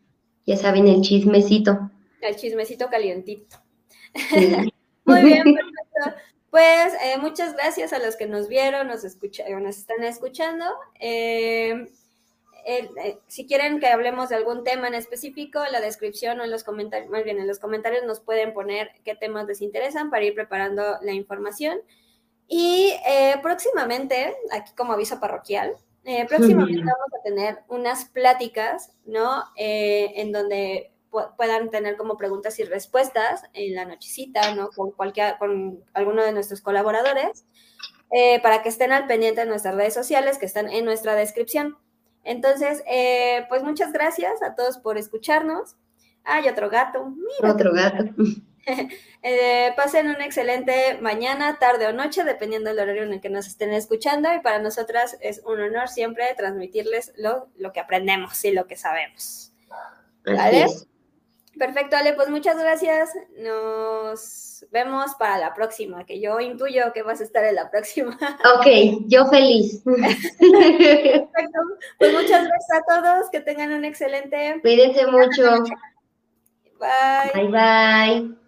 Ya 0.48 0.58
saben, 0.58 0.88
el 0.88 1.02
chismecito. 1.02 1.92
El 2.22 2.36
chismecito 2.38 2.90
calientito. 2.90 3.58
Muy 5.10 5.24
bien, 5.24 5.44
perfecto. 5.56 6.22
Pues 6.50 6.94
eh, 7.04 7.18
muchas 7.20 7.54
gracias 7.54 7.94
a 7.94 8.00
los 8.00 8.16
que 8.16 8.26
nos 8.26 8.48
vieron, 8.48 8.88
nos, 8.88 9.04
escucharon, 9.04 9.64
nos 9.64 9.78
están 9.78 10.04
escuchando. 10.04 10.66
Eh, 11.00 11.92
eh, 12.66 13.20
si 13.28 13.46
quieren 13.46 13.80
que 13.80 13.88
hablemos 13.88 14.30
de 14.30 14.36
algún 14.36 14.64
tema 14.64 14.88
en 14.88 14.96
específico, 14.96 15.64
en 15.64 15.72
la 15.72 15.80
descripción 15.80 16.40
o 16.40 16.44
en 16.44 16.52
los 16.52 16.64
comentarios, 16.64 17.10
más 17.12 17.24
bien 17.24 17.40
en 17.40 17.48
los 17.48 17.60
comentarios 17.60 18.04
nos 18.04 18.20
pueden 18.20 18.54
poner 18.54 18.92
qué 19.06 19.16
temas 19.16 19.46
les 19.46 19.62
interesan 19.62 20.10
para 20.10 20.26
ir 20.26 20.34
preparando 20.34 20.98
la 21.02 21.14
información. 21.14 21.80
Y 22.48 22.94
próximamente, 23.44 24.36
aquí 24.52 24.72
como 24.76 24.94
aviso 24.94 25.20
parroquial, 25.20 25.76
próximamente 26.28 26.82
vamos 26.82 27.14
a 27.20 27.24
tener 27.24 27.60
unas 27.68 28.06
pláticas, 28.06 28.92
¿no? 29.06 29.44
en 29.56 30.32
donde 30.32 30.92
puedan 31.10 31.70
tener 31.70 31.98
como 31.98 32.18
preguntas 32.18 32.60
y 32.60 32.64
respuestas 32.64 33.44
en 33.54 33.76
la 33.76 33.86
nochecita, 33.86 34.54
¿no? 34.56 34.70
Con, 34.70 34.92
cualquier, 34.92 35.38
con 35.38 35.84
alguno 35.94 36.24
de 36.24 36.32
nuestros 36.32 36.62
colaboradores, 36.62 37.46
eh, 38.12 38.40
para 38.42 38.62
que 38.62 38.70
estén 38.70 38.92
al 38.92 39.08
pendiente 39.08 39.42
de 39.42 39.48
nuestras 39.48 39.76
redes 39.76 39.94
sociales 39.94 40.38
que 40.38 40.46
están 40.46 40.70
en 40.70 40.86
nuestra 40.86 41.16
descripción. 41.16 41.78
Entonces, 42.24 42.84
eh, 42.88 43.46
pues 43.50 43.64
muchas 43.64 43.92
gracias 43.92 44.42
a 44.42 44.56
todos 44.56 44.78
por 44.78 44.98
escucharnos. 44.98 45.76
Hay 46.24 46.48
otro 46.48 46.70
gato. 46.70 47.14
Otro 47.44 47.74
gato. 47.74 48.06
Eh, 49.24 49.74
pasen 49.76 50.08
una 50.08 50.26
excelente 50.26 51.00
mañana, 51.02 51.58
tarde 51.58 51.88
o 51.88 51.94
noche, 51.94 52.24
dependiendo 52.24 52.70
del 52.70 52.80
horario 52.80 53.04
en 53.04 53.14
el 53.14 53.20
que 53.20 53.30
nos 53.30 53.48
estén 53.48 53.74
escuchando. 53.74 54.32
Y 54.32 54.42
para 54.42 54.60
nosotras 54.60 55.18
es 55.22 55.42
un 55.44 55.60
honor 55.60 55.88
siempre 55.88 56.26
transmitirles 56.38 57.14
lo, 57.18 57.50
lo 57.58 57.74
que 57.74 57.80
aprendemos 57.80 58.46
y 58.46 58.52
lo 58.52 58.68
que 58.68 58.76
sabemos. 58.76 59.52
¿Vale? 60.24 60.68
Perfecto, 61.60 61.98
Ale, 61.98 62.14
pues 62.14 62.30
muchas 62.30 62.58
gracias. 62.58 63.12
Nos 63.38 64.66
vemos 64.72 65.14
para 65.16 65.38
la 65.38 65.54
próxima, 65.54 66.06
que 66.06 66.22
yo 66.22 66.40
intuyo 66.40 66.94
que 66.94 67.04
vas 67.04 67.20
a 67.20 67.26
estar 67.26 67.44
en 67.44 67.56
la 67.56 67.70
próxima. 67.70 68.18
Ok, 68.56 69.04
yo 69.08 69.28
feliz. 69.28 69.82
Perfecto. 69.86 71.60
Pues 71.98 72.14
muchas 72.14 72.48
gracias 72.48 72.72
a 72.72 73.02
todos, 73.02 73.30
que 73.30 73.42
tengan 73.42 73.74
un 73.74 73.84
excelente. 73.84 74.60
Cuídense 74.62 75.06
mucho. 75.06 75.64
Bye. 76.80 77.32
Bye, 77.34 77.48
bye. 77.50 78.39